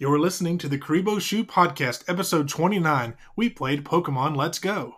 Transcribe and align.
You're 0.00 0.20
listening 0.20 0.58
to 0.58 0.68
the 0.68 0.78
Karibo 0.78 1.20
Shoe 1.20 1.42
Podcast, 1.42 2.04
episode 2.06 2.48
29. 2.48 3.14
We 3.34 3.50
played 3.50 3.82
Pokemon 3.84 4.36
Let's 4.36 4.60
Go. 4.60 4.94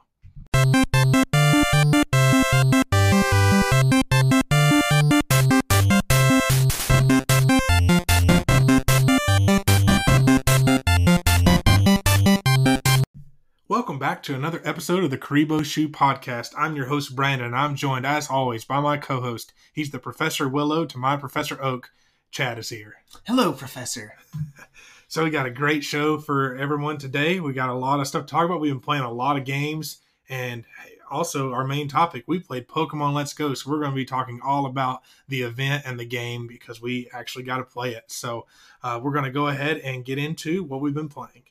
Welcome 13.69 13.98
back 13.98 14.22
to 14.24 14.35
another 14.35 14.60
episode 14.67 15.03
of 15.04 15.10
the 15.10 15.17
Karibo 15.17 15.64
Shoe 15.64 15.88
Podcast. 15.88 16.52
I'm 16.59 16.77
your 16.77 16.88
host, 16.88 17.16
Brandon, 17.16 17.46
and 17.46 17.56
I'm 17.56 17.74
joined, 17.74 18.05
as 18.05 18.28
always, 18.28 18.66
by 18.66 18.80
my 18.80 18.98
co 18.98 19.23
host. 19.23 19.55
He's 19.73 19.92
the 19.92 19.98
Professor 19.98 20.46
Willow 20.46 20.84
to 20.84 20.98
my 20.98 21.16
Professor 21.16 21.59
Oak. 21.62 21.91
Chad 22.30 22.59
is 22.59 22.69
here. 22.69 22.96
Hello, 23.27 23.52
Professor. 23.52 24.12
So 25.11 25.24
we 25.24 25.30
got 25.30 25.45
a 25.45 25.51
great 25.51 25.83
show 25.83 26.19
for 26.19 26.55
everyone 26.55 26.97
today. 26.97 27.41
We 27.41 27.53
got 27.53 27.69
a 27.69 27.75
lot 27.75 27.98
of 27.98 28.07
stuff 28.07 28.27
to 28.27 28.30
talk 28.30 28.45
about. 28.45 28.61
We've 28.61 28.71
been 28.71 28.79
playing 28.79 29.03
a 29.03 29.11
lot 29.11 29.37
of 29.37 29.45
games, 29.45 29.98
and 30.29 30.65
also 31.11 31.53
our 31.53 31.67
main 31.67 31.89
topic, 31.89 32.23
we 32.29 32.39
played 32.39 32.69
Pokemon 32.69 33.12
Let's 33.12 33.33
Go. 33.33 33.53
So 33.55 33.69
we're 33.73 33.81
going 33.81 33.91
to 33.91 33.97
be 33.97 34.05
talking 34.05 34.39
all 34.41 34.67
about 34.67 35.03
the 35.27 35.43
event 35.43 35.83
and 35.84 35.98
the 35.98 36.05
game 36.05 36.47
because 36.47 36.81
we 36.81 37.09
actually 37.12 37.43
got 37.43 37.57
to 37.57 37.65
play 37.65 37.95
it. 37.95 38.05
So 38.07 38.47
uh, 38.84 39.01
we're 39.03 39.11
going 39.11 39.25
to 39.25 39.33
go 39.33 39.48
ahead 39.48 39.79
and 39.79 40.05
get 40.05 40.19
into 40.19 40.62
what 40.62 40.81
we've 40.81 40.95
been 40.95 41.09
playing. 41.09 41.42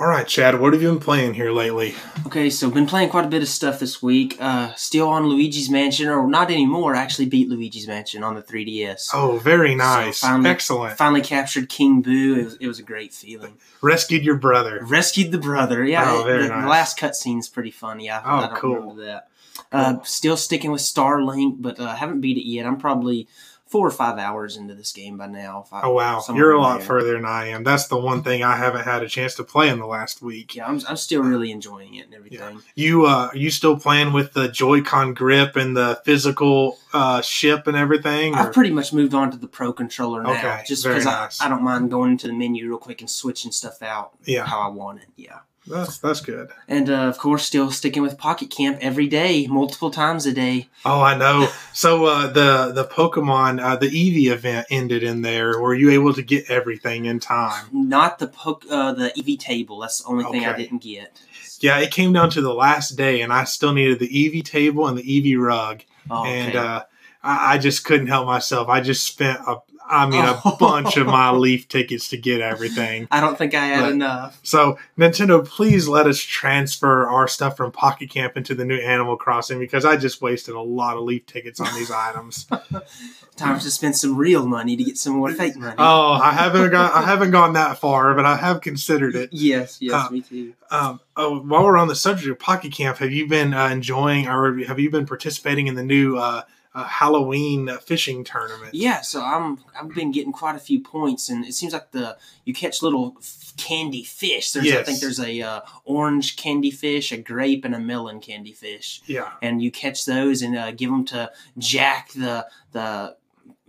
All 0.00 0.08
right, 0.08 0.26
Chad, 0.26 0.58
what 0.58 0.72
have 0.72 0.82
you 0.82 0.88
been 0.88 0.98
playing 0.98 1.34
here 1.34 1.52
lately? 1.52 1.94
Okay, 2.26 2.50
so 2.50 2.68
been 2.68 2.86
playing 2.86 3.10
quite 3.10 3.26
a 3.26 3.28
bit 3.28 3.42
of 3.42 3.48
stuff 3.48 3.78
this 3.78 4.02
week. 4.02 4.36
Uh, 4.40 4.74
still 4.74 5.08
on 5.08 5.28
Luigi's 5.28 5.70
Mansion, 5.70 6.08
or 6.08 6.26
not 6.26 6.50
anymore. 6.50 6.96
I 6.96 7.00
actually 7.00 7.26
beat 7.26 7.48
Luigi's 7.48 7.86
Mansion 7.86 8.24
on 8.24 8.34
the 8.34 8.42
3DS. 8.42 9.10
Oh, 9.14 9.38
very 9.38 9.76
nice. 9.76 10.18
So 10.18 10.26
finally- 10.26 10.50
Excellent. 10.50 10.96
Finally 10.98 11.20
captured 11.22 11.68
King 11.68 12.02
Boo. 12.02 12.40
It 12.40 12.44
was, 12.44 12.54
it 12.62 12.66
was 12.66 12.78
a 12.80 12.82
great 12.82 13.14
feeling. 13.14 13.56
Rescued 13.82 14.24
your 14.24 14.36
brother. 14.36 14.80
Rescued 14.82 15.30
the 15.30 15.38
brother. 15.38 15.84
Yeah, 15.84 16.10
Oh, 16.12 16.24
very 16.24 16.42
the, 16.42 16.48
nice. 16.48 16.62
the 16.64 16.68
last 16.68 16.98
cutscene's 16.98 17.48
pretty 17.48 17.70
funny. 17.70 18.10
I, 18.10 18.18
Oh, 18.18 18.44
I 18.44 18.46
don't 18.48 18.56
cool. 18.56 18.74
remember 18.74 19.04
that. 19.04 19.28
Uh, 19.70 20.02
still 20.02 20.36
sticking 20.36 20.72
with 20.72 20.80
Starlink, 20.82 21.62
but 21.62 21.78
uh, 21.78 21.94
haven't 21.94 22.20
beat 22.20 22.36
it 22.36 22.44
yet. 22.48 22.66
I'm 22.66 22.78
probably 22.78 23.28
four 23.74 23.88
or 23.88 23.90
five 23.90 24.18
hours 24.18 24.56
into 24.56 24.72
this 24.72 24.92
game 24.92 25.16
by 25.16 25.26
now. 25.26 25.64
if 25.66 25.72
I- 25.72 25.82
Oh, 25.82 25.90
wow. 25.94 26.22
You're 26.32 26.52
a 26.52 26.60
lot 26.60 26.78
there. 26.78 26.86
further 26.86 27.14
than 27.14 27.24
I 27.24 27.48
am. 27.48 27.64
That's 27.64 27.88
the 27.88 27.98
one 27.98 28.22
thing 28.22 28.44
I 28.44 28.54
haven't 28.56 28.84
had 28.84 29.02
a 29.02 29.08
chance 29.08 29.34
to 29.34 29.42
play 29.42 29.68
in 29.68 29.80
the 29.80 29.86
last 29.86 30.22
week. 30.22 30.54
Yeah, 30.54 30.66
I'm, 30.68 30.80
I'm 30.88 30.96
still 30.96 31.22
really 31.24 31.50
enjoying 31.50 31.94
it 31.96 32.04
and 32.06 32.14
everything. 32.14 32.38
Yeah. 32.38 32.60
You 32.76 33.06
uh 33.06 33.30
are 33.32 33.36
you 33.36 33.50
still 33.50 33.76
playing 33.76 34.12
with 34.12 34.32
the 34.32 34.46
Joy-Con 34.48 35.14
grip 35.14 35.56
and 35.56 35.76
the 35.76 36.00
physical 36.04 36.78
uh 36.92 37.20
ship 37.20 37.66
and 37.66 37.76
everything? 37.76 38.34
or- 38.34 38.38
I've 38.38 38.52
pretty 38.52 38.70
much 38.70 38.92
moved 38.92 39.12
on 39.12 39.32
to 39.32 39.36
the 39.36 39.48
pro 39.48 39.72
controller 39.72 40.22
now, 40.22 40.30
Okay, 40.34 40.62
just 40.68 40.84
because 40.84 41.04
nice. 41.04 41.40
I, 41.40 41.46
I 41.46 41.48
don't 41.48 41.64
mind 41.64 41.90
going 41.90 42.12
into 42.12 42.28
the 42.28 42.32
menu 42.32 42.68
real 42.68 42.78
quick 42.78 43.00
and 43.00 43.10
switching 43.10 43.50
stuff 43.50 43.82
out 43.82 44.12
Yeah. 44.24 44.46
how 44.46 44.60
I 44.60 44.68
want 44.68 45.00
it. 45.00 45.08
Yeah, 45.16 45.40
That's 45.66 45.98
that's 45.98 46.20
good. 46.20 46.50
and 46.68 46.90
uh, 46.90 47.04
of 47.08 47.18
course, 47.18 47.44
still 47.44 47.70
sticking 47.70 48.02
with 48.02 48.18
Pocket 48.18 48.50
Camp 48.50 48.78
every 48.82 49.06
day, 49.06 49.46
multiple 49.46 49.90
times 49.90 50.26
a 50.26 50.32
day. 50.32 50.68
Oh, 50.84 51.00
I 51.00 51.16
know. 51.16 51.48
So 51.72 52.04
uh 52.04 52.28
the 52.28 52.70
the 52.72 52.84
Pokemon 52.84 53.60
uh 53.60 53.74
the 53.76 53.88
Eevee 53.88 54.30
event 54.32 54.66
ended 54.70 55.02
in 55.02 55.22
there. 55.22 55.58
Were 55.60 55.74
you 55.74 55.90
able 55.90 56.14
to 56.14 56.22
get 56.22 56.48
everything 56.48 57.06
in 57.06 57.18
time? 57.18 57.66
Not 57.72 58.18
the 58.20 58.28
poke, 58.28 58.64
uh, 58.70 58.92
the 58.92 59.10
Eevee 59.16 59.38
table. 59.38 59.80
That's 59.80 59.98
the 59.98 60.06
only 60.08 60.24
thing 60.24 60.44
I 60.46 60.56
didn't 60.56 60.82
get. 60.82 61.20
Yeah, 61.60 61.78
it 61.80 61.90
came 61.90 62.12
down 62.12 62.30
to 62.30 62.40
the 62.40 62.54
last 62.54 62.90
day 62.90 63.22
and 63.22 63.32
I 63.32 63.42
still 63.44 63.72
needed 63.72 63.98
the 63.98 64.08
Eevee 64.08 64.44
table 64.44 64.86
and 64.86 64.96
the 64.96 65.02
Eevee 65.02 65.36
rug. 65.40 65.82
Oh, 66.10 66.20
okay. 66.20 66.40
and 66.40 66.56
uh, 66.56 66.84
I, 67.22 67.54
I 67.54 67.58
just 67.58 67.84
couldn't 67.84 68.06
help 68.08 68.26
myself. 68.26 68.68
I 68.68 68.80
just 68.80 69.04
spent 69.06 69.40
a, 69.46 69.56
I 69.86 70.06
mean, 70.06 70.24
a 70.24 70.40
Oh. 70.44 70.56
bunch 70.58 70.96
of 70.96 71.06
my 71.06 71.30
Leaf 71.32 71.68
tickets 71.68 72.08
to 72.08 72.16
get 72.16 72.40
everything. 72.40 73.06
I 73.10 73.20
don't 73.20 73.36
think 73.36 73.54
I 73.54 73.66
had 73.66 73.80
But- 73.82 73.92
enough. 73.92 74.38
So 74.42 74.78
Nintendo, 74.98 75.46
please 75.46 75.86
let 75.88 76.06
us 76.06 76.18
transfer 76.18 77.06
our 77.08 77.28
stuff 77.28 77.56
from 77.56 77.70
Pocket 77.70 78.08
Camp 78.10 78.36
into 78.36 78.54
the 78.54 78.64
new 78.64 78.76
Animal 78.78 79.16
Crossing 79.16 79.58
because 79.58 79.84
I 79.84 79.96
just 79.96 80.22
wasted 80.22 80.54
a 80.54 80.60
lot 80.60 80.96
of 80.96 81.02
Leaf 81.02 81.26
tickets 81.26 81.60
on 81.60 81.72
these 81.74 81.90
items. 81.90 82.46
Time 83.36 83.58
to 83.58 83.70
spend 83.70 83.96
some 83.96 84.16
real 84.16 84.46
money 84.46 84.76
to 84.76 84.84
get 84.84 84.96
some 84.96 85.14
more 85.16 85.32
fake 85.32 85.56
money. 85.56 85.74
Oh, 85.76 86.12
I 86.12 86.30
haven't 86.32 86.70
got, 86.70 86.94
I 86.94 87.02
haven't 87.02 87.32
gone 87.32 87.54
that 87.54 87.78
far, 87.78 88.14
but 88.14 88.24
I 88.24 88.36
have 88.36 88.60
considered 88.60 89.16
it. 89.16 89.30
yes, 89.32 89.78
yes, 89.80 89.92
uh, 89.92 90.08
me 90.10 90.20
too. 90.20 90.54
Um, 90.70 91.00
oh, 91.16 91.40
while 91.40 91.64
we're 91.64 91.76
on 91.76 91.88
the 91.88 91.96
subject 91.96 92.28
of 92.30 92.38
Pocket 92.38 92.72
Camp, 92.72 92.98
have 92.98 93.10
you 93.12 93.26
been 93.26 93.52
uh, 93.52 93.66
enjoying 93.68 94.28
or 94.28 94.56
have 94.64 94.78
you 94.78 94.88
been 94.88 95.04
participating 95.04 95.66
in 95.66 95.74
the 95.74 95.82
new 95.82 96.16
uh, 96.16 96.42
uh, 96.74 96.84
Halloween 96.84 97.68
fishing 97.84 98.24
tournament? 98.24 98.74
Yeah, 98.74 99.00
so 99.00 99.22
I'm 99.22 99.58
I've 99.78 99.94
been 99.94 100.10
getting 100.12 100.32
quite 100.32 100.56
a 100.56 100.60
few 100.60 100.80
points, 100.80 101.28
and 101.28 101.44
it 101.44 101.54
seems 101.54 101.72
like 101.72 101.90
the 101.92 102.16
you 102.44 102.52
catch 102.54 102.82
little 102.82 103.14
f- 103.18 103.52
candy 103.56 104.02
fish. 104.04 104.52
There's 104.52 104.70
I 104.72 104.82
think 104.82 105.00
there's 105.00 105.20
a 105.20 105.40
uh, 105.40 105.60
orange 105.84 106.36
candy 106.36 106.70
fish, 106.70 107.12
a 107.12 107.16
grape, 107.16 107.64
and 107.64 107.74
a 107.74 107.78
melon 107.80 108.20
candy 108.20 108.52
fish, 108.52 109.02
Yeah. 109.06 109.30
and 109.42 109.62
you 109.62 109.70
catch 109.70 110.04
those 110.04 110.42
and 110.42 110.56
uh, 110.56 110.72
give 110.72 110.90
them 110.90 111.04
to 111.06 111.30
Jack, 111.58 112.10
the 112.12 112.46
the 112.72 113.16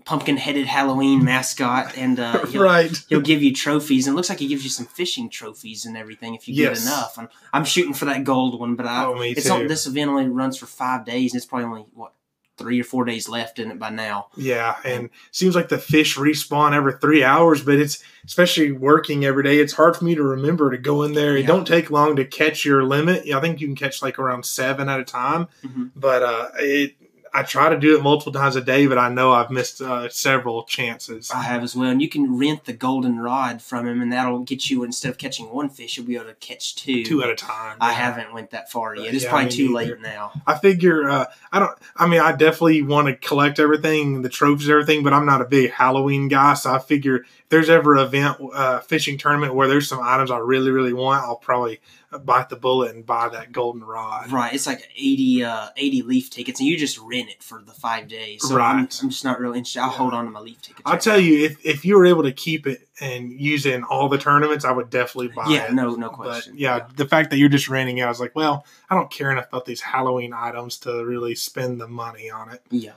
pumpkin 0.05 0.37
headed 0.37 0.67
Halloween 0.67 1.23
mascot, 1.23 1.97
and 1.97 2.19
uh, 2.19 2.45
he'll, 2.47 2.61
right. 2.63 2.95
he'll 3.09 3.21
give 3.21 3.41
you 3.41 3.51
trophies. 3.51 4.05
And 4.05 4.13
it 4.13 4.15
looks 4.15 4.29
like 4.29 4.37
he 4.39 4.47
gives 4.47 4.63
you 4.63 4.69
some 4.69 4.85
fishing 4.85 5.31
trophies 5.31 5.83
and 5.87 5.97
everything 5.97 6.35
if 6.35 6.47
you 6.47 6.53
Yes. 6.53 6.83
get 6.83 6.87
enough. 6.91 7.17
I'm, 7.17 7.27
I'm 7.51 7.65
shooting 7.65 7.93
for 7.95 8.05
that 8.05 8.23
gold 8.23 8.59
one, 8.59 8.75
but 8.75 8.85
I, 8.85 9.05
Oh, 9.05 9.15
me 9.15 9.31
it's 9.31 9.47
too. 9.47 9.53
on, 9.53 9.67
this 9.67 9.87
event 9.87 10.11
only 10.11 10.27
runs 10.29 10.57
for 10.57 10.67
five 10.67 11.05
days, 11.05 11.33
and 11.33 11.37
it's 11.39 11.45
probably 11.47 11.65
only 11.65 11.85
what 11.95 12.13
three 12.57 12.79
or 12.79 12.83
four 12.83 13.05
days 13.05 13.27
left 13.27 13.59
in 13.59 13.71
it 13.71 13.79
by 13.79 13.89
now. 13.89 14.27
Yeah, 14.37 14.75
and 14.85 15.09
seems 15.31 15.55
like 15.55 15.69
the 15.69 15.77
fish 15.77 16.17
respawn 16.17 16.73
every 16.73 16.93
three 16.93 17.23
hours, 17.23 17.61
but 17.61 17.75
it's 17.75 18.03
especially 18.25 18.71
working 18.71 19.25
every 19.25 19.43
day. 19.43 19.57
It's 19.57 19.73
hard 19.73 19.95
for 19.97 20.05
me 20.05 20.15
to 20.15 20.23
remember 20.23 20.71
to 20.71 20.77
go 20.77 21.03
in 21.03 21.13
there. 21.13 21.35
It 21.35 21.41
Yeah. 21.41 21.47
don't 21.47 21.67
take 21.67 21.91
long 21.91 22.15
to 22.15 22.25
catch 22.25 22.65
your 22.65 22.83
limit. 22.83 23.29
I 23.29 23.39
think 23.41 23.61
you 23.61 23.67
can 23.67 23.75
catch 23.75 24.01
like 24.01 24.17
around 24.19 24.45
seven 24.45 24.89
at 24.89 24.99
a 24.99 25.03
time, 25.03 25.47
Mhm. 25.65 25.91
but 25.95 26.23
uh, 26.23 26.47
it. 26.59 26.95
I 27.35 27.43
try 27.43 27.67
to 27.67 27.77
do 27.77 27.97
it 27.97 28.01
multiple 28.01 28.31
times 28.31 28.55
a 28.55 28.61
day, 28.61 28.87
but 28.87 28.97
I 28.97 29.09
know 29.09 29.33
I've 29.33 29.51
missed 29.51 29.81
uh, 29.81 30.07
several 30.07 30.63
chances. 30.63 31.29
I 31.31 31.43
have 31.43 31.63
as 31.63 31.75
well, 31.75 31.89
and 31.89 32.01
you 32.01 32.07
can 32.07 32.37
rent 32.37 32.63
the 32.63 32.71
golden 32.71 33.19
rod 33.19 33.61
from 33.61 33.85
him, 33.85 34.01
and 34.01 34.13
that'll 34.13 34.39
get 34.39 34.69
you 34.69 34.85
instead 34.85 35.09
of 35.09 35.17
catching 35.17 35.49
one 35.49 35.67
fish, 35.67 35.97
you'll 35.97 36.05
be 36.05 36.15
able 36.15 36.27
to 36.27 36.35
catch 36.35 36.77
two. 36.77 37.03
Two 37.03 37.21
at 37.23 37.29
a 37.29 37.35
time. 37.35 37.75
I 37.81 37.91
yeah. 37.91 37.97
haven't 37.97 38.33
went 38.33 38.51
that 38.51 38.71
far 38.71 38.95
yet. 38.95 39.13
It's 39.13 39.25
Yeah, 39.25 39.31
probably 39.31 39.49
too 39.49 39.73
late 39.73 39.99
now. 39.99 40.31
I 40.47 40.57
figure 40.57 41.09
uh, 41.09 41.25
I 41.51 41.59
don't. 41.59 41.77
I 41.97 42.07
mean, 42.07 42.21
I 42.21 42.31
definitely 42.31 42.81
want 42.83 43.07
to 43.07 43.15
collect 43.15 43.59
everything, 43.59 44.21
the 44.21 44.29
trophies, 44.29 44.69
everything, 44.69 45.03
but 45.03 45.11
I'm 45.11 45.25
not 45.25 45.41
a 45.41 45.45
big 45.45 45.71
Halloween 45.71 46.29
guy. 46.29 46.53
So 46.53 46.73
I 46.73 46.79
figure 46.79 47.17
if 47.17 47.49
there's 47.49 47.69
ever 47.69 47.95
an 47.95 48.05
event, 48.05 48.37
uh, 48.53 48.79
fishing 48.79 49.17
tournament 49.17 49.55
where 49.55 49.67
there's 49.67 49.89
some 49.89 49.99
items 50.01 50.31
I 50.31 50.37
really, 50.37 50.71
really 50.71 50.93
want, 50.93 51.25
I'll 51.25 51.35
probably 51.35 51.81
bite 52.23 52.49
the 52.49 52.55
bullet 52.55 52.95
and 52.95 53.05
buy 53.05 53.29
that 53.29 53.51
golden 53.51 53.83
rod. 53.83 54.31
Right, 54.31 54.53
it's 54.53 54.65
like 54.67 54.89
80, 54.95 55.43
uh, 55.43 55.67
80 55.75 56.01
leaf 56.03 56.29
tickets, 56.29 56.59
and 56.59 56.67
you 56.69 56.77
just 56.77 56.97
rent 56.99 57.29
it 57.29 57.43
for 57.43 57.61
the 57.61 57.73
five 57.73 58.07
days. 58.07 58.41
So 58.47 58.55
I'm, 58.59 58.77
Right. 58.77 58.99
I'm 59.03 59.09
just 59.09 59.23
not 59.23 59.39
really 59.39 59.57
interested. 59.59 59.79
I'll 59.81 59.91
Yeah. 59.91 59.97
hold 59.97 60.13
on 60.13 60.25
to 60.25 60.31
my 60.31 60.39
leaf 60.39 60.61
tickets. 60.61 60.83
I'll 60.85 60.93
right 60.93 61.01
tell 61.01 61.19
you, 61.19 61.45
if 61.45 61.65
if 61.65 61.83
you 61.85 61.97
were 61.97 62.05
able 62.05 62.23
to 62.23 62.31
keep 62.31 62.65
it 62.67 62.87
and 63.01 63.31
use 63.39 63.65
it 63.65 63.73
in 63.73 63.83
all 63.83 64.07
the 64.09 64.17
tournaments, 64.17 64.63
I 64.65 64.71
would 64.71 64.89
definitely 64.89 65.29
buy. 65.35 65.45
Yeah, 65.49 65.65
it. 65.65 65.73
no, 65.73 65.95
no 65.95 66.09
But 66.09 66.15
question. 66.15 66.53
yeah, 66.57 66.87
the 66.95 67.05
fact 67.07 67.29
that 67.31 67.37
you're 67.37 67.49
just 67.49 67.67
renting 67.67 67.97
it, 67.97 68.03
I 68.03 68.07
was 68.09 68.19
like, 68.19 68.35
well, 68.35 68.65
I 68.89 68.95
don't 68.95 69.11
care 69.11 69.31
enough 69.31 69.47
about 69.49 69.65
these 69.65 69.81
Halloween 69.81 70.33
items 70.33 70.77
to 70.79 71.03
really 71.05 71.35
spend 71.35 71.81
the 71.81 71.87
money 71.87 72.29
on 72.29 72.49
it. 72.51 72.61
yeah. 72.71 72.91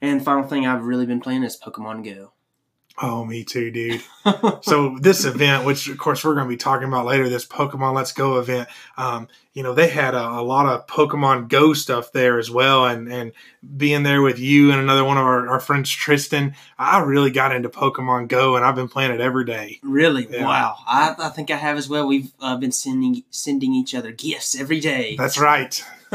And 0.00 0.24
final 0.24 0.42
thing 0.42 0.66
I've 0.66 0.84
really 0.84 1.06
been 1.06 1.20
playing 1.20 1.44
is 1.44 1.56
Pokemon 1.56 2.04
Go. 2.04 2.32
Oh, 3.04 3.24
me 3.24 3.42
too, 3.42 3.72
dude. 3.72 4.00
so 4.62 4.96
this 5.00 5.24
event, 5.24 5.64
which 5.64 5.88
of 5.88 5.98
course 5.98 6.24
we're 6.24 6.34
going 6.34 6.46
to 6.46 6.48
be 6.48 6.56
talking 6.56 6.86
about 6.86 7.04
later, 7.04 7.28
this 7.28 7.44
Pokemon 7.44 7.94
Let's 7.96 8.12
Go 8.12 8.38
event, 8.38 8.68
um, 8.96 9.26
you 9.54 9.64
know, 9.64 9.74
they 9.74 9.88
had 9.88 10.14
a, 10.14 10.24
a 10.24 10.40
lot 10.40 10.66
of 10.66 10.86
Pokemon 10.86 11.48
Go 11.48 11.72
stuff 11.74 12.12
there 12.12 12.38
as 12.38 12.48
well, 12.48 12.86
and 12.86 13.12
and 13.12 13.32
being 13.76 14.04
there 14.04 14.22
with 14.22 14.38
you 14.38 14.70
and 14.70 14.80
another 14.80 15.04
one 15.04 15.18
of 15.18 15.24
our, 15.24 15.48
our 15.48 15.58
friends, 15.58 15.90
Tristan, 15.90 16.54
I 16.78 17.00
really 17.00 17.32
got 17.32 17.52
into 17.54 17.68
Pokemon 17.68 18.28
Go, 18.28 18.54
and 18.54 18.64
I've 18.64 18.76
been 18.76 18.88
playing 18.88 19.10
it 19.10 19.20
every 19.20 19.44
day. 19.44 19.80
Really? 19.82 20.28
Yeah. 20.30 20.44
Wow. 20.44 20.76
I, 20.86 21.16
I 21.18 21.28
think 21.30 21.50
I 21.50 21.56
have 21.56 21.76
as 21.76 21.88
well. 21.88 22.06
We've 22.06 22.32
uh, 22.40 22.56
been 22.56 22.72
sending 22.72 23.24
sending 23.30 23.74
each 23.74 23.96
other 23.96 24.12
gifts 24.12 24.58
every 24.58 24.78
day. 24.78 25.16
That's 25.16 25.40
right, 25.40 25.84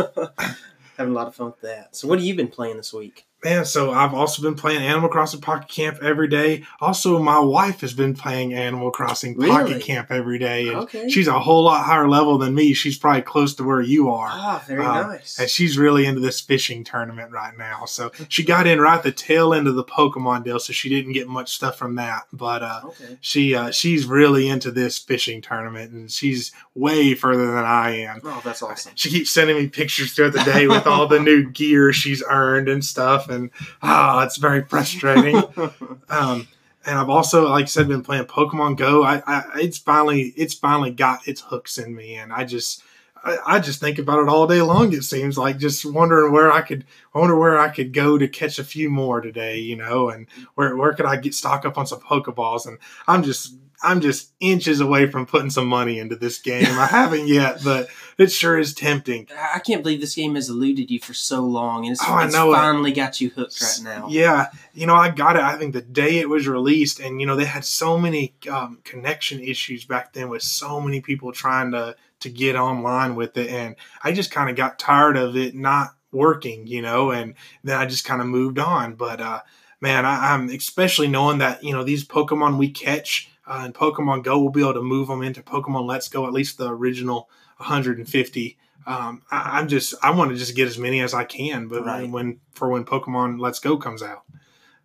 Having 0.97 1.13
a 1.13 1.15
lot 1.15 1.27
of 1.27 1.35
fun 1.35 1.47
with 1.47 1.61
that. 1.61 1.97
So, 1.97 2.07
what 2.07 2.17
have 2.17 2.25
you 2.25 2.33
been 2.33 2.47
playing 2.47 2.77
this 2.77 2.93
week? 2.93 3.26
Man. 3.43 3.65
So 3.65 3.91
I've 3.91 4.13
also 4.13 4.41
been 4.41 4.55
playing 4.55 4.81
Animal 4.81 5.09
Crossing 5.09 5.41
Pocket 5.41 5.69
Camp 5.69 5.97
every 6.01 6.27
day. 6.27 6.63
Also, 6.81 7.19
my 7.19 7.39
wife 7.39 7.81
has 7.81 7.93
been 7.93 8.13
playing 8.13 8.53
Animal 8.53 8.91
Crossing 8.91 9.35
Pocket 9.35 9.63
Really? 9.69 9.81
Camp 9.81 10.07
every 10.11 10.39
day, 10.39 10.67
and 10.69 10.77
Okay. 10.79 11.09
she's 11.09 11.27
a 11.27 11.39
whole 11.39 11.63
lot 11.63 11.85
higher 11.85 12.07
level 12.07 12.37
than 12.37 12.55
me. 12.55 12.73
She's 12.73 12.97
probably 12.97 13.21
close 13.21 13.53
to 13.55 13.63
where 13.63 13.81
you 13.81 14.09
are. 14.09 14.29
Ah, 14.31 14.63
very 14.67 14.83
Um, 14.83 15.07
nice. 15.11 15.39
and 15.39 15.49
she's 15.49 15.77
really 15.77 16.05
into 16.05 16.19
this 16.19 16.39
fishing 16.41 16.83
tournament 16.83 17.31
right 17.31 17.57
now. 17.57 17.85
So 17.85 18.11
she 18.27 18.43
got 18.43 18.67
in 18.67 18.81
right 18.81 18.97
at 18.97 19.03
the 19.03 19.11
tail 19.11 19.53
end 19.53 19.67
of 19.67 19.75
the 19.75 19.83
Pokemon 19.83 20.43
deal, 20.43 20.59
so 20.59 20.73
she 20.73 20.89
didn't 20.89 21.13
get 21.13 21.27
much 21.27 21.53
stuff 21.53 21.77
from 21.77 21.95
that. 21.95 22.23
But 22.33 22.63
uh, 22.63 22.81
okay. 22.85 23.17
she 23.21 23.55
uh, 23.55 23.71
she's 23.71 24.05
really 24.05 24.47
into 24.49 24.71
this 24.71 24.97
fishing 24.97 25.41
tournament, 25.41 25.91
and 25.91 26.11
she's 26.11 26.51
way 26.75 27.13
further 27.13 27.47
than 27.47 27.65
I 27.65 27.97
am. 28.01 28.21
Oh, 28.23 28.41
that's 28.43 28.61
awesome. 28.61 28.91
She 28.95 29.09
keeps 29.09 29.29
sending 29.31 29.57
me 29.57 29.67
pictures 29.67 30.13
throughout 30.13 30.33
the 30.33 30.43
day 30.43 30.67
with 30.67 30.85
all 30.87 31.07
the 31.07 31.19
new 31.27 31.49
gear 31.49 31.93
she's 31.93 32.23
earned 32.29 32.67
and 32.69 32.83
stuff. 32.83 33.26
Stuff, 33.27 33.35
and 33.35 33.49
ah, 33.81 34.23
it's 34.23 34.37
very 34.37 34.63
frustrating. 34.63 35.35
um, 36.09 36.47
and 36.85 36.97
I've 36.97 37.09
also, 37.09 37.49
like 37.49 37.63
I 37.63 37.67
said, 37.67 37.87
been 37.87 38.03
playing 38.03 38.25
Pokemon 38.25 38.77
Go. 38.77 39.03
I, 39.03 39.21
I 39.27 39.43
it's 39.55 39.77
finally 39.77 40.33
it's 40.37 40.53
finally 40.53 40.91
got 40.91 41.27
its 41.27 41.41
hooks 41.41 41.77
in 41.77 41.95
me, 41.95 42.15
and 42.15 42.31
I 42.31 42.45
just 42.45 42.81
I, 43.23 43.37
I, 43.45 43.59
just 43.59 43.79
think 43.81 43.99
about 43.99 44.19
it 44.19 44.29
all 44.29 44.47
day 44.47 44.61
long. 44.61 44.93
It 44.93 45.03
seems 45.03 45.37
like 45.37 45.57
just 45.57 45.85
wondering 45.85 46.31
where 46.31 46.51
I 46.51 46.61
could 46.61 46.85
I 47.13 47.19
wonder 47.19 47.37
where 47.37 47.59
I 47.59 47.69
could 47.69 47.93
go 47.93 48.17
to 48.17 48.27
catch 48.27 48.57
a 48.59 48.63
few 48.63 48.89
more 48.89 49.21
today, 49.21 49.57
you 49.57 49.75
know, 49.75 50.09
and 50.09 50.27
where 50.55 50.77
where 50.77 50.93
could 50.93 51.05
I 51.05 51.17
get 51.17 51.33
stock 51.33 51.65
up 51.65 51.77
on 51.77 51.87
some 51.87 51.99
Pokeballs? 51.99 52.67
And 52.67 52.77
I'm 53.07 53.23
just 53.23 53.55
I'm 53.83 54.01
just 54.01 54.33
inches 54.39 54.79
away 54.79 55.05
from 55.05 55.27
putting 55.27 55.51
some 55.51 55.67
money 55.67 55.99
into 55.99 56.15
this 56.15 56.39
game. 56.39 56.65
I 56.65 56.87
haven't 56.87 57.27
yet, 57.27 57.61
but 57.63 57.89
it 58.17 58.31
sure 58.31 58.57
is 58.57 58.73
tempting. 58.73 59.27
I 59.53 59.59
can't 59.59 59.83
believe 59.83 60.01
this 60.01 60.15
game 60.15 60.35
has 60.35 60.49
eluded 60.49 60.89
you 60.89 60.99
for 60.99 61.13
so 61.13 61.41
long, 61.41 61.85
and 61.85 61.93
it's, 61.93 62.01
oh, 62.05 62.17
it's 62.19 62.35
finally 62.35 62.91
it. 62.91 62.95
got 62.95 63.21
you 63.21 63.29
hooked 63.29 63.61
right 63.61 63.79
now. 63.83 64.07
Yeah, 64.09 64.47
you 64.73 64.87
know, 64.87 64.95
I 64.95 65.09
got 65.09 65.35
it. 65.35 65.43
I 65.43 65.57
think 65.57 65.73
the 65.73 65.81
day 65.81 66.17
it 66.17 66.29
was 66.29 66.47
released, 66.47 66.99
and 66.99 67.21
you 67.21 67.27
know, 67.27 67.35
they 67.35 67.45
had 67.45 67.65
so 67.65 67.99
many 67.99 68.33
um, 68.49 68.79
connection 68.83 69.39
issues 69.39 69.85
back 69.85 70.13
then 70.13 70.29
with 70.29 70.41
so 70.41 70.81
many 70.81 71.01
people 71.01 71.31
trying 71.31 71.71
to 71.71 71.95
to 72.19 72.29
get 72.29 72.55
online 72.55 73.15
with 73.15 73.37
it, 73.37 73.49
and 73.49 73.75
I 74.03 74.11
just 74.11 74.31
kind 74.31 74.49
of 74.49 74.55
got 74.55 74.79
tired 74.79 75.17
of 75.17 75.37
it 75.37 75.53
not 75.53 75.89
working, 76.11 76.65
you 76.65 76.81
know, 76.81 77.11
and 77.11 77.35
then 77.63 77.77
I 77.77 77.85
just 77.85 78.05
kind 78.05 78.21
of 78.21 78.27
moved 78.27 78.57
on. 78.57 78.95
But 78.95 79.21
uh, 79.21 79.41
man, 79.81 80.05
I, 80.05 80.33
I'm 80.33 80.49
especially 80.49 81.07
knowing 81.07 81.37
that 81.39 81.63
you 81.63 81.73
know 81.73 81.83
these 81.83 82.05
Pokemon 82.07 82.57
we 82.57 82.69
catch 82.69 83.29
uh, 83.47 83.61
and 83.63 83.73
Pokemon 83.73 84.23
Go 84.23 84.39
will 84.39 84.49
be 84.49 84.61
able 84.61 84.73
to 84.73 84.81
move 84.81 85.07
them 85.07 85.21
into 85.21 85.41
Pokemon 85.41 85.87
Let's 85.87 86.09
Go, 86.09 86.27
at 86.27 86.33
least 86.33 86.57
the 86.57 86.69
original 86.69 87.29
150. 87.57 88.57
Um, 88.85 89.21
I, 89.31 89.59
am 89.59 89.67
just 89.67 89.95
I 90.03 90.11
want 90.11 90.31
to 90.31 90.37
just 90.37 90.55
get 90.55 90.67
as 90.67 90.77
many 90.77 91.01
as 91.01 91.13
I 91.13 91.23
can, 91.23 91.67
but 91.67 91.85
right. 91.85 92.09
when 92.09 92.39
for 92.51 92.69
when 92.69 92.85
Pokemon 92.85 93.39
Let's 93.39 93.59
Go 93.59 93.77
comes 93.77 94.03
out. 94.03 94.23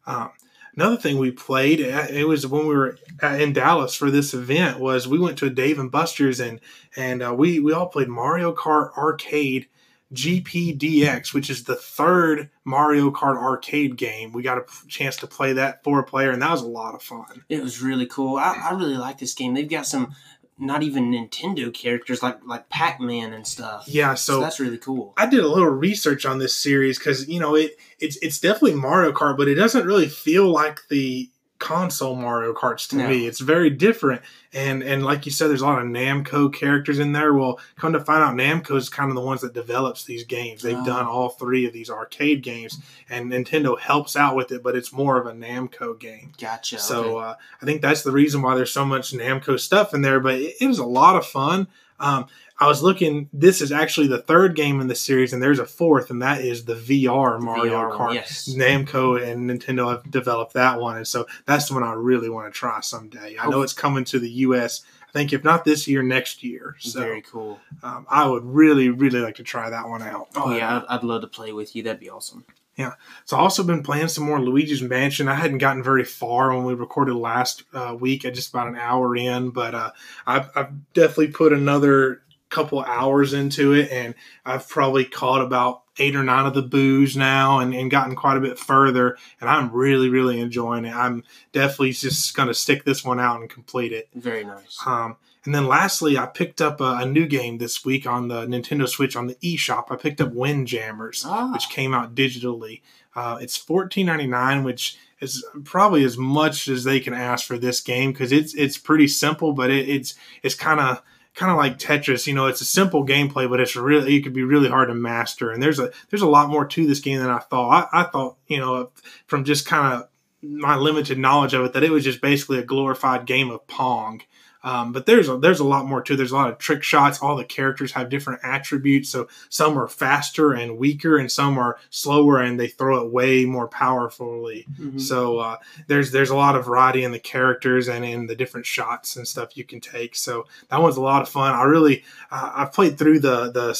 Um, 0.06 0.30
another 0.74 0.96
thing 0.96 1.18
we 1.18 1.30
played 1.30 1.80
uh, 1.80 2.06
it 2.10 2.26
was 2.26 2.46
when 2.46 2.66
we 2.66 2.74
were 2.74 2.98
in 3.22 3.52
Dallas 3.52 3.94
for 3.94 4.10
this 4.10 4.34
event 4.34 4.80
was 4.80 5.06
we 5.06 5.18
went 5.18 5.38
to 5.38 5.46
a 5.46 5.50
Dave 5.50 5.78
and 5.78 5.90
Buster's 5.90 6.40
and 6.40 6.60
and 6.96 7.22
uh, 7.22 7.34
we 7.34 7.60
we 7.60 7.72
all 7.72 7.86
played 7.86 8.08
Mario 8.08 8.54
Kart 8.54 8.96
Arcade 8.96 9.68
GPDX, 10.12 11.32
which 11.34 11.50
is 11.50 11.64
the 11.64 11.76
third 11.76 12.50
Mario 12.64 13.10
Kart 13.10 13.36
arcade 13.36 13.96
game. 13.96 14.32
We 14.32 14.42
got 14.42 14.58
a 14.58 14.64
chance 14.88 15.16
to 15.16 15.26
play 15.26 15.54
that 15.54 15.82
four 15.84 16.02
player, 16.02 16.30
and 16.30 16.42
that 16.42 16.50
was 16.50 16.62
a 16.62 16.68
lot 16.68 16.94
of 16.94 17.02
fun. 17.02 17.44
It 17.48 17.62
was 17.62 17.82
really 17.82 18.06
cool. 18.06 18.36
I, 18.36 18.70
I 18.70 18.74
really 18.74 18.96
like 18.96 19.18
this 19.18 19.34
game. 19.34 19.54
They've 19.54 19.68
got 19.68 19.86
some 19.86 20.14
not 20.58 20.82
even 20.82 21.10
Nintendo 21.10 21.72
characters 21.72 22.22
like 22.22 22.38
like 22.46 22.68
Pac 22.68 23.00
Man 23.00 23.32
and 23.32 23.46
stuff. 23.46 23.84
Yeah, 23.88 24.14
so, 24.14 24.34
so, 24.34 24.40
that's 24.40 24.60
really 24.60 24.78
cool. 24.78 25.14
I 25.16 25.26
did 25.26 25.40
a 25.40 25.48
little 25.48 25.68
research 25.68 26.24
on 26.24 26.38
this 26.38 26.56
series 26.56 26.98
because 26.98 27.28
you 27.28 27.40
know 27.40 27.54
it 27.54 27.76
it's 27.98 28.16
it's 28.18 28.38
definitely 28.38 28.74
Mario 28.74 29.12
Kart, 29.12 29.36
but 29.36 29.48
it 29.48 29.54
doesn't 29.54 29.86
really 29.86 30.08
feel 30.08 30.50
like 30.50 30.80
the 30.88 31.30
console 31.62 32.16
Mario 32.16 32.52
Karts 32.52 32.88
to 32.88 32.96
no. 32.96 33.08
me. 33.08 33.24
It's 33.24 33.38
very 33.38 33.70
different, 33.70 34.20
and 34.52 34.82
and 34.82 35.04
like 35.04 35.24
you 35.24 35.30
said, 35.30 35.48
there's 35.48 35.60
a 35.60 35.66
lot 35.66 35.78
of 35.78 35.86
Namco 35.86 36.52
characters 36.52 36.98
in 36.98 37.12
there. 37.12 37.32
Well, 37.32 37.60
come 37.76 37.92
to 37.92 38.00
find 38.00 38.20
out, 38.20 38.34
Namco 38.34 38.76
is 38.76 38.88
kind 38.88 39.10
of 39.10 39.14
the 39.14 39.22
ones 39.22 39.42
that 39.42 39.54
develops 39.54 40.04
these 40.04 40.24
games. 40.24 40.62
They've 40.62 40.76
oh. 40.76 40.84
done 40.84 41.06
all 41.06 41.28
three 41.28 41.64
of 41.64 41.72
these 41.72 41.88
arcade 41.88 42.42
games, 42.42 42.80
and 43.08 43.30
Nintendo 43.30 43.78
helps 43.78 44.16
out 44.16 44.34
with 44.34 44.50
it, 44.50 44.62
but 44.64 44.74
it's 44.74 44.92
more 44.92 45.16
of 45.16 45.26
a 45.26 45.32
Namco 45.32 45.98
game. 45.98 46.32
Gotcha. 46.36 46.80
So 46.80 47.18
okay. 47.18 47.28
uh, 47.28 47.34
I 47.62 47.64
think 47.64 47.80
that's 47.80 48.02
the 48.02 48.10
reason 48.10 48.42
why 48.42 48.56
there's 48.56 48.72
so 48.72 48.84
much 48.84 49.12
Namco 49.12 49.58
stuff 49.58 49.94
in 49.94 50.02
there. 50.02 50.18
But 50.18 50.34
it, 50.34 50.56
it 50.60 50.66
was 50.66 50.80
a 50.80 50.84
lot 50.84 51.14
of 51.14 51.24
fun. 51.24 51.68
Um, 52.02 52.26
I 52.58 52.66
was 52.66 52.82
looking. 52.82 53.28
This 53.32 53.60
is 53.60 53.72
actually 53.72 54.08
the 54.08 54.20
third 54.20 54.54
game 54.54 54.80
in 54.80 54.88
the 54.88 54.94
series, 54.94 55.32
and 55.32 55.42
there's 55.42 55.58
a 55.58 55.64
fourth, 55.66 56.10
and 56.10 56.20
that 56.22 56.42
is 56.42 56.64
the 56.64 56.74
VR 56.74 57.40
Mario 57.40 57.72
VR 57.72 57.96
Kart. 57.96 58.14
Yes. 58.14 58.48
Namco 58.54 59.20
and 59.22 59.48
Nintendo 59.48 59.90
have 59.90 60.10
developed 60.10 60.52
that 60.52 60.80
one, 60.80 60.96
and 60.96 61.08
so 61.08 61.26
that's 61.46 61.68
the 61.68 61.74
one 61.74 61.82
I 61.82 61.92
really 61.92 62.28
want 62.28 62.52
to 62.52 62.56
try 62.56 62.80
someday. 62.80 63.36
I 63.40 63.48
know 63.48 63.62
it's 63.62 63.72
coming 63.72 64.04
to 64.04 64.18
the 64.18 64.30
U.S. 64.30 64.82
I 65.08 65.12
think 65.12 65.32
if 65.32 65.44
not 65.44 65.64
this 65.64 65.88
year, 65.88 66.02
next 66.02 66.42
year. 66.42 66.76
So, 66.78 67.00
Very 67.00 67.22
cool. 67.22 67.60
Um, 67.82 68.06
I 68.08 68.26
would 68.26 68.44
really, 68.44 68.88
really 68.88 69.20
like 69.20 69.34
to 69.36 69.42
try 69.42 69.68
that 69.70 69.88
one 69.88 70.02
out. 70.02 70.28
Oh 70.36 70.54
yeah, 70.54 70.78
I'd, 70.88 70.96
I'd 70.96 71.04
love 71.04 71.22
to 71.22 71.28
play 71.28 71.52
with 71.52 71.74
you. 71.74 71.82
That'd 71.82 72.00
be 72.00 72.10
awesome. 72.10 72.44
Yeah. 72.76 72.92
So 73.26 73.36
I've 73.36 73.42
also 73.42 73.64
been 73.64 73.82
playing 73.82 74.08
some 74.08 74.24
more 74.24 74.40
Luigi's 74.40 74.82
Mansion. 74.82 75.28
I 75.28 75.34
hadn't 75.34 75.58
gotten 75.58 75.82
very 75.82 76.04
far 76.04 76.54
when 76.54 76.64
we 76.64 76.74
recorded 76.74 77.14
last 77.14 77.64
uh, 77.74 77.94
week. 77.98 78.24
I 78.24 78.30
just 78.30 78.50
about 78.50 78.68
an 78.68 78.76
hour 78.76 79.14
in, 79.14 79.50
but 79.50 79.74
uh, 79.74 79.90
I've, 80.26 80.50
I've, 80.54 80.92
definitely 80.94 81.28
put 81.28 81.52
another 81.52 82.22
couple 82.48 82.80
hours 82.80 83.32
into 83.34 83.72
it, 83.72 83.90
and 83.90 84.14
I've 84.44 84.68
probably 84.68 85.04
caught 85.04 85.42
about 85.42 85.82
eight 85.98 86.16
or 86.16 86.22
nine 86.22 86.46
of 86.46 86.54
the 86.54 86.62
boos 86.62 87.16
now 87.16 87.58
and, 87.58 87.74
and 87.74 87.90
gotten 87.90 88.16
quite 88.16 88.36
a 88.36 88.40
bit 88.40 88.58
further. 88.58 89.16
And 89.40 89.50
I'm 89.50 89.70
really, 89.70 90.08
really 90.08 90.40
enjoying 90.40 90.84
it. 90.84 90.94
I'm 90.94 91.24
definitely 91.52 91.92
just 91.92 92.34
going 92.34 92.48
to 92.48 92.54
stick 92.54 92.84
this 92.84 93.04
one 93.04 93.20
out 93.20 93.40
and 93.40 93.50
complete 93.50 93.92
it. 93.92 94.08
Very 94.14 94.44
nice. 94.44 94.78
Um, 94.86 95.16
and 95.44 95.54
then 95.54 95.66
lastly, 95.66 96.16
I 96.16 96.26
picked 96.26 96.60
up 96.60 96.80
a, 96.80 96.98
a, 97.00 97.06
new 97.06 97.26
game 97.26 97.58
this 97.58 97.84
week 97.84 98.06
on 98.06 98.28
the 98.28 98.46
Nintendo 98.46 98.88
Switch 98.88 99.16
on 99.16 99.26
the 99.26 99.34
eShop. 99.36 99.86
I 99.90 99.96
picked 99.96 100.20
up 100.20 100.32
Windjammers, 100.32 101.24
ah. 101.26 101.50
which 101.52 101.68
came 101.68 101.92
out 101.92 102.14
digitally. 102.14 102.82
Uh, 103.16 103.38
it's 103.40 103.56
fourteen 103.56 104.06
ninety 104.06 104.26
nine, 104.26 104.62
which 104.62 104.96
is 105.20 105.44
probably 105.64 106.04
as 106.04 106.16
much 106.16 106.68
as 106.68 106.84
they 106.84 107.00
can 107.00 107.14
ask 107.14 107.46
for 107.46 107.58
this 107.58 107.80
game 107.80 108.12
because 108.12 108.32
it's 108.32 108.54
it's 108.54 108.78
pretty 108.78 109.08
simple, 109.08 109.52
but 109.52 109.70
it, 109.70 109.88
it's 109.88 110.14
it's 110.42 110.54
kind 110.54 110.80
of 110.80 111.02
kind 111.34 111.50
of 111.50 111.58
like 111.58 111.78
Tetris. 111.78 112.26
You 112.26 112.34
know, 112.34 112.46
it's 112.46 112.60
a 112.60 112.66
simple 112.66 113.06
gameplay, 113.06 113.48
but 113.48 113.60
it's 113.60 113.76
really 113.76 114.16
it 114.16 114.22
could 114.22 114.32
be 114.32 114.44
really 114.44 114.68
hard 114.68 114.88
to 114.88 114.94
master. 114.94 115.50
And 115.50 115.62
there's 115.62 115.78
a 115.78 115.90
there's 116.10 116.22
a 116.22 116.28
lot 116.28 116.50
more 116.50 116.64
to 116.66 116.86
this 116.86 117.00
game 117.00 117.18
than 117.18 117.30
I 117.30 117.38
thought. 117.38 117.88
I, 117.92 118.02
I 118.02 118.04
thought 118.04 118.36
you 118.46 118.58
know 118.58 118.90
from 119.26 119.44
just 119.44 119.66
kind 119.66 119.94
of 119.94 120.08
my 120.42 120.76
limited 120.76 121.18
knowledge 121.18 121.54
of 121.54 121.64
it 121.64 121.72
that 121.72 121.84
it 121.84 121.90
was 121.90 122.04
just 122.04 122.20
basically 122.20 122.58
a 122.58 122.64
glorified 122.64 123.26
game 123.26 123.50
of 123.50 123.66
Pong. 123.66 124.22
Um, 124.64 124.92
but 124.92 125.06
there's 125.06 125.28
a, 125.28 125.36
there's 125.36 125.60
a 125.60 125.64
lot 125.64 125.86
more 125.86 126.02
to. 126.02 126.14
It. 126.14 126.16
There's 126.16 126.32
a 126.32 126.36
lot 126.36 126.50
of 126.50 126.58
trick 126.58 126.82
shots. 126.82 127.20
All 127.20 127.36
the 127.36 127.44
characters 127.44 127.92
have 127.92 128.08
different 128.08 128.40
attributes. 128.44 129.08
So 129.10 129.28
some 129.48 129.78
are 129.78 129.88
faster 129.88 130.52
and 130.52 130.78
weaker, 130.78 131.16
and 131.18 131.30
some 131.30 131.58
are 131.58 131.78
slower, 131.90 132.40
and 132.40 132.58
they 132.58 132.68
throw 132.68 133.04
it 133.04 133.12
way 133.12 133.44
more 133.44 133.68
powerfully. 133.68 134.66
Mm-hmm. 134.72 134.98
So 134.98 135.38
uh, 135.38 135.56
there's 135.86 136.12
there's 136.12 136.30
a 136.30 136.36
lot 136.36 136.56
of 136.56 136.66
variety 136.66 137.04
in 137.04 137.12
the 137.12 137.18
characters 137.18 137.88
and 137.88 138.04
in 138.04 138.26
the 138.26 138.36
different 138.36 138.66
shots 138.66 139.16
and 139.16 139.26
stuff 139.26 139.56
you 139.56 139.64
can 139.64 139.80
take. 139.80 140.14
So 140.14 140.46
that 140.68 140.80
one's 140.80 140.96
a 140.96 141.02
lot 141.02 141.22
of 141.22 141.28
fun. 141.28 141.54
I 141.54 141.62
really 141.64 142.04
uh, 142.30 142.52
I 142.54 142.64
played 142.66 142.98
through 142.98 143.20
the 143.20 143.50
the 143.50 143.74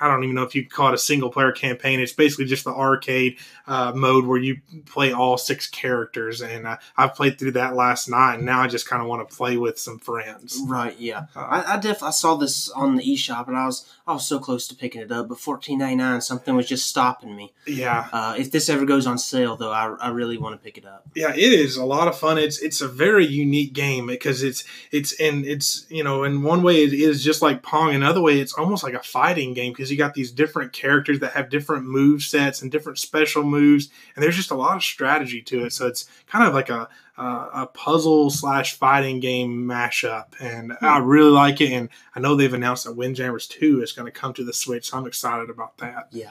I 0.00 0.08
don't 0.08 0.24
even 0.24 0.34
know 0.34 0.42
if 0.42 0.54
you 0.54 0.66
call 0.66 0.88
it 0.88 0.94
a 0.94 0.98
single 0.98 1.30
player 1.30 1.52
campaign. 1.52 2.00
It's 2.00 2.12
basically 2.12 2.46
just 2.46 2.64
the 2.64 2.72
arcade 2.72 3.38
uh, 3.66 3.92
mode 3.94 4.26
where 4.26 4.38
you 4.38 4.60
play 4.86 5.12
all 5.12 5.36
six 5.36 5.66
characters. 5.66 6.40
And 6.40 6.66
uh, 6.66 6.78
I 6.96 7.08
played 7.08 7.38
through 7.38 7.52
that 7.52 7.74
last 7.74 8.08
night, 8.08 8.36
and 8.36 8.46
now 8.46 8.60
I 8.60 8.68
just 8.68 8.88
kind 8.88 9.02
of 9.02 9.08
want 9.08 9.28
to 9.28 9.36
play 9.36 9.56
with 9.56 9.78
some 9.78 9.98
friends. 9.98 10.58
Right? 10.66 10.98
Yeah. 10.98 11.26
Uh, 11.34 11.40
I, 11.40 11.74
I 11.74 11.78
def 11.78 12.02
I 12.02 12.10
saw 12.10 12.34
this 12.36 12.68
on 12.70 12.96
the 12.96 13.02
eShop, 13.02 13.48
and 13.48 13.56
I 13.56 13.66
was 13.66 13.88
I 14.06 14.12
was 14.12 14.26
so 14.26 14.38
close 14.38 14.66
to 14.68 14.74
picking 14.74 15.00
it 15.00 15.12
up, 15.12 15.28
but 15.28 15.38
fourteen 15.38 15.78
ninety 15.78 15.96
nine 15.96 16.20
something 16.20 16.54
was 16.56 16.66
just 16.66 16.86
stopping 16.86 17.36
me. 17.36 17.52
Yeah. 17.66 18.08
Uh, 18.12 18.34
if 18.38 18.50
this 18.50 18.68
ever 18.68 18.84
goes 18.84 19.06
on 19.06 19.18
sale, 19.18 19.56
though, 19.56 19.72
I, 19.72 19.94
I 20.00 20.08
really 20.08 20.38
want 20.38 20.54
to 20.58 20.64
pick 20.64 20.78
it 20.78 20.86
up. 20.86 21.06
Yeah, 21.14 21.32
it 21.32 21.38
is 21.52 21.76
a 21.76 21.84
lot 21.84 22.08
of 22.08 22.18
fun. 22.18 22.38
It's 22.38 22.60
it's 22.60 22.80
a 22.80 22.88
very 22.88 23.26
unique 23.26 23.72
game 23.72 24.06
because 24.06 24.42
it's 24.42 24.64
it's 24.90 25.18
and 25.20 25.44
it's 25.44 25.86
you 25.88 26.02
know 26.02 26.24
in 26.24 26.42
one 26.42 26.62
way 26.62 26.84
it 26.84 26.92
is 26.92 27.22
just 27.22 27.42
like 27.42 27.62
Pong, 27.62 27.94
another 27.94 28.20
way 28.20 28.40
it's 28.40 28.52
almost 28.54 28.82
like 28.82 28.94
a 28.94 29.02
fighting 29.02 29.54
game 29.54 29.67
because 29.72 29.90
you 29.90 29.96
got 29.96 30.14
these 30.14 30.32
different 30.32 30.72
characters 30.72 31.20
that 31.20 31.32
have 31.32 31.50
different 31.50 31.84
move 31.84 32.22
sets 32.22 32.62
and 32.62 32.70
different 32.70 32.98
special 32.98 33.42
moves, 33.42 33.88
and 34.14 34.22
there's 34.22 34.36
just 34.36 34.50
a 34.50 34.56
lot 34.56 34.76
of 34.76 34.82
strategy 34.82 35.42
to 35.42 35.64
it. 35.64 35.72
So 35.72 35.86
it's 35.86 36.08
kind 36.26 36.46
of 36.46 36.54
like 36.54 36.70
a 36.70 36.88
a 37.16 37.66
puzzle 37.66 38.30
slash 38.30 38.74
fighting 38.74 39.18
game 39.18 39.66
mashup, 39.66 40.26
and 40.40 40.72
hmm. 40.72 40.84
I 40.84 40.98
really 40.98 41.30
like 41.30 41.60
it. 41.60 41.72
And 41.72 41.88
I 42.14 42.20
know 42.20 42.34
they've 42.34 42.52
announced 42.52 42.84
that 42.84 42.96
Windjammers 42.96 43.46
Two 43.46 43.82
is 43.82 43.92
going 43.92 44.06
to 44.06 44.12
come 44.12 44.32
to 44.34 44.44
the 44.44 44.52
Switch, 44.52 44.90
so 44.90 44.98
I'm 44.98 45.06
excited 45.06 45.50
about 45.50 45.78
that. 45.78 46.08
Yeah. 46.12 46.30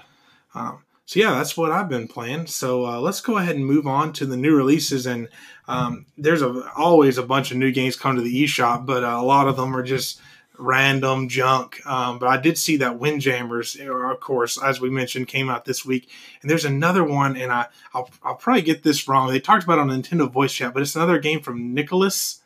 Um, 0.55 0.83
so 1.07 1.21
yeah, 1.21 1.31
that's 1.31 1.55
what 1.55 1.71
I've 1.71 1.87
been 1.87 2.09
playing. 2.09 2.47
So 2.47 2.85
uh, 2.85 2.99
let's 2.99 3.21
go 3.21 3.37
ahead 3.37 3.55
and 3.55 3.65
move 3.65 3.87
on 3.87 4.11
to 4.13 4.25
the 4.25 4.35
new 4.35 4.53
releases. 4.53 5.05
And 5.05 5.29
um, 5.69 6.05
there's 6.17 6.41
a, 6.41 6.69
always 6.75 7.17
a 7.17 7.23
bunch 7.23 7.49
of 7.49 7.57
new 7.57 7.71
games 7.71 7.95
come 7.95 8.17
to 8.17 8.21
the 8.21 8.43
eShop, 8.43 8.85
but 8.85 9.05
uh, 9.05 9.17
a 9.17 9.23
lot 9.23 9.47
of 9.47 9.55
them 9.55 9.73
are 9.73 9.83
just 9.83 10.19
random 10.57 11.29
junk. 11.29 11.85
Um, 11.85 12.19
but 12.19 12.27
I 12.27 12.37
did 12.37 12.57
see 12.57 12.77
that 12.77 12.99
Windjammers, 12.99 13.77
of 13.79 14.19
course, 14.19 14.61
as 14.61 14.81
we 14.81 14.89
mentioned, 14.89 15.27
came 15.27 15.49
out 15.49 15.65
this 15.65 15.85
week. 15.85 16.09
And 16.41 16.49
there's 16.49 16.65
another 16.65 17.03
one, 17.03 17.35
and 17.35 17.51
I 17.51 17.67
I'll, 17.93 18.09
I'll 18.23 18.35
probably 18.35 18.61
get 18.61 18.83
this 18.83 19.07
wrong. 19.07 19.29
They 19.29 19.39
talked 19.39 19.63
about 19.63 19.79
on 19.79 19.89
Nintendo 19.89 20.31
Voice 20.31 20.53
Chat, 20.53 20.73
but 20.73 20.81
it's 20.81 20.95
another 20.95 21.19
game 21.19 21.41
from 21.41 21.75
Nicalis, 21.75 22.39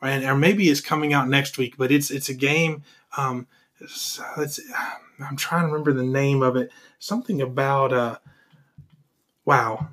and 0.00 0.24
or 0.24 0.36
maybe 0.36 0.68
it's 0.68 0.80
coming 0.80 1.12
out 1.12 1.28
next 1.28 1.58
week. 1.58 1.76
But 1.76 1.92
it's 1.92 2.10
it's 2.10 2.28
a 2.28 2.34
game. 2.34 2.82
Um, 3.16 3.46
it's, 3.80 4.20
it's, 4.36 4.60
I'm 5.20 5.36
trying 5.36 5.62
to 5.62 5.66
remember 5.66 5.92
the 5.92 6.04
name 6.04 6.42
of 6.42 6.56
it. 6.56 6.70
Something 6.98 7.40
about 7.40 7.92
uh, 7.92 8.18
wow. 9.44 9.88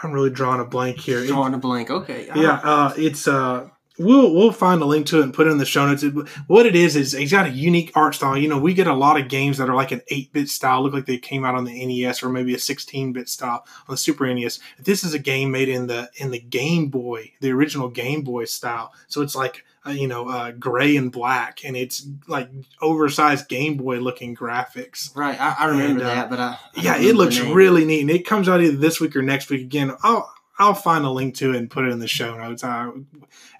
I'm 0.00 0.12
really 0.12 0.30
drawing 0.30 0.60
a 0.60 0.64
blank 0.64 0.98
here. 0.98 1.26
Drawing 1.26 1.54
a 1.54 1.58
blank. 1.58 1.90
Okay. 1.90 2.28
Yeah. 2.28 2.60
Uh, 2.62 2.94
it's 2.96 3.26
uh 3.26 3.68
we'll 3.98 4.32
we'll 4.32 4.52
find 4.52 4.80
a 4.82 4.86
link 4.86 5.06
to 5.06 5.20
it 5.20 5.24
and 5.24 5.34
put 5.34 5.46
it 5.46 5.50
in 5.50 5.58
the 5.58 5.64
show 5.64 5.86
notes. 5.86 6.04
What 6.46 6.66
it 6.66 6.76
is 6.76 6.96
is 6.96 7.12
he's 7.12 7.32
got 7.32 7.46
a 7.46 7.50
unique 7.50 7.92
art 7.94 8.14
style. 8.14 8.36
You 8.36 8.48
know, 8.48 8.58
we 8.58 8.74
get 8.74 8.86
a 8.86 8.94
lot 8.94 9.20
of 9.20 9.28
games 9.28 9.58
that 9.58 9.68
are 9.68 9.74
like 9.74 9.92
an 9.92 10.02
eight 10.08 10.32
bit 10.32 10.48
style, 10.48 10.82
look 10.82 10.92
like 10.92 11.06
they 11.06 11.18
came 11.18 11.44
out 11.44 11.54
on 11.54 11.64
the 11.64 11.84
NES 11.84 12.22
or 12.22 12.28
maybe 12.28 12.54
a 12.54 12.58
sixteen 12.58 13.12
bit 13.12 13.28
style 13.28 13.64
on 13.88 13.94
the 13.94 13.96
Super 13.96 14.32
NES. 14.32 14.60
This 14.78 15.04
is 15.04 15.14
a 15.14 15.18
game 15.18 15.50
made 15.50 15.68
in 15.68 15.86
the 15.86 16.10
in 16.16 16.30
the 16.30 16.40
Game 16.40 16.88
Boy, 16.88 17.32
the 17.40 17.50
original 17.50 17.88
Game 17.88 18.22
Boy 18.22 18.44
style. 18.44 18.92
So 19.08 19.22
it's 19.22 19.34
like 19.34 19.64
uh, 19.86 19.90
you 19.90 20.06
know 20.06 20.28
uh, 20.28 20.52
gray 20.52 20.96
and 20.96 21.10
black, 21.10 21.64
and 21.64 21.76
it's 21.76 22.06
like 22.26 22.48
oversized 22.80 23.48
Game 23.48 23.76
Boy 23.76 23.98
looking 23.98 24.36
graphics. 24.36 25.14
Right, 25.16 25.40
I, 25.40 25.56
I 25.58 25.64
remember 25.66 26.02
And, 26.02 26.02
uh, 26.02 26.14
that, 26.14 26.30
but 26.30 26.40
I, 26.40 26.58
I 26.76 26.80
Yeah, 26.80 26.96
it 26.98 27.14
looks 27.14 27.40
really 27.40 27.84
neat, 27.84 28.02
and 28.02 28.10
it 28.10 28.26
comes 28.26 28.48
out 28.48 28.60
either 28.60 28.76
this 28.76 29.00
week 29.00 29.16
or 29.16 29.22
next 29.22 29.50
week. 29.50 29.62
Again, 29.62 29.92
I'll 30.02 30.32
I'll 30.58 30.74
find 30.74 31.04
a 31.04 31.10
link 31.10 31.36
to 31.36 31.50
it 31.52 31.56
and 31.56 31.70
put 31.70 31.84
it 31.84 31.92
in 31.92 31.98
the 32.00 32.08
show 32.08 32.36
notes. 32.36 32.64
I, 32.64 32.90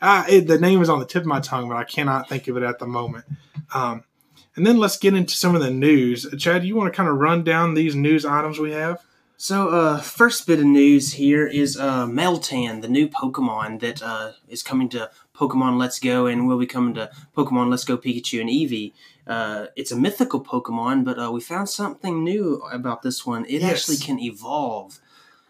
I, 0.00 0.28
it, 0.28 0.46
the 0.48 0.58
name 0.58 0.82
is 0.82 0.88
on 0.88 0.98
the 0.98 1.06
tip 1.06 1.22
of 1.22 1.26
my 1.26 1.40
tongue, 1.40 1.68
but 1.68 1.76
I 1.76 1.84
cannot 1.84 2.28
think 2.28 2.48
of 2.48 2.56
it 2.56 2.62
at 2.62 2.78
the 2.78 2.86
moment. 2.86 3.24
Um, 3.74 4.04
and 4.56 4.66
then 4.66 4.78
let's 4.78 4.98
get 4.98 5.14
into 5.14 5.34
some 5.34 5.54
of 5.54 5.60
the 5.62 5.70
news. 5.70 6.26
Chad, 6.38 6.62
do 6.62 6.68
you 6.68 6.74
want 6.74 6.92
to 6.92 6.96
kind 6.96 7.08
of 7.08 7.16
run 7.16 7.44
down 7.44 7.74
these 7.74 7.94
news 7.94 8.24
items 8.24 8.58
we 8.58 8.72
have? 8.72 9.00
So, 9.40 9.68
uh, 9.68 10.00
first 10.00 10.48
bit 10.48 10.58
of 10.58 10.64
news 10.64 11.12
here 11.12 11.46
is 11.46 11.76
uh, 11.78 12.06
Meltan, 12.06 12.82
the 12.82 12.88
new 12.88 13.06
Pokemon 13.08 13.78
that 13.78 14.02
uh, 14.02 14.32
is 14.48 14.64
coming 14.64 14.88
to 14.88 15.12
Pokemon 15.32 15.78
Let's 15.78 16.00
Go 16.00 16.26
and 16.26 16.48
will 16.48 16.58
be 16.58 16.66
coming 16.66 16.94
to 16.94 17.08
Pokemon 17.36 17.70
Let's 17.70 17.84
Go 17.84 17.96
Pikachu 17.96 18.40
and 18.40 18.50
Eevee. 18.50 18.92
Uh, 19.28 19.66
it's 19.76 19.92
a 19.92 19.96
mythical 19.96 20.42
Pokemon, 20.42 21.04
but 21.04 21.20
uh, 21.20 21.30
we 21.30 21.40
found 21.40 21.68
something 21.68 22.24
new 22.24 22.56
about 22.72 23.02
this 23.02 23.24
one. 23.24 23.44
It 23.44 23.60
Yes. 23.60 23.70
actually 23.70 23.98
can 23.98 24.18
evolve, 24.18 24.98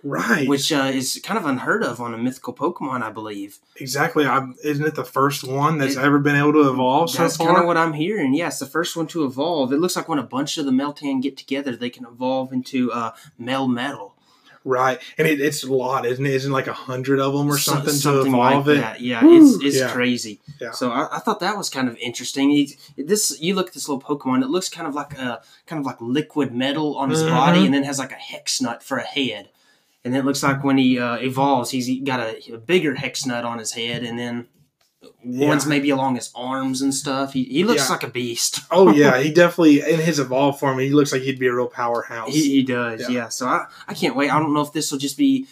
Right. 0.05 0.47
which 0.49 0.73
uh, 0.73 0.91
is 0.95 1.21
kind 1.25 1.37
of 1.39 1.45
unheard 1.45 1.83
of 1.83 2.01
on 2.01 2.15
a 2.15 2.19
mythical 2.19 2.55
Pokemon, 2.55 3.03
I 3.03 3.11
believe. 3.11 3.59
exactly. 3.77 4.27
I'm, 4.27 4.55
isn't 4.63 4.85
it 4.87 4.95
the 4.95 5.05
first 5.05 5.43
one 5.43 5.79
that's 5.79 5.97
It- 5.97 6.05
ever 6.05 6.19
been 6.21 6.37
able 6.37 6.53
to 6.53 6.71
evolve 6.71 7.11
so 7.11 7.23
That's 7.23 7.37
far? 7.37 7.49
kind 7.49 7.59
of 7.59 7.67
what 7.67 7.77
I'm 7.77 7.95
hearing. 7.95 8.33
Yes, 8.33 8.59
the 8.61 8.67
first 8.67 8.97
one 8.97 9.09
to 9.09 9.25
evolve. 9.25 9.73
It 9.73 9.79
looks 9.79 9.97
like 9.97 10.09
when 10.09 10.21
a 10.21 10.23
bunch 10.23 10.57
of 10.57 10.67
the 10.67 10.71
Meltan 10.71 11.21
get 11.21 11.37
together, 11.37 11.75
they 11.75 11.91
can 11.91 12.07
evolve 12.07 12.53
into 12.53 12.93
uh, 12.93 13.11
Melmetal. 13.41 14.13
right. 14.65 15.01
And 15.19 15.27
it, 15.27 15.41
it's 15.41 15.65
a 15.65 15.73
lot, 15.73 16.07
isn't 16.07 16.25
it? 16.25 16.33
Isn't 16.33 16.53
it 16.53 16.55
like 16.55 16.67
a 16.69 16.73
hundred 16.73 17.19
of 17.19 17.33
them 17.33 17.49
or 17.51 17.59
So- 17.59 17.73
something, 17.73 17.99
to 17.99 18.21
evolve 18.21 18.67
like 18.69 18.77
it? 18.77 18.81
That. 18.81 19.01
Yeah, 19.01 19.25
Woo! 19.25 19.37
it's 19.57 19.65
it's 19.65 19.77
Yeah. 19.79 19.91
crazy. 19.91 20.41
Yeah. 20.61 20.71
So 20.73 20.91
I, 20.93 21.17
I 21.17 21.19
thought 21.19 21.41
that 21.41 21.57
was 21.57 21.71
kind 21.71 21.89
of 21.89 21.97
interesting. 21.97 22.51
He, 22.51 22.77
this 22.97 23.37
you 23.41 23.55
look 23.57 23.69
at 23.69 23.75
this 23.75 23.89
little 23.89 24.01
Pokemon. 24.03 24.43
It 24.43 24.49
looks 24.49 24.69
kind 24.69 24.87
of 24.87 24.95
like 24.95 25.19
a 25.19 25.43
kind 25.67 25.81
of 25.81 25.87
like 25.87 26.01
liquid 26.01 26.55
metal 26.55 26.97
on 26.97 27.11
his 27.11 27.23
Mhm. 27.23 27.31
body, 27.31 27.65
and 27.65 27.75
then 27.75 27.83
has 27.85 27.99
like 27.99 28.13
a 28.13 28.17
hex 28.17 28.61
nut 28.61 28.83
for 28.83 28.99
a 28.99 29.03
head. 29.05 29.49
And 30.05 30.17
it 30.17 30.25
looks 30.25 30.43
like 30.43 30.63
when 30.65 30.79
he 30.79 30.99
uh, 30.99 31.17
evolves, 31.17 31.71
he's 31.71 32.03
got 32.05 32.21
a, 32.21 32.55
a 32.55 32.59
bigger 32.59 32.95
hex 32.95 33.27
nut 33.27 33.45
on 33.45 33.59
his 33.59 33.73
head, 33.73 34.05
and 34.05 34.19
then 34.19 34.47
one's 35.25 35.65
Yeah. 35.65 35.69
maybe 35.69 35.91
along 35.91 36.15
his 36.15 36.31
arms 36.35 36.81
and 36.83 36.95
stuff. 36.95 37.33
He, 37.33 37.45
he 37.45 37.65
looks 37.65 37.87
Yeah. 37.87 37.93
like 37.95 38.03
a 38.05 38.09
beast. 38.09 38.61
Oh 38.71 38.93
yeah, 38.93 39.19
he 39.19 39.31
definitely 39.33 39.81
in 39.81 40.01
his 40.01 40.19
evolved 40.19 40.61
form, 40.61 40.79
he 40.79 40.91
looks 40.91 41.13
like 41.13 41.23
he'd 41.23 41.39
be 41.39 41.47
a 41.49 41.55
real 41.55 41.67
powerhouse. 41.69 42.33
He, 42.33 42.49
he 42.51 42.63
does, 42.63 43.01
Yeah. 43.03 43.09
yeah. 43.09 43.29
So 43.29 43.47
I, 43.47 43.67
I 43.87 43.95
can't 43.95 44.15
wait. 44.17 44.31
I 44.31 44.39
don't 44.39 44.55
know 44.55 44.61
if 44.63 44.73
this 44.73 44.91
will 44.93 44.99
just 44.99 45.19
be. 45.19 45.47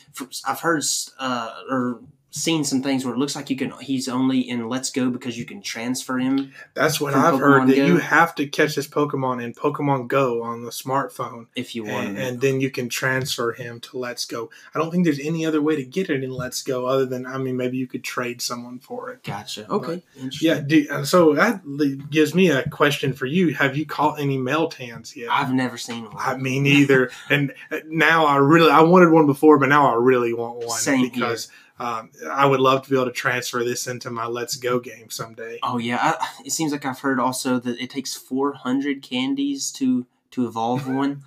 I've 0.47 0.61
heard 0.61 0.83
uh, 1.19 1.51
or 1.71 2.01
seen 2.37 2.65
some 2.65 2.83
things 2.83 3.05
where 3.05 3.15
it 3.15 3.19
looks 3.19 3.35
like 3.35 3.49
you 3.49 3.57
can. 3.57 3.73
He's 3.81 4.09
only 4.09 4.41
in 4.41 4.69
Let's 4.69 4.91
Go 4.91 5.11
because 5.11 5.39
you 5.39 5.47
can 5.47 5.63
transfer 5.63 6.19
him. 6.19 6.53
That's 6.75 7.01
what 7.01 7.15
I've 7.15 7.39
heard. 7.39 7.63
Pokemon 7.63 7.67
That 7.69 7.77
Go. 7.77 7.87
you 7.87 7.97
have 7.97 8.35
to 8.35 8.47
catch 8.47 8.75
this 8.75 8.87
Pokemon 8.87 9.43
in 9.43 9.55
Pokemon 9.55 10.09
Go 10.09 10.43
on 10.43 10.63
the 10.63 10.71
smartphone, 10.71 11.47
if 11.57 11.75
you 11.75 11.85
want 11.85 12.09
and, 12.09 12.19
and 12.19 12.41
then 12.41 12.61
you 12.61 12.71
can 12.71 12.89
transfer 12.89 13.53
him 13.53 13.81
to 13.81 13.99
Let's 13.99 14.27
Go. 14.27 14.51
I 14.75 14.79
don't 14.79 14.91
think 14.91 15.05
there's 15.05 15.19
any 15.19 15.47
other 15.47 15.63
way 15.63 15.77
to 15.77 15.85
get 15.85 16.11
it 16.11 16.23
in 16.23 16.31
Let's 16.31 16.63
Go 16.63 16.87
other 16.87 17.07
than 17.07 17.27
I 17.27 17.39
mean 17.39 17.57
maybe 17.57 17.79
you 17.79 17.87
could 17.87 18.05
trade 18.05 18.43
someone 18.43 18.79
for 18.81 19.11
it. 19.11 19.25
Gotcha. 19.25 19.67
Okay. 19.71 20.03
Interesting. 20.17 20.49
Yeah, 20.49 20.61
do, 20.61 20.87
uh, 20.91 21.05
so 21.05 21.35
that 21.35 21.63
gives 22.11 22.35
me 22.35 22.51
a 22.51 22.69
question 22.69 23.15
for 23.15 23.27
you. 23.27 23.55
Have 23.55 23.77
you 23.77 23.87
caught 23.87 24.21
any 24.21 24.37
Meltans 24.37 25.17
yet? 25.17 25.31
I've 25.31 25.53
never 25.53 25.79
seen 25.79 26.05
one. 26.05 26.15
I 26.19 26.37
me 26.37 26.61
neither. 26.61 27.11
and 27.31 27.55
uh, 27.71 27.79
now 27.87 28.27
I 28.27 28.37
really 28.37 28.71
I 28.71 28.83
wanted 28.83 29.11
one 29.11 29.27
before, 29.27 29.59
but 29.59 29.71
now 29.71 29.91
I 29.91 29.97
really 29.97 30.35
want 30.35 30.59
one 30.59 30.79
Same 30.79 31.11
here. 31.11 31.37
Um, 31.79 32.11
I 32.31 32.47
would 32.47 32.61
love 32.61 32.83
to 32.83 32.91
be 32.91 32.97
able 32.97 33.07
to 33.07 33.13
transfer 33.13 33.63
this 33.63 33.87
into 33.87 34.11
my 34.11 34.27
Let's 34.27 34.57
Go 34.57 34.79
game 34.81 35.11
someday. 35.11 35.59
oh 35.63 35.79
yeah. 35.79 35.99
I, 36.01 36.27
it 36.45 36.53
seems 36.53 36.73
like 36.73 36.87
I've 36.87 37.01
heard 37.01 37.21
also 37.21 37.59
that 37.59 37.79
it 37.79 37.91
takes 37.91 38.15
400 38.15 39.03
candies 39.03 39.71
to 39.73 40.07
to 40.33 40.47
evolve 40.47 40.89
one. 40.93 41.23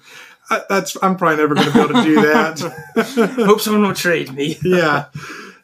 I, 0.50 0.63
that's 0.68 0.98
I'm 1.03 1.15
probably 1.18 1.38
never 1.38 1.56
going 1.56 1.68
to 1.68 1.74
be 1.74 1.79
able 1.79 1.94
to 1.94 2.03
do 2.03 2.15
that. 2.22 3.36
Hope 3.46 3.62
someone 3.62 3.84
will 3.84 3.94
trade 3.94 4.34
me. 4.34 4.58
yeah, 4.63 5.06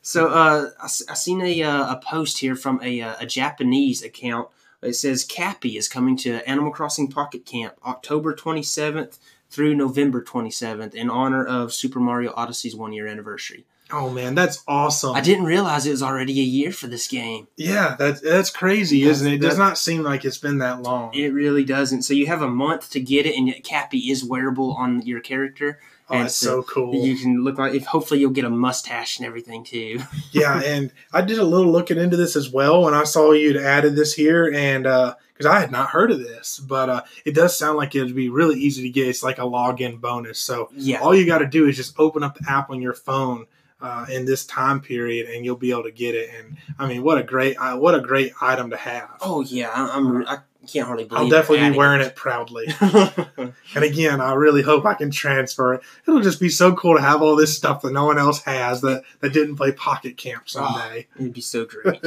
So 0.03 0.27
uh, 0.27 0.69
I, 0.79 0.85
I 0.85 1.13
seen 1.15 1.41
a, 1.41 1.63
uh, 1.63 1.93
a 1.93 1.97
post 1.97 2.37
here 2.37 2.55
from 2.55 2.79
a, 2.83 3.01
uh, 3.01 3.15
a 3.19 3.25
Japanese 3.25 4.03
account. 4.03 4.49
It 4.83 4.93
says 4.93 5.25
Cappy 5.25 5.77
is 5.77 5.87
coming 5.87 6.15
to 6.17 6.47
Animal 6.47 6.71
Crossing 6.71 7.07
Pocket 7.09 7.45
Camp 7.47 7.73
October 7.83 8.35
27th 8.35 9.17
through 9.49 9.73
November 9.73 10.21
27th 10.21 10.93
in 10.93 11.09
honor 11.09 11.43
of 11.43 11.73
Super 11.73 11.99
Mario 11.99 12.31
Odyssey's 12.35 12.75
one 12.75 12.93
year 12.93 13.07
anniversary. 13.07 13.65
Oh 13.91 14.09
man, 14.09 14.33
that's 14.33 14.63
awesome. 14.67 15.15
I 15.15 15.21
didn't 15.21 15.45
realize 15.45 15.85
it 15.85 15.91
was 15.91 16.01
already 16.01 16.39
a 16.39 16.43
year 16.43 16.71
for 16.71 16.87
this 16.87 17.07
game. 17.07 17.47
yeah, 17.55 17.95
that's 17.97 18.19
that's 18.19 18.49
crazy, 18.49 19.01
That's- 19.01 19.17
isn't 19.17 19.33
it? 19.33 19.35
It 19.35 19.41
does 19.41 19.59
not 19.59 19.77
seem 19.77 20.01
like 20.01 20.25
it's 20.25 20.39
been 20.39 20.57
that 20.59 20.81
long. 20.81 21.13
It 21.13 21.33
really 21.33 21.63
doesn't. 21.63 22.01
So 22.01 22.13
you 22.13 22.25
have 22.27 22.41
a 22.41 22.49
month 22.49 22.89
to 22.91 22.99
get 22.99 23.25
it, 23.25 23.35
and 23.37 23.47
yet 23.47 23.63
Cappy 23.63 24.09
is 24.09 24.23
wearable 24.23 24.73
on 24.73 25.03
your 25.03 25.19
character. 25.19 25.79
oh, 26.09 26.15
and 26.15 26.25
that's 26.25 26.35
so 26.35 26.61
so 26.61 26.63
cool. 26.63 27.05
You 27.05 27.15
can 27.15 27.43
look 27.43 27.59
like 27.59 27.75
if 27.75 27.85
hopefully 27.85 28.19
you'll 28.19 28.31
get 28.31 28.45
a 28.45 28.49
mustache 28.49 29.19
and 29.19 29.27
everything 29.27 29.63
too. 29.63 29.99
yeah, 30.31 30.59
and 30.63 30.91
I 31.13 31.21
did 31.21 31.37
a 31.37 31.43
little 31.43 31.71
looking 31.71 31.99
into 31.99 32.17
this 32.17 32.35
as 32.35 32.49
well 32.49 32.81
when 32.81 32.95
I 32.95 33.03
saw 33.03 33.33
you'd 33.33 33.57
added 33.57 33.95
this 33.95 34.15
here, 34.15 34.51
and 34.51 34.83
because 34.83 35.45
I 35.45 35.59
had 35.59 35.71
not 35.71 35.89
heard 35.89 36.09
of 36.09 36.19
this, 36.19 36.59
but 36.59 36.89
uh, 36.89 37.01
it 37.23 37.35
does 37.35 37.55
sound 37.55 37.77
like 37.77 37.93
it'd 37.93 38.15
be 38.15 38.29
really 38.29 38.59
easy 38.59 38.81
to 38.83 38.89
get. 38.89 39.09
It's 39.09 39.21
like 39.21 39.37
a 39.37 39.41
login 39.41 40.01
bonus. 40.01 40.39
So 40.39 40.69
yeah. 40.73 41.01
all 41.01 41.13
you 41.13 41.27
got 41.27 41.39
to 41.39 41.45
do 41.45 41.67
is 41.67 41.75
just 41.75 41.99
open 41.99 42.23
up 42.23 42.35
the 42.35 42.49
app 42.49 42.71
on 42.71 42.81
your 42.81 42.93
phone 42.93 43.45
uh, 43.85 44.05
in 44.09 44.25
this 44.25 44.45
time 44.45 44.81
period, 44.81 45.29
and 45.29 45.45
you'll 45.45 45.55
be 45.55 45.71
able 45.71 45.83
to 45.83 45.91
get 45.91 46.15
it. 46.15 46.29
And 46.35 46.57
I 46.79 46.87
mean, 46.87 47.03
what 47.03 47.17
a 47.19 47.23
great, 47.23 47.55
uh, 47.57 47.77
what 47.77 47.93
a 47.93 48.01
great 48.01 48.33
item 48.41 48.71
to 48.71 48.77
have. 48.77 49.09
Oh 49.21 49.41
yeah. 49.41 49.69
I, 49.69 49.95
I'm. 49.95 50.27
I 50.27 50.39
can't 50.67 50.87
hardly 50.87 51.05
believe. 51.05 51.21
I'll 51.25 51.29
definitely 51.29 51.69
be 51.69 51.77
wearing 51.77 52.01
it 52.01 52.15
proudly. 52.15 52.65
And 53.75 53.83
again, 53.83 54.21
I 54.21 54.33
really 54.33 54.61
hope 54.63 54.85
I 54.85 54.93
can 54.95 55.11
transfer 55.11 55.73
it. 55.75 55.81
It'll 56.07 56.21
just 56.21 56.39
be 56.39 56.49
so 56.49 56.73
cool 56.75 56.95
to 56.95 57.01
have 57.01 57.21
all 57.21 57.35
this 57.35 57.55
stuff 57.55 57.81
that 57.81 57.91
no 57.93 58.05
one 58.05 58.17
else 58.17 58.41
has 58.43 58.81
that, 58.81 59.03
that 59.19 59.33
didn't 59.33 59.57
play 59.57 59.73
Pocket 59.73 60.15
Camp 60.17 60.47
someday. 60.49 61.07
It'd 61.19 61.33
be 61.33 61.41
so 61.41 61.65
great. 61.83 62.01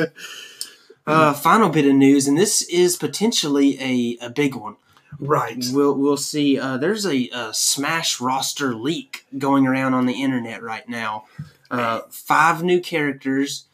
uh, 1.06 1.34
final 1.34 1.68
bit 1.68 1.84
of 1.86 1.94
news, 1.94 2.26
and 2.26 2.36
this 2.38 2.62
is 2.62 2.96
potentially 2.96 3.78
a, 3.80 4.26
a 4.26 4.30
big 4.30 4.54
one. 4.54 4.76
right. 5.20 5.62
We'll 5.70 5.94
we'll 5.94 6.16
see. 6.16 6.58
Uh, 6.58 6.78
there's 6.78 7.06
a, 7.06 7.28
a 7.32 7.52
Smash 7.54 8.20
roster 8.20 8.74
leak 8.74 9.26
going 9.36 9.66
around 9.66 9.94
on 9.94 10.06
the 10.06 10.20
internet 10.22 10.62
right 10.62 10.88
now. 10.88 11.26
Uh, 11.70 12.00
five 12.10 12.62
new 12.62 12.80
characters, 12.80 13.66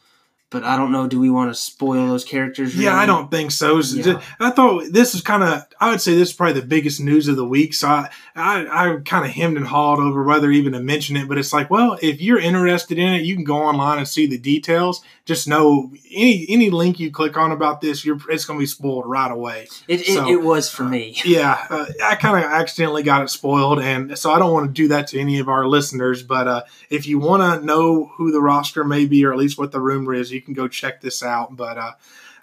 but 0.55 0.63
I 0.63 0.77
don't 0.77 0.93
know. 0.93 1.05
Do 1.05 1.19
we 1.19 1.29
want 1.29 1.49
to 1.49 1.53
spoil 1.53 2.07
those 2.07 2.23
characters? 2.23 2.77
Yeah. 2.77 2.95
I 2.95 3.05
don't 3.05 3.29
think 3.29 3.51
so. 3.51 3.81
Yeah. 3.81 4.21
I 4.39 4.51
thought 4.51 4.85
this 4.89 5.13
is 5.13 5.19
kind 5.19 5.43
of, 5.43 5.67
I 5.81 5.89
would 5.89 5.99
say 5.99 6.15
this 6.15 6.29
is 6.29 6.33
probably 6.33 6.61
the 6.61 6.65
biggest 6.65 7.01
news 7.01 7.27
of 7.27 7.35
the 7.35 7.45
week. 7.45 7.73
So 7.73 7.89
I, 7.89 8.09
I, 8.37 8.61
I 8.65 8.99
kind 9.03 9.25
of 9.25 9.31
hemmed 9.31 9.57
and 9.57 9.67
hawed 9.67 9.99
over 9.99 10.23
whether 10.23 10.49
even 10.49 10.71
to 10.71 10.79
mention 10.79 11.17
it. 11.17 11.27
But 11.27 11.39
it's 11.39 11.51
like, 11.51 11.69
well, 11.69 11.99
if 12.01 12.21
you're 12.21 12.39
interested 12.39 12.97
in 12.97 13.11
it, 13.11 13.23
you 13.23 13.35
can 13.35 13.43
go 13.43 13.57
online 13.57 13.97
and 13.97 14.07
see 14.07 14.27
the 14.27 14.37
details. 14.37 15.01
Just 15.25 15.47
know 15.47 15.91
any 16.11 16.45
any 16.49 16.69
link 16.69 16.99
you 16.99 17.09
click 17.09 17.35
on 17.35 17.51
about 17.51 17.81
this, 17.81 18.05
you're 18.05 18.19
it's 18.29 18.45
going 18.45 18.59
to 18.59 18.61
be 18.61 18.67
spoiled 18.67 19.07
right 19.07 19.31
away. 19.31 19.67
It, 19.87 20.01
it, 20.01 20.13
So, 20.13 20.29
it 20.29 20.41
was 20.41 20.69
for 20.69 20.83
me. 20.83 21.19
Yeah, 21.25 21.65
uh, 21.67 21.87
I 22.03 22.13
kind 22.13 22.45
of 22.45 22.51
accidentally 22.51 23.01
got 23.01 23.23
it 23.23 23.29
spoiled, 23.29 23.79
and 23.79 24.15
so 24.17 24.31
I 24.31 24.37
don't 24.37 24.53
want 24.53 24.67
to 24.67 24.71
do 24.71 24.89
that 24.89 25.07
to 25.07 25.19
any 25.19 25.39
of 25.39 25.49
our 25.49 25.67
listeners. 25.67 26.21
But 26.21 26.47
uh, 26.47 26.63
if 26.91 27.07
you 27.07 27.17
want 27.17 27.41
to 27.41 27.65
know 27.65 28.05
who 28.05 28.31
the 28.31 28.39
roster 28.39 28.83
may 28.83 29.07
be, 29.07 29.25
or 29.25 29.33
at 29.33 29.39
least 29.39 29.57
what 29.57 29.71
the 29.71 29.81
rumor 29.81 30.13
is, 30.13 30.31
you 30.31 30.43
can 30.45 30.53
go 30.53 30.67
check 30.67 31.01
this 31.01 31.23
out. 31.23 31.55
But 31.55 31.77
uh, 31.77 31.91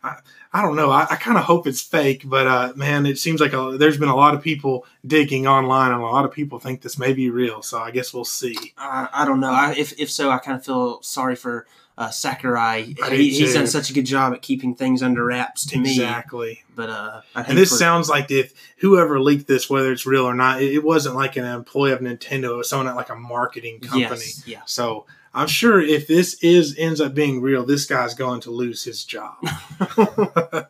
I, 0.03 0.17
I 0.53 0.63
don't 0.63 0.77
know. 0.77 0.91
I, 0.91 1.07
I 1.11 1.17
kind 1.17 1.39
of 1.39 1.45
hope 1.45 1.67
it's 1.67 1.81
fake, 1.81 2.23
but 2.27 2.47
uh, 2.47 2.73
man, 2.77 3.07
it 3.07 3.19
seems 3.19 3.41
like 3.41 3.53
a, 3.53 3.77
there's 3.79 3.97
been 3.97 4.09
a 4.09 4.17
lot 4.17 4.35
of 4.35 4.43
people 4.43 4.85
digging 5.07 5.47
online, 5.47 5.93
and 5.93 6.03
a 6.03 6.05
lot 6.05 6.25
of 6.25 6.33
people 6.33 6.59
think 6.59 6.83
this 6.83 6.99
may 6.99 7.13
be 7.13 7.31
real. 7.31 7.63
So 7.63 7.79
I 7.79 7.91
guess 7.91 8.13
we'll 8.13 8.25
see. 8.25 8.57
I, 8.77 9.09
I 9.13 9.25
don't 9.25 9.41
know. 9.41 9.53
I, 9.53 9.75
if 9.77 9.99
if 9.99 10.11
so, 10.11 10.31
I 10.31 10.39
kind 10.39 10.59
of 10.59 10.65
feel 10.65 11.01
sorry 11.03 11.37
for 11.37 11.67
uh, 11.97 12.11
Sakurai. 12.11 12.95
He, 13.11 13.31
he's 13.31 13.55
done 13.55 13.67
such 13.67 13.91
a 13.91 13.93
good 13.93 14.07
job 14.07 14.33
at 14.33 14.43
keeping 14.43 14.75
things 14.75 15.03
under 15.03 15.25
wraps 15.25 15.67
to 15.67 15.79
me. 15.79 15.91
exactly. 15.91 16.65
But 16.75 16.91
uh, 16.91 17.21
And 17.35 17.57
this 17.57 17.77
sounds 17.79 18.09
like 18.09 18.31
if 18.31 18.55
whoever 18.79 19.21
leaked 19.21 19.47
this, 19.47 19.69
whether 19.69 19.93
it's 19.93 20.07
real 20.07 20.25
or 20.25 20.35
not, 20.35 20.63
it, 20.63 20.73
it 20.75 20.85
wasn't 20.85 21.17
like 21.17 21.37
an 21.37 21.45
employee 21.45 21.93
of 21.93 22.01
Nintendo. 22.01 22.55
It 22.55 22.57
was 22.57 22.69
someone 22.69 22.89
at 22.89 22.97
like 22.97 23.11
a 23.11 23.17
marketing 23.17 23.81
company. 23.81 24.01
Yes, 24.01 24.47
yeah. 24.47 24.63
So 24.65 25.07
I'm 25.35 25.49
sure 25.49 25.81
if 25.81 26.07
this 26.07 26.35
is 26.43 26.77
ends 26.79 27.01
up 27.01 27.15
being 27.15 27.41
real, 27.41 27.65
this 27.65 27.87
guy's 27.87 28.15
going 28.15 28.41
to 28.43 28.51
lose 28.51 28.85
his 28.85 29.05
job. 29.05 29.37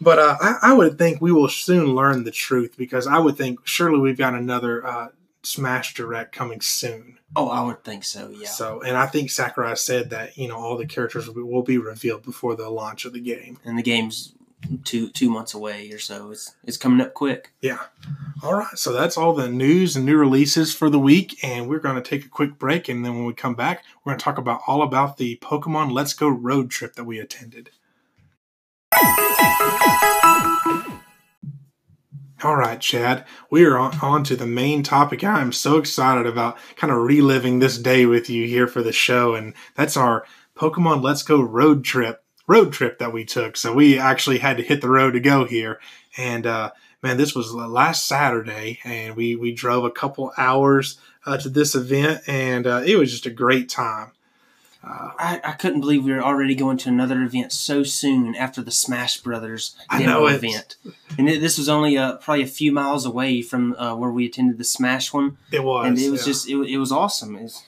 but 0.00 0.18
uh, 0.18 0.36
I, 0.40 0.56
I 0.62 0.72
would 0.72 0.98
think 0.98 1.20
we 1.20 1.32
will 1.32 1.48
soon 1.48 1.94
learn 1.94 2.24
the 2.24 2.30
truth 2.30 2.74
because 2.76 3.06
I 3.06 3.18
would 3.18 3.36
think 3.36 3.60
surely 3.64 3.98
we've 3.98 4.16
got 4.16 4.34
another 4.34 4.86
uh, 4.86 5.08
Smash 5.42 5.94
Direct 5.94 6.32
coming 6.32 6.60
soon. 6.60 7.18
Oh, 7.36 7.48
I 7.48 7.62
would 7.62 7.84
think 7.84 8.04
so. 8.04 8.30
Yeah. 8.30 8.48
So, 8.48 8.82
and 8.82 8.96
I 8.96 9.06
think 9.06 9.30
Sakurai 9.30 9.76
said 9.76 10.10
that 10.10 10.36
you 10.36 10.48
know 10.48 10.56
all 10.56 10.76
the 10.76 10.86
characters 10.86 11.26
will 11.26 11.34
be, 11.34 11.42
will 11.42 11.62
be 11.62 11.78
revealed 11.78 12.22
before 12.22 12.56
the 12.56 12.70
launch 12.70 13.04
of 13.04 13.12
the 13.12 13.20
game. 13.20 13.58
And 13.64 13.78
the 13.78 13.82
game's 13.82 14.34
two 14.84 15.08
two 15.10 15.30
months 15.30 15.54
away 15.54 15.90
or 15.90 15.98
so. 15.98 16.30
It's 16.30 16.54
it's 16.64 16.76
coming 16.76 17.00
up 17.00 17.14
quick. 17.14 17.52
Yeah. 17.60 17.78
All 18.42 18.54
right. 18.54 18.76
So 18.78 18.92
that's 18.92 19.16
all 19.16 19.34
the 19.34 19.48
news 19.48 19.96
and 19.96 20.06
new 20.06 20.16
releases 20.16 20.74
for 20.74 20.90
the 20.90 20.98
week, 20.98 21.42
and 21.42 21.68
we're 21.68 21.78
going 21.78 21.96
to 21.96 22.02
take 22.02 22.24
a 22.24 22.28
quick 22.28 22.58
break, 22.58 22.88
and 22.88 23.04
then 23.04 23.16
when 23.16 23.24
we 23.24 23.34
come 23.34 23.54
back, 23.54 23.84
we're 24.04 24.12
going 24.12 24.18
to 24.18 24.24
talk 24.24 24.38
about 24.38 24.62
all 24.66 24.82
about 24.82 25.16
the 25.16 25.36
Pokemon 25.36 25.92
Let's 25.92 26.14
Go 26.14 26.28
road 26.28 26.70
trip 26.70 26.94
that 26.94 27.04
we 27.04 27.18
attended. 27.18 27.70
All 32.42 32.56
right, 32.56 32.80
Chad, 32.80 33.26
we 33.50 33.66
are 33.66 33.76
on, 33.76 33.98
on, 34.00 34.24
to 34.24 34.34
the 34.34 34.46
main 34.46 34.82
topic. 34.82 35.22
I 35.22 35.42
am 35.42 35.52
so 35.52 35.76
excited 35.76 36.26
about 36.26 36.56
kind 36.74 36.90
of 36.90 36.96
reliving 37.02 37.58
this 37.58 37.76
day 37.76 38.06
with 38.06 38.30
you 38.30 38.46
here 38.46 38.66
for 38.66 38.82
the 38.82 38.92
show, 38.92 39.34
and 39.34 39.52
that's 39.74 39.94
our 39.94 40.24
Pokemon 40.56 41.02
Let's 41.02 41.22
Go 41.22 41.42
road 41.42 41.84
trip 41.84 42.24
road 42.50 42.72
trip 42.72 42.98
that 42.98 43.12
we 43.12 43.24
took. 43.24 43.56
So 43.56 43.72
we 43.72 43.98
actually 43.98 44.38
had 44.38 44.56
to 44.56 44.62
hit 44.62 44.80
the 44.80 44.90
road 44.90 45.12
to 45.12 45.20
go 45.20 45.44
here, 45.44 45.78
and 46.16 46.46
uh, 46.46 46.70
man, 47.02 47.16
this 47.16 47.34
was 47.34 47.54
last 47.54 48.06
Saturday, 48.06 48.80
and 48.84 49.16
we 49.16 49.36
we 49.36 49.52
drove 49.52 49.84
a 49.84 49.90
couple 49.90 50.32
hours 50.36 50.98
uh, 51.24 51.36
to 51.38 51.48
this 51.48 51.74
event, 51.74 52.22
and 52.26 52.66
uh, 52.66 52.82
it 52.84 52.96
was 52.96 53.10
just 53.12 53.26
a 53.26 53.30
great 53.30 53.68
time. 53.68 54.12
Uh, 54.82 55.10
I, 55.18 55.40
I 55.44 55.52
couldn't 55.52 55.80
believe 55.80 56.04
we 56.06 56.12
were 56.12 56.22
already 56.22 56.54
going 56.54 56.78
to 56.78 56.88
another 56.88 57.22
event 57.22 57.52
so 57.52 57.82
soon 57.82 58.34
after 58.34 58.62
the 58.62 58.70
Smash 58.70 59.20
Brothers 59.20 59.76
demo 59.90 60.26
event, 60.26 60.76
and 61.18 61.28
it, 61.28 61.40
this 61.40 61.58
was 61.58 61.68
only 61.68 61.98
uh, 61.98 62.16
probably 62.16 62.42
a 62.42 62.48
few 62.48 62.72
miles 62.72 63.04
away 63.04 63.42
from 63.42 63.74
uh, 63.74 63.94
where 63.94 64.10
we 64.10 64.26
attended 64.26 64.58
the 64.58 64.64
Smash 64.64 65.12
one. 65.12 65.36
It 65.52 65.62
was, 65.62 65.86
and 65.86 65.98
it 65.98 66.10
was 66.10 66.22
yeah. 66.22 66.32
just 66.32 66.48
it, 66.48 66.56
it 66.56 66.78
was 66.78 66.90
awesome. 66.90 67.36
It 67.36 67.42
was, 67.42 67.62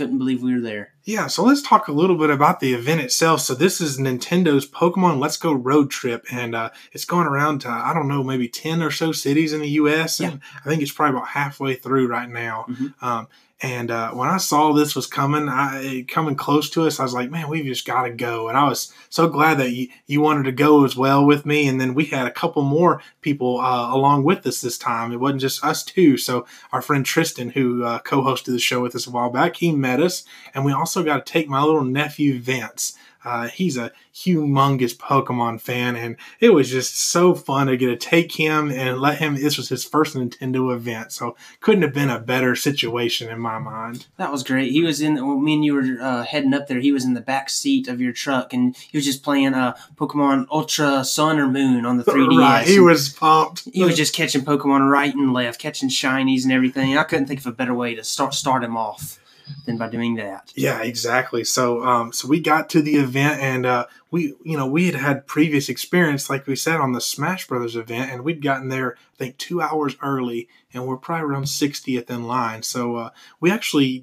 couldn't 0.00 0.16
believe 0.16 0.42
we 0.42 0.54
were 0.54 0.62
there. 0.62 0.94
Yeah, 1.04 1.26
so 1.26 1.44
let's 1.44 1.60
talk 1.60 1.86
a 1.86 1.92
little 1.92 2.16
bit 2.16 2.30
about 2.30 2.60
the 2.60 2.72
event 2.72 3.02
itself. 3.02 3.42
So 3.42 3.54
this 3.54 3.82
is 3.82 3.98
Nintendo's 3.98 4.66
Pokemon 4.66 5.18
Let's 5.18 5.36
Go 5.36 5.52
Road 5.52 5.90
Trip, 5.90 6.24
and 6.32 6.54
uh, 6.54 6.70
it's 6.92 7.04
going 7.04 7.26
around 7.26 7.60
to 7.60 7.68
I 7.68 7.92
don't 7.92 8.08
know 8.08 8.24
maybe 8.24 8.48
ten 8.48 8.82
or 8.82 8.90
so 8.90 9.12
cities 9.12 9.52
in 9.52 9.60
the 9.60 9.68
U.S. 9.68 10.18
And. 10.18 10.40
I 10.64 10.68
think 10.70 10.80
it's 10.80 10.90
probably 10.90 11.18
about 11.18 11.28
halfway 11.28 11.74
through 11.74 12.08
right 12.08 12.30
now. 12.30 12.64
Mm-hmm. 12.66 13.04
Um, 13.04 13.28
and 13.62 13.90
uh, 13.90 14.12
when 14.12 14.28
I 14.28 14.38
saw 14.38 14.72
this 14.72 14.96
was 14.96 15.06
coming, 15.06 15.46
I, 15.48 16.06
coming 16.08 16.34
close 16.34 16.70
to 16.70 16.86
us, 16.86 16.98
I 16.98 17.02
was 17.02 17.12
like, 17.12 17.30
man, 17.30 17.48
we've 17.48 17.66
just 17.66 17.86
got 17.86 18.04
to 18.04 18.10
go. 18.10 18.48
And 18.48 18.56
I 18.56 18.66
was 18.66 18.92
so 19.10 19.28
glad 19.28 19.58
that 19.58 19.72
you, 19.72 19.88
you 20.06 20.22
wanted 20.22 20.44
to 20.44 20.52
go 20.52 20.84
as 20.86 20.96
well 20.96 21.26
with 21.26 21.44
me. 21.44 21.68
And 21.68 21.78
then 21.78 21.92
we 21.92 22.06
had 22.06 22.26
a 22.26 22.30
couple 22.32 22.62
more 22.62 23.02
people 23.20 23.60
uh, 23.60 23.94
along 23.94 24.24
with 24.24 24.46
us 24.46 24.62
this 24.62 24.78
time. 24.78 25.12
It 25.12 25.20
wasn't 25.20 25.42
just 25.42 25.62
us 25.62 25.84
two. 25.84 26.16
So 26.16 26.46
our 26.72 26.80
friend 26.80 27.04
Tristan, 27.04 27.50
who 27.50 27.84
uh, 27.84 27.98
co 27.98 28.22
hosted 28.22 28.52
the 28.52 28.58
show 28.58 28.80
with 28.80 28.94
us 28.94 29.06
a 29.06 29.10
while 29.10 29.30
back, 29.30 29.56
he 29.56 29.72
met 29.72 30.00
us. 30.00 30.24
And 30.54 30.64
we 30.64 30.72
also 30.72 31.02
got 31.02 31.26
to 31.26 31.32
take 31.32 31.48
my 31.48 31.62
little 31.62 31.84
nephew, 31.84 32.40
Vince. 32.40 32.96
Uh, 33.24 33.48
he's 33.48 33.76
a 33.76 33.92
humongous 34.14 34.96
Pokemon 34.96 35.60
fan, 35.60 35.96
and 35.96 36.16
it 36.40 36.50
was 36.50 36.70
just 36.70 36.96
so 36.96 37.34
fun 37.34 37.66
to 37.66 37.76
get 37.76 37.86
to 37.86 37.96
take 37.96 38.32
him 38.32 38.70
and 38.70 39.00
let 39.00 39.18
him. 39.18 39.34
This 39.34 39.56
was 39.56 39.68
his 39.68 39.84
first 39.84 40.14
Nintendo 40.14 40.74
event, 40.74 41.12
so 41.12 41.36
couldn't 41.60 41.82
have 41.82 41.92
been 41.92 42.10
a 42.10 42.18
better 42.18 42.56
situation 42.56 43.28
in 43.28 43.38
my 43.38 43.58
mind. 43.58 44.06
That 44.16 44.32
was 44.32 44.42
great. 44.42 44.72
He 44.72 44.82
was 44.82 45.00
in 45.00 45.14
when 45.14 45.44
me 45.44 45.54
and 45.54 45.64
you 45.64 45.74
were 45.74 45.98
uh, 46.00 46.24
heading 46.24 46.54
up 46.54 46.66
there. 46.66 46.80
He 46.80 46.92
was 46.92 47.04
in 47.04 47.14
the 47.14 47.20
back 47.20 47.50
seat 47.50 47.88
of 47.88 48.00
your 48.00 48.12
truck, 48.12 48.52
and 48.52 48.76
he 48.76 48.96
was 48.96 49.04
just 49.04 49.22
playing 49.22 49.54
uh, 49.54 49.76
Pokemon 49.96 50.46
Ultra 50.50 51.04
Sun 51.04 51.38
or 51.38 51.48
Moon 51.48 51.84
on 51.84 51.96
the 51.96 52.04
3DS. 52.04 52.40
Right, 52.50 52.66
he 52.66 52.80
was 52.80 53.10
pumped. 53.10 53.68
He 53.70 53.84
was 53.84 53.96
just 53.96 54.14
catching 54.14 54.42
Pokemon 54.42 54.90
right 54.90 55.14
and 55.14 55.32
left, 55.32 55.60
catching 55.60 55.88
shinies 55.90 56.44
and 56.44 56.52
everything. 56.52 56.96
I 56.96 57.02
couldn't 57.02 57.26
think 57.26 57.40
of 57.40 57.46
a 57.46 57.52
better 57.52 57.74
way 57.74 57.94
to 57.94 58.02
start 58.02 58.32
start 58.34 58.64
him 58.64 58.76
off 58.76 59.19
than 59.66 59.76
by 59.76 59.88
doing 59.88 60.16
that. 60.16 60.52
Yeah, 60.54 60.82
exactly. 60.82 61.44
So, 61.44 61.84
um, 61.84 62.12
so 62.12 62.28
we 62.28 62.40
got 62.40 62.68
to 62.70 62.82
the 62.82 62.96
event, 62.96 63.40
and 63.40 63.66
uh, 63.66 63.86
we, 64.10 64.34
you 64.44 64.56
know, 64.56 64.66
we 64.66 64.86
had 64.86 64.94
had 64.94 65.26
previous 65.26 65.68
experience, 65.68 66.28
like 66.28 66.46
we 66.46 66.56
said, 66.56 66.80
on 66.80 66.92
the 66.92 67.00
Smash 67.00 67.46
Brothers 67.46 67.76
event, 67.76 68.10
and 68.10 68.24
we'd 68.24 68.42
gotten 68.42 68.68
there, 68.68 68.96
I 69.14 69.16
think, 69.16 69.38
two 69.38 69.60
hours 69.60 69.96
early, 70.02 70.48
and 70.72 70.86
we're 70.86 70.96
probably 70.96 71.26
around 71.26 71.44
60th 71.44 72.10
in 72.10 72.24
line. 72.24 72.62
So, 72.62 72.96
uh, 72.96 73.10
we 73.40 73.50
actually 73.50 74.00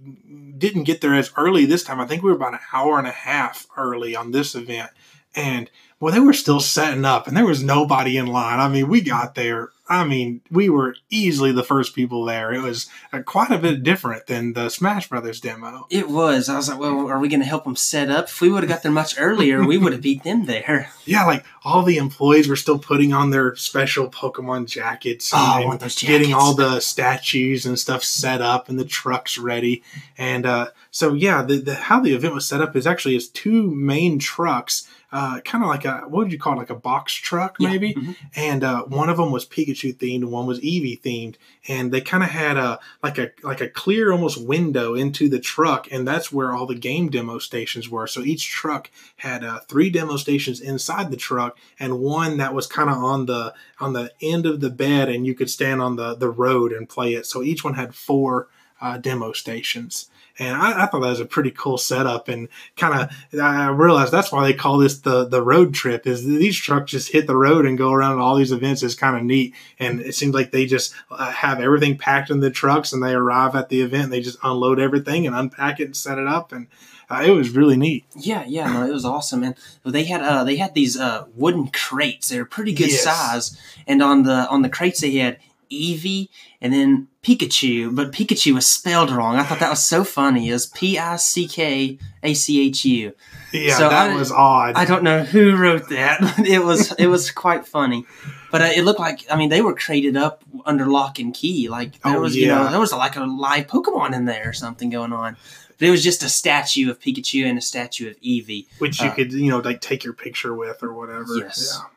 didn't 0.57 0.83
get 0.83 1.01
there 1.01 1.15
as 1.15 1.31
early 1.37 1.65
this 1.65 1.83
time. 1.83 1.99
I 1.99 2.07
think 2.07 2.23
we 2.23 2.29
were 2.29 2.37
about 2.37 2.53
an 2.53 2.59
hour 2.73 2.97
and 2.97 3.07
a 3.07 3.11
half 3.11 3.67
early 3.77 4.15
on 4.15 4.31
this 4.31 4.55
event, 4.55 4.91
and 5.35 5.69
well, 5.99 6.13
they 6.13 6.19
were 6.19 6.33
still 6.33 6.60
setting 6.60 7.05
up, 7.05 7.27
and 7.27 7.36
there 7.36 7.45
was 7.45 7.63
nobody 7.63 8.17
in 8.17 8.27
line. 8.27 8.60
I 8.60 8.67
mean, 8.69 8.88
we 8.88 9.01
got 9.01 9.36
there 9.36 9.71
I 9.89 10.03
mean, 10.03 10.41
we 10.51 10.69
were 10.69 10.95
easily 11.10 11.51
the 11.51 11.63
first 11.63 11.95
people 11.95 12.25
there. 12.25 12.51
It 12.51 12.62
was 12.62 12.88
uh, 13.13 13.21
quite 13.21 13.51
a 13.51 13.57
bit 13.57 13.83
different 13.83 14.27
than 14.27 14.53
the 14.53 14.69
Smash 14.69 15.07
Brothers 15.07 15.39
demo. 15.39 15.88
It 15.89 16.10
was. 16.10 16.49
I 16.49 16.57
was 16.57 16.67
like, 16.67 16.79
well, 16.79 17.07
are 17.07 17.19
we 17.19 17.29
going 17.29 17.39
to 17.39 17.45
help 17.45 17.63
them 17.63 17.77
set 17.77 18.10
up? 18.10 18.25
If 18.25 18.41
we 18.41 18.51
would 18.51 18.63
have 18.63 18.69
got 18.69 18.83
there 18.83 18.91
much 18.91 19.15
earlier, 19.17 19.65
we 19.65 19.77
would 19.77 19.93
have 19.93 20.01
beat 20.01 20.23
them 20.23 20.45
there. 20.45 20.89
Yeah, 21.07 21.23
like 21.23 21.45
all 21.63 21.83
the 21.83 21.95
employees 21.95 22.49
were 22.49 22.57
still 22.57 22.77
putting 22.77 23.13
on 23.13 23.29
their 23.29 23.55
special 23.55 24.10
Pokemon 24.10 24.67
jackets. 24.67 25.31
Oh, 25.33 25.38
I 25.38 25.65
want 25.65 25.79
those 25.79 25.95
jackets. 25.95 26.19
Getting 26.19 26.33
all 26.33 26.53
the 26.53 26.81
statues 26.81 27.65
and 27.65 27.79
stuff 27.79 28.03
set 28.03 28.41
up 28.41 28.67
and 28.67 28.77
the 28.77 28.83
trucks 28.83 29.38
ready. 29.38 29.83
And 30.17 30.45
uh, 30.45 30.71
so, 30.91 31.13
yeah, 31.13 31.43
the, 31.43 31.60
the, 31.60 31.75
how 31.75 32.01
the 32.01 32.13
event 32.13 32.33
was 32.33 32.45
set 32.45 32.60
up 32.60 32.75
is 32.75 32.86
actually 32.86 33.15
is 33.15 33.29
two 33.29 33.71
main 33.71 34.19
trucks 34.19 34.86
uh, 35.12 35.39
kind 35.41 35.63
of 35.63 35.70
like 35.70 35.86
a 35.86 36.00
what 36.02 36.24
would 36.24 36.32
you 36.32 36.39
call 36.39 36.54
it, 36.54 36.58
like 36.58 36.70
a 36.70 36.76
box 36.76 37.13
truck 37.13 37.58
maybe, 37.60 37.89
yeah. 37.89 37.93
mm-hmm. 37.93 38.12
and 38.36 38.63
uh, 38.63 38.84
one 38.84 39.10
of 39.10 39.17
them 39.17 39.32
was 39.32 39.46
Pikachu 39.46 39.96
themed, 39.96 40.17
and 40.17 40.32
one 40.32 40.46
was 40.46 40.60
Eevee 40.60 41.02
themed, 41.02 41.36
and 41.67 41.93
they 41.93 42.02
kind 42.02 42.24
of 42.24 42.30
had 42.30 42.58
a 42.58 42.80
like 43.02 43.17
a 43.17 43.32
like 43.41 43.62
a 43.62 43.70
clear 43.70 44.12
almost 44.12 44.46
window 44.46 44.96
into 44.96 45.30
the 45.30 45.39
truck, 45.39 45.88
and 45.91 46.06
that's 46.06 46.32
where 46.32 46.54
all 46.54 46.65
the 46.65 46.76
game 46.76 47.10
demo 47.10 47.39
stations 47.39 47.89
were. 47.89 48.06
So 48.06 48.22
each 48.22 48.50
truck 48.50 48.91
had 49.17 49.46
uh, 49.46 49.60
three 49.62 49.89
demo 49.89 50.17
stations 50.17 50.60
inside 50.60 51.10
the 51.10 51.17
truck, 51.17 51.58
and 51.80 52.00
one 52.00 52.38
that 52.38 52.54
was 52.54 52.67
kind 52.67 52.89
of 52.89 52.98
on 52.98 53.28
the 53.28 53.54
on 53.80 53.93
the 53.93 54.12
end 54.22 54.46
of 54.46 54.60
the 54.60 54.70
bed, 54.70 55.08
and 55.08 55.26
you 55.26 55.34
could 55.34 55.50
stand 55.50 55.82
on 55.82 55.96
the 55.96 56.15
the 56.15 56.30
road 56.30 56.74
and 56.74 56.89
play 56.89 57.13
it. 57.13 57.26
So 57.26 57.41
each 57.41 57.63
one 57.63 57.76
had 57.76 57.96
four 57.96 58.50
uh, 58.81 58.97
demo 58.97 59.31
stations. 59.31 60.09
And 60.39 60.55
I, 60.55 60.83
I, 60.83 60.85
thought 60.85 60.99
that 61.01 61.09
was 61.09 61.19
a 61.19 61.25
pretty 61.25 61.49
cool 61.49 61.79
setup, 61.79 62.27
and 62.27 62.47
kind 62.75 63.01
of 63.01 63.39
I 63.41 63.69
realized 63.69 64.11
that's 64.11 64.31
why 64.31 64.45
they 64.45 64.53
call 64.53 64.77
this 64.77 64.99
the 64.99 65.27
the 65.27 65.41
road 65.41 65.73
trip. 65.73 66.05
Is 66.05 66.23
these 66.25 66.55
trucks 66.55 66.91
just 66.91 67.11
hit 67.11 67.25
the 67.25 67.35
road 67.35 67.65
and 67.65 67.75
go 67.75 67.91
around 67.91 68.19
all 68.19 68.35
these 68.35 68.51
events 68.51 68.83
is 68.83 68.93
kind 68.93 69.17
of 69.17 69.23
neat, 69.23 69.55
and 69.79 69.99
it 69.99 70.13
seems 70.13 70.35
like 70.35 70.51
they 70.51 70.67
just 70.67 70.93
uh, 71.09 71.31
have 71.31 71.59
everything 71.59 71.97
packed 71.97 72.29
in 72.29 72.39
the 72.39 72.51
trucks, 72.51 72.93
and 72.93 73.01
they 73.01 73.13
arrive 73.15 73.55
at 73.55 73.69
the 73.69 73.81
event, 73.81 74.05
and 74.05 74.13
they 74.13 74.21
just 74.21 74.37
unload 74.43 74.79
everything 74.79 75.25
and 75.25 75.35
unpack 75.35 75.79
it 75.79 75.85
and 75.85 75.97
set 75.97 76.19
it 76.19 76.27
up, 76.27 76.51
and 76.51 76.67
uh, 77.09 77.23
it 77.25 77.31
was 77.31 77.51
really 77.51 77.77
neat. 77.77 78.05
Yeah, 78.15 78.43
yeah, 78.45 78.71
no, 78.71 78.85
it 78.85 78.91
was 78.91 79.05
awesome, 79.05 79.41
and 79.41 79.55
they 79.83 80.03
had 80.03 80.21
uh, 80.21 80.43
they 80.43 80.57
had 80.57 80.75
these 80.75 80.99
uh, 80.99 81.25
wooden 81.35 81.69
crates. 81.69 82.29
They 82.29 82.37
were 82.37 82.45
pretty 82.45 82.73
good 82.73 82.91
yes. 82.91 83.03
size, 83.03 83.59
and 83.87 84.03
on 84.03 84.23
the 84.23 84.47
on 84.49 84.61
the 84.61 84.69
crates 84.69 85.01
they 85.01 85.15
had 85.15 85.39
Eevee 85.71 86.30
and 86.62 86.73
then 86.73 87.08
Pikachu, 87.23 87.93
but 87.93 88.12
Pikachu 88.12 88.53
was 88.53 88.65
spelled 88.65 89.12
wrong. 89.12 89.36
I 89.36 89.43
thought 89.43 89.60
that 89.60 89.69
was 89.69 89.84
so 89.84 90.03
funny. 90.03 90.49
It 90.49 90.53
was 90.53 90.67
P 90.67 90.97
I 90.97 91.17
C 91.17 91.47
K 91.47 91.97
A 92.23 92.34
C 92.34 92.67
H 92.67 92.86
U. 92.86 93.13
Yeah, 93.51 93.77
so 93.77 93.89
that 93.89 94.12
I, 94.12 94.15
was 94.15 94.32
odd. 94.32 94.75
I 94.75 94.86
don't 94.86 95.03
know 95.03 95.23
who 95.23 95.56
wrote 95.56 95.89
that. 95.89 96.39
it 96.47 96.63
was 96.63 96.91
it 96.93 97.08
was 97.08 97.32
quite 97.32 97.65
funny, 97.65 98.06
but 98.51 98.62
uh, 98.62 98.69
it 98.75 98.84
looked 98.84 98.99
like 98.99 99.25
I 99.30 99.36
mean 99.36 99.49
they 99.49 99.62
were 99.62 99.75
created 99.75 100.15
up 100.15 100.43
under 100.65 100.86
lock 100.86 101.19
and 101.19 101.34
key. 101.34 101.69
Like 101.69 102.01
there 102.01 102.17
oh, 102.17 102.21
was 102.21 102.36
yeah. 102.36 102.41
you 102.41 102.47
know 102.47 102.71
there 102.71 102.80
was 102.80 102.93
like 102.93 103.15
a 103.15 103.25
live 103.25 103.67
Pokemon 103.67 104.13
in 104.13 104.25
there 104.25 104.49
or 104.49 104.53
something 104.53 104.89
going 104.89 105.13
on. 105.13 105.38
But 105.80 105.89
it 105.89 105.91
was 105.91 106.03
just 106.03 106.23
a 106.23 106.30
statue 106.30 106.89
of 106.89 106.99
Pikachu 106.99 107.45
and 107.45 107.58
a 107.58 107.62
statue 107.62 108.10
of 108.10 108.19
Eevee, 108.21 108.65
which 108.80 108.99
you 109.01 109.10
uh, 109.10 109.13
could 109.13 109.32
you 109.32 109.49
know 109.49 109.60
like 109.60 109.82
take 109.82 110.03
your 110.03 110.13
picture 110.13 110.53
with 110.53 110.82
or 110.82 110.93
whatever. 110.93 111.36
Yes. 111.36 111.77
Yeah. 111.77 111.88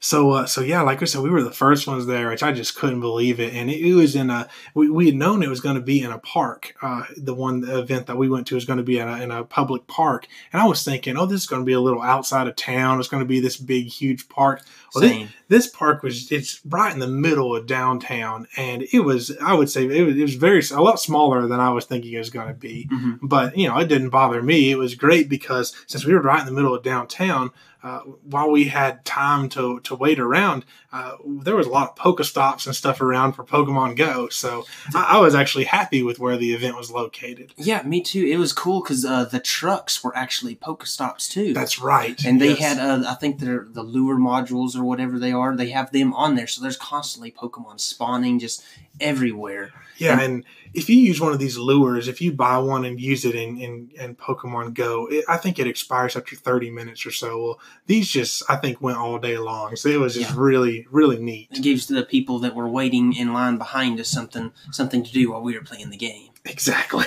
So, 0.00 0.30
uh, 0.30 0.46
so 0.46 0.60
yeah, 0.60 0.82
like 0.82 1.02
I 1.02 1.06
said, 1.06 1.22
we 1.22 1.30
were 1.30 1.42
the 1.42 1.50
first 1.50 1.86
ones 1.86 2.06
there, 2.06 2.28
which 2.28 2.42
I 2.42 2.52
just 2.52 2.76
couldn't 2.76 3.00
believe 3.00 3.40
it. 3.40 3.52
And 3.52 3.68
it, 3.68 3.80
it 3.84 3.94
was 3.94 4.14
in 4.14 4.30
a, 4.30 4.48
we, 4.74 4.88
we 4.88 5.06
had 5.06 5.16
known 5.16 5.42
it 5.42 5.48
was 5.48 5.60
going 5.60 5.74
to 5.74 5.80
be 5.80 6.02
in 6.02 6.12
a 6.12 6.18
park. 6.18 6.74
Uh, 6.80 7.04
the 7.16 7.34
one 7.34 7.68
event 7.68 8.06
that 8.06 8.16
we 8.16 8.28
went 8.28 8.46
to 8.48 8.54
was 8.54 8.64
going 8.64 8.76
to 8.76 8.84
be 8.84 8.98
in 8.98 9.08
a, 9.08 9.20
in 9.20 9.30
a 9.30 9.44
public 9.44 9.86
park. 9.88 10.28
And 10.52 10.62
I 10.62 10.66
was 10.66 10.84
thinking, 10.84 11.16
oh, 11.16 11.26
this 11.26 11.40
is 11.40 11.46
going 11.46 11.62
to 11.62 11.66
be 11.66 11.72
a 11.72 11.80
little 11.80 12.02
outside 12.02 12.46
of 12.46 12.54
town. 12.54 13.00
It's 13.00 13.08
going 13.08 13.22
to 13.22 13.28
be 13.28 13.40
this 13.40 13.56
big, 13.56 13.86
huge 13.86 14.28
park. 14.28 14.62
Well, 14.94 15.02
this, 15.02 15.28
this, 15.48 15.66
park 15.66 16.02
was, 16.02 16.30
it's 16.30 16.60
right 16.64 16.92
in 16.92 17.00
the 17.00 17.08
middle 17.08 17.54
of 17.54 17.66
downtown. 17.66 18.46
And 18.56 18.84
it 18.92 19.00
was, 19.00 19.36
I 19.38 19.52
would 19.52 19.68
say, 19.68 19.84
it 19.84 20.04
was, 20.04 20.16
it 20.16 20.22
was 20.22 20.34
very, 20.34 20.62
a 20.72 20.80
lot 20.80 21.00
smaller 21.00 21.46
than 21.48 21.60
I 21.60 21.70
was 21.70 21.86
thinking 21.86 22.12
it 22.12 22.18
was 22.18 22.30
going 22.30 22.48
to 22.48 22.54
be. 22.54 22.88
Mm-hmm. 22.90 23.26
But, 23.26 23.58
you 23.58 23.68
know, 23.68 23.76
it 23.78 23.88
didn't 23.88 24.10
bother 24.10 24.42
me. 24.42 24.70
It 24.70 24.78
was 24.78 24.94
great 24.94 25.28
because 25.28 25.74
since 25.88 26.04
we 26.04 26.14
were 26.14 26.22
right 26.22 26.40
in 26.40 26.46
the 26.46 26.52
middle 26.52 26.74
of 26.74 26.84
downtown, 26.84 27.50
uh, 27.88 28.00
while 28.34 28.50
we 28.50 28.64
had 28.64 29.04
time 29.04 29.48
to, 29.50 29.80
to 29.80 29.94
wait 29.94 30.18
around, 30.18 30.64
uh, 30.92 31.12
there 31.44 31.56
was 31.56 31.66
a 31.66 31.70
lot 31.70 31.88
of 31.90 31.94
Pokestops 31.96 32.66
and 32.66 32.74
stuff 32.76 33.00
around 33.00 33.32
for 33.32 33.44
Pokemon 33.44 33.96
Go. 33.96 34.28
So 34.28 34.64
I, 34.94 35.16
I 35.16 35.18
was 35.20 35.34
actually 35.34 35.64
happy 35.64 36.02
with 36.02 36.18
where 36.18 36.36
the 36.36 36.52
event 36.54 36.76
was 36.76 36.90
located. 36.90 37.52
Yeah, 37.56 37.82
me 37.82 38.00
too. 38.02 38.24
It 38.24 38.38
was 38.38 38.52
cool 38.52 38.82
because 38.82 39.04
uh, 39.04 39.24
the 39.24 39.40
trucks 39.40 40.02
were 40.04 40.14
actually 40.16 40.54
Pokestops 40.56 41.30
too. 41.30 41.54
That's 41.54 41.78
right. 41.78 42.22
and 42.24 42.40
they 42.40 42.50
Yes. 42.50 42.58
had, 42.58 42.78
uh, 42.78 43.04
I 43.08 43.14
think 43.14 43.38
they're 43.38 43.66
the 43.70 43.82
lure 43.82 44.18
modules 44.18 44.76
or 44.76 44.84
whatever 44.84 45.18
they 45.18 45.32
are. 45.32 45.56
They 45.56 45.70
have 45.70 45.92
them 45.92 46.12
on 46.14 46.34
there, 46.34 46.46
so 46.46 46.60
there's 46.62 46.76
constantly 46.76 47.30
Pokemon 47.30 47.80
spawning 47.80 48.38
just 48.38 48.62
everywhere. 49.00 49.72
Yeah, 49.98 50.20
and 50.20 50.44
if 50.74 50.88
you 50.88 50.96
use 50.96 51.20
one 51.20 51.32
of 51.32 51.38
these 51.38 51.58
lures, 51.58 52.08
if 52.08 52.20
you 52.20 52.32
buy 52.32 52.58
one 52.58 52.84
and 52.84 53.00
use 53.00 53.24
it 53.24 53.34
in 53.34 53.58
in, 53.58 53.90
in 53.98 54.14
Pokemon 54.16 54.74
Go, 54.74 55.06
it, 55.10 55.24
I 55.28 55.36
think 55.36 55.58
it 55.58 55.66
expires 55.66 56.16
after 56.16 56.36
thirty 56.36 56.70
minutes 56.70 57.04
or 57.04 57.10
so. 57.10 57.42
Well, 57.42 57.60
these 57.86 58.08
just 58.08 58.42
I 58.48 58.56
think 58.56 58.80
went 58.80 58.98
all 58.98 59.18
day 59.18 59.38
long, 59.38 59.76
so 59.76 59.88
it 59.88 59.98
was 60.00 60.14
just 60.14 60.30
Yeah. 60.30 60.36
really 60.38 60.86
really 60.90 61.18
neat. 61.18 61.48
It 61.50 61.62
gives 61.62 61.86
the 61.86 62.02
people 62.04 62.38
that 62.40 62.54
were 62.54 62.68
waiting 62.68 63.12
in 63.12 63.32
line 63.32 63.58
behind 63.58 63.98
us 64.00 64.08
something 64.08 64.52
something 64.70 65.02
to 65.02 65.12
do 65.12 65.32
while 65.32 65.42
we 65.42 65.54
were 65.54 65.64
playing 65.64 65.90
the 65.90 65.96
game. 65.96 66.27
Exactly. 66.44 67.04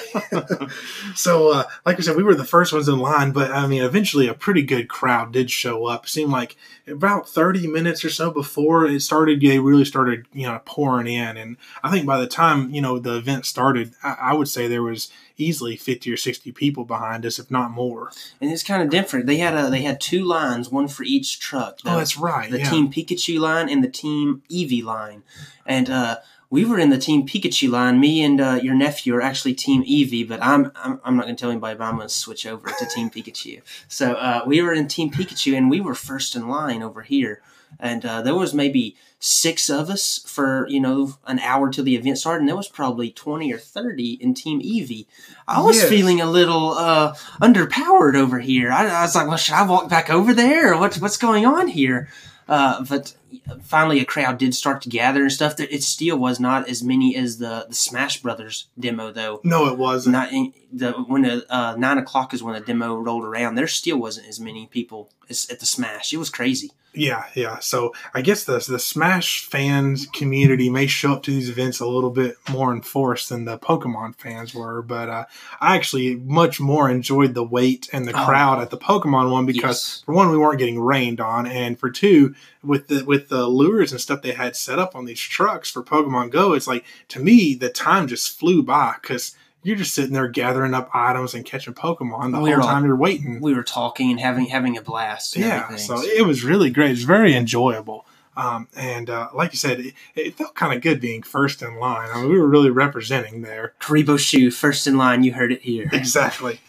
so, 1.15 1.51
uh, 1.51 1.63
like 1.85 1.97
I 1.97 2.01
said, 2.01 2.15
we 2.15 2.23
were 2.23 2.35
the 2.35 2.45
first 2.45 2.73
ones 2.73 2.87
in 2.87 2.99
line, 2.99 3.31
but 3.31 3.51
I 3.51 3.65
mean, 3.65 3.81
eventually 3.81 4.27
a 4.27 4.33
pretty 4.33 4.61
good 4.61 4.87
crowd 4.87 5.31
did 5.31 5.49
show 5.49 5.85
up. 5.85 6.05
It 6.05 6.09
seemed 6.09 6.31
like 6.31 6.55
about 6.87 7.27
30 7.27 7.67
minutes 7.67 8.05
or 8.05 8.09
so 8.09 8.29
before 8.29 8.85
it 8.85 9.01
started, 9.01 9.41
they 9.41 9.59
really 9.59 9.85
started, 9.85 10.25
you 10.33 10.45
know, 10.45 10.59
pouring 10.65 11.07
in. 11.07 11.37
And 11.37 11.57
I 11.83 11.89
think 11.89 12.05
by 12.05 12.19
the 12.19 12.27
time, 12.27 12.73
you 12.73 12.81
know, 12.81 12.99
the 12.99 13.17
event 13.17 13.45
started, 13.45 13.93
I, 14.03 14.17
I 14.21 14.33
would 14.33 14.47
say 14.47 14.67
there 14.67 14.83
was 14.83 15.09
easily 15.37 15.75
50 15.75 16.11
or 16.11 16.17
60 16.17 16.51
people 16.51 16.85
behind 16.85 17.25
us, 17.25 17.39
if 17.39 17.49
not 17.49 17.71
more. 17.71 18.11
And 18.39 18.51
it's 18.51 18.63
kind 18.63 18.83
of 18.83 18.89
different. 18.89 19.25
They 19.25 19.37
had 19.37 19.55
a 19.55 19.69
they 19.69 19.81
had 19.81 19.99
two 19.99 20.23
lines, 20.23 20.69
one 20.69 20.87
for 20.87 21.03
each 21.03 21.39
truck. 21.39 21.79
oh, 21.85 21.97
that's 21.97 22.17
right. 22.17 22.51
the 22.51 22.59
yeah. 22.59 22.69
Team 22.69 22.91
Pikachu 22.91 23.39
line 23.39 23.69
and 23.69 23.83
the 23.83 23.89
Team 23.89 24.43
Eevee 24.49 24.83
line. 24.83 25.23
And 25.65 25.89
uh, 25.89 26.17
we 26.51 26.65
were 26.65 26.77
in 26.77 26.89
the 26.91 26.97
Team 26.99 27.25
Pikachu 27.25 27.69
line. 27.71 27.99
Me 27.99 28.21
and 28.23 28.39
uh, 28.39 28.59
your 28.61 28.75
nephew 28.75 29.15
are 29.15 29.21
actually 29.21 29.53
Team 29.55 29.83
Eevee, 29.83 30.27
but 30.27 30.43
I'm 30.43 30.71
I'm, 30.75 30.99
I'm 31.03 31.15
not 31.15 31.23
going 31.25 31.35
to 31.35 31.39
tell 31.41 31.49
anybody, 31.49 31.75
but 31.77 31.85
I'm 31.85 31.95
going 31.95 32.07
to 32.07 32.13
switch 32.13 32.45
over 32.45 32.67
to 32.67 32.85
Team 32.85 33.09
Pikachu. 33.09 33.61
So 33.87 34.13
uh, 34.13 34.41
we 34.45 34.61
were 34.61 34.73
in 34.73 34.87
Team 34.87 35.09
Pikachu, 35.09 35.57
and 35.57 35.69
we 35.71 35.81
were 35.81 35.95
first 35.95 36.35
in 36.35 36.47
line 36.47 36.83
over 36.83 37.01
here. 37.01 37.41
And 37.79 38.05
uh, 38.05 38.21
there 38.21 38.35
was 38.35 38.53
maybe 38.53 38.97
six 39.17 39.69
of 39.69 39.89
us 39.89 40.19
for 40.27 40.67
you 40.67 40.81
know 40.81 41.15
an 41.25 41.39
hour 41.39 41.69
till 41.71 41.85
the 41.85 41.95
event 41.95 42.17
started, 42.17 42.41
and 42.41 42.49
there 42.49 42.55
was 42.57 42.67
probably 42.67 43.09
twenty 43.11 43.53
or 43.53 43.57
thirty 43.57 44.17
in 44.19 44.33
Team 44.33 44.61
Eevee. 44.61 45.05
I 45.47 45.61
was 45.61 45.77
Yes. 45.77 45.87
feeling 45.87 46.19
a 46.19 46.29
little 46.29 46.71
uh, 46.73 47.13
underpowered 47.41 48.15
over 48.15 48.39
here. 48.39 48.73
I, 48.73 48.87
I 48.87 49.01
was 49.03 49.15
like, 49.15 49.27
well, 49.29 49.37
should 49.37 49.55
I 49.55 49.65
walk 49.65 49.89
back 49.89 50.09
over 50.09 50.33
there, 50.33 50.77
what's 50.77 50.99
what's 50.99 51.15
going 51.17 51.45
on 51.45 51.69
here? 51.69 52.09
Uh, 52.49 52.83
but 52.83 53.15
finally, 53.63 53.99
a 53.99 54.05
crowd 54.05 54.37
did 54.37 54.53
start 54.55 54.81
to 54.83 54.89
gather 54.89 55.21
and 55.23 55.31
stuff. 55.31 55.57
That 55.57 55.73
it 55.73 55.83
still 55.83 56.17
was 56.17 56.39
not 56.39 56.67
as 56.69 56.83
many 56.83 57.15
as 57.15 57.37
the 57.37 57.65
the 57.69 57.75
Smash 57.75 58.21
Brothers 58.21 58.67
demo, 58.79 59.11
though. 59.11 59.41
No, 59.43 59.67
it 59.67 59.77
wasn't. 59.77 60.13
Not 60.13 60.31
in, 60.31 60.53
the 60.71 60.91
when 60.93 61.23
the 61.23 61.45
uh, 61.53 61.75
nine 61.77 61.97
o'clock 61.97 62.33
is 62.33 62.41
when 62.43 62.53
the 62.55 62.61
demo 62.61 62.95
rolled 62.95 63.23
around. 63.25 63.55
There 63.55 63.67
still 63.67 63.97
wasn't 63.97 64.27
as 64.27 64.39
many 64.39 64.67
people 64.67 65.09
as 65.29 65.47
at 65.49 65.59
the 65.59 65.65
Smash. 65.65 66.13
It 66.13 66.17
was 66.17 66.29
crazy. 66.29 66.71
Yeah, 66.93 67.23
yeah. 67.35 67.59
So 67.59 67.93
I 68.13 68.21
guess 68.21 68.43
the 68.43 68.53
the 68.67 68.77
Smash 68.79 69.45
fans 69.45 70.07
community 70.07 70.69
may 70.69 70.87
show 70.87 71.13
up 71.13 71.23
to 71.23 71.31
these 71.31 71.49
events 71.49 71.79
a 71.79 71.87
little 71.87 72.09
bit 72.09 72.35
more 72.51 72.73
in 72.73 72.81
force 72.81 73.29
than 73.29 73.45
the 73.45 73.57
Pokemon 73.57 74.15
fans 74.17 74.53
were, 74.53 74.81
but 74.81 75.07
uh, 75.07 75.25
I 75.61 75.75
actually 75.77 76.15
much 76.15 76.59
more 76.59 76.89
enjoyed 76.89 77.33
the 77.33 77.45
wait 77.45 77.87
and 77.93 78.05
the 78.05 78.11
Oh. 78.11 78.25
crowd 78.25 78.59
at 78.61 78.71
the 78.71 78.77
Pokemon 78.77 79.31
one 79.31 79.45
because 79.45 79.61
Yes. 79.99 80.03
for 80.05 80.13
one 80.13 80.31
we 80.31 80.37
weren't 80.37 80.59
getting 80.59 80.81
rained 80.81 81.21
on, 81.21 81.47
and 81.47 81.79
for 81.79 81.89
two 81.89 82.35
with 82.61 82.89
the 82.89 83.05
with 83.05 83.20
the 83.29 83.47
lures 83.47 83.91
and 83.91 83.99
stuff 84.01 84.21
they 84.21 84.33
had 84.33 84.55
set 84.55 84.79
up 84.79 84.95
on 84.95 85.05
these 85.05 85.19
trucks 85.19 85.69
for 85.69 85.83
Pokemon 85.83 86.31
Go, 86.31 86.53
it's 86.53 86.67
like 86.67 86.85
to 87.09 87.19
me 87.19 87.53
the 87.55 87.69
time 87.69 88.07
just 88.07 88.37
flew 88.39 88.63
by 88.63 88.95
because. 89.01 89.35
You're 89.63 89.75
just 89.75 89.93
sitting 89.93 90.13
there 90.13 90.27
gathering 90.27 90.73
up 90.73 90.89
items 90.91 91.35
and 91.35 91.45
catching 91.45 91.75
Pokemon 91.75 92.31
the 92.31 92.39
We 92.41 92.49
whole 92.49 92.61
all- 92.63 92.67
time 92.67 92.83
you're 92.83 92.95
waiting 92.95 93.39
We 93.41 93.53
were 93.53 93.61
talking 93.61 94.09
and 94.09 94.19
having 94.19 94.45
having 94.47 94.75
a 94.75 94.81
blast. 94.81 95.35
And 95.35 95.45
yeah 95.45 95.65
everything. 95.65 95.85
so 95.85 96.01
it 96.01 96.25
was 96.25 96.43
really 96.43 96.71
great 96.71 96.89
it's 96.89 97.03
very 97.03 97.35
enjoyable 97.35 98.07
um, 98.35 98.69
and 98.75 99.07
uh, 99.07 99.29
like 99.35 99.51
you 99.53 99.57
said 99.57 99.79
it, 99.79 99.93
it 100.15 100.33
felt 100.35 100.55
kind 100.55 100.73
of 100.73 100.81
good 100.81 100.99
being 100.99 101.21
first 101.21 101.61
in 101.61 101.75
line 101.75 102.09
i 102.11 102.19
mean 102.19 102.31
we 102.31 102.39
were 102.39 102.47
really 102.47 102.71
representing 102.71 103.43
there 103.43 103.73
Karibo 103.79 104.17
Shoe, 104.17 104.49
first 104.49 104.87
in 104.87 104.97
line. 104.97 105.23
You 105.23 105.33
heard 105.33 105.51
it 105.51 105.61
here. 105.61 105.87
exactly 105.93 106.59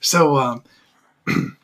so 0.00 0.36
um, 0.36 0.64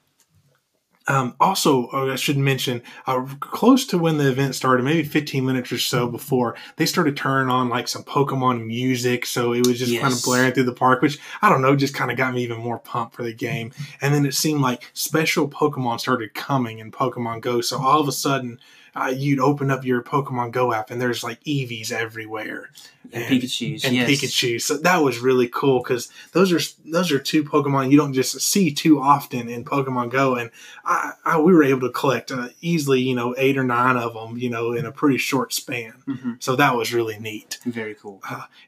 um, 1.08 1.34
also, 1.38 1.88
uh, 1.92 2.12
I 2.12 2.16
should 2.16 2.36
mention, 2.36 2.82
uh, 3.06 3.24
close 3.38 3.86
to 3.86 3.98
when 3.98 4.18
the 4.18 4.28
event 4.28 4.54
started, 4.54 4.82
maybe 4.82 5.04
15 5.04 5.44
minutes 5.44 5.70
or 5.70 5.78
so 5.78 6.08
before, 6.08 6.56
they 6.76 6.86
started 6.86 7.16
turning 7.16 7.48
on 7.48 7.68
like 7.68 7.86
some 7.86 8.02
Pokemon 8.02 8.66
music. 8.66 9.24
So 9.24 9.52
it 9.52 9.66
was 9.66 9.78
just 9.78 9.96
kind 10.00 10.12
of 10.12 10.22
blaring 10.22 10.52
through 10.52 10.64
the 10.64 10.72
park, 10.72 11.02
which 11.02 11.18
I 11.42 11.48
don't 11.48 11.62
know, 11.62 11.76
just 11.76 11.94
kind 11.94 12.10
of 12.10 12.16
got 12.16 12.34
me 12.34 12.42
even 12.42 12.58
more 12.58 12.78
pumped 12.78 13.14
for 13.14 13.22
the 13.22 13.32
game. 13.32 13.72
And 14.00 14.12
then 14.12 14.26
it 14.26 14.34
seemed 14.34 14.60
like 14.60 14.90
special 14.94 15.48
Pokemon 15.48 16.00
started 16.00 16.34
coming 16.34 16.80
in 16.80 16.90
Pokemon 16.90 17.40
Go. 17.40 17.60
So 17.60 17.80
all 17.80 18.00
of 18.00 18.08
a 18.08 18.12
sudden, 18.12 18.58
uh, 18.98 19.12
you'd 19.14 19.38
open 19.40 19.70
up 19.70 19.85
your 19.85 20.02
Pokemon 20.02 20.50
Go 20.52 20.72
app 20.72 20.90
and 20.90 21.00
there's 21.00 21.22
like 21.22 21.38
Eevees 21.44 21.92
everywhere 21.92 22.70
And, 23.12 23.22
And- 23.24 23.42
Pikachu's. 23.42 23.85
and 23.85 23.94
yes. 23.94 24.09
Pikachu. 24.11 24.61
So 24.61 24.78
that 24.78 24.98
was 25.02 25.18
really 25.20 25.48
cool 25.48 25.80
because 25.82 26.11
those 26.32 26.50
are 26.52 26.61
those 26.90 27.12
are 27.12 27.18
two 27.20 27.44
Pokemon 27.44 27.90
you 27.90 27.96
don't 27.98 28.12
just 28.14 28.40
see 28.40 28.72
too 28.72 28.98
often 29.00 29.48
in 29.48 29.64
Pokemon 29.64 30.11
Go, 30.11 30.35
and 30.35 30.50
I, 30.85 31.12
I 31.24 31.38
we 31.38 31.52
were 31.52 31.62
able 31.62 31.82
to 31.82 31.90
collect 31.92 32.32
uh, 32.32 32.48
easily, 32.62 33.00
you 33.00 33.14
know, 33.14 33.35
eight 33.38 33.56
or 33.59 33.64
nine 33.64 33.96
of 33.96 34.14
them, 34.14 34.37
you 34.38 34.50
know, 34.50 34.72
in 34.72 34.85
a 34.87 34.92
pretty 34.92 35.18
short 35.18 35.52
span. 35.52 35.92
hmm 36.06 36.32
So 36.40 36.56
that 36.56 36.74
was 36.74 36.92
really 36.92 37.18
neat. 37.18 37.59
Very 37.64 37.94
cool. 37.94 38.22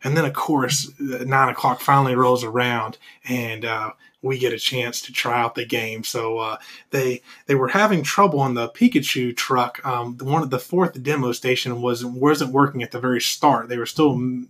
And 0.04 0.16
then 0.16 0.24
of 0.24 0.34
course, 0.34 0.90
uh, 1.00 1.24
nine 1.24 1.48
o'clock 1.48 1.80
finally 1.80 2.14
rolls 2.14 2.44
around, 2.44 2.98
and 3.28 3.64
uh, 3.64 3.90
we 4.22 4.38
get 4.38 4.52
a 4.52 4.58
chance 4.58 5.00
to 5.02 5.12
try 5.12 5.40
out 5.40 5.54
the 5.54 5.64
game. 5.64 6.04
So 6.04 6.38
uh, 6.38 6.56
they 6.90 7.22
they 7.46 7.54
were 7.54 7.68
having 7.68 8.02
trouble 8.02 8.40
on 8.40 8.54
the 8.54 8.68
Pikachu 8.70 9.36
truck. 9.36 9.84
Um, 9.86 10.16
one 10.18 10.42
of 10.42 10.50
the 10.50 10.58
fourth 10.58 11.00
demo 11.02 11.32
station 11.32 11.82
wasn't 11.82 12.14
wasn't 12.14 12.52
working 12.52 12.82
at 12.82 12.90
the 12.90 13.00
very 13.00 13.20
start. 13.20 13.68
They 13.68 13.78
were 13.78 13.86
still 13.86 14.16
mm, 14.16 14.46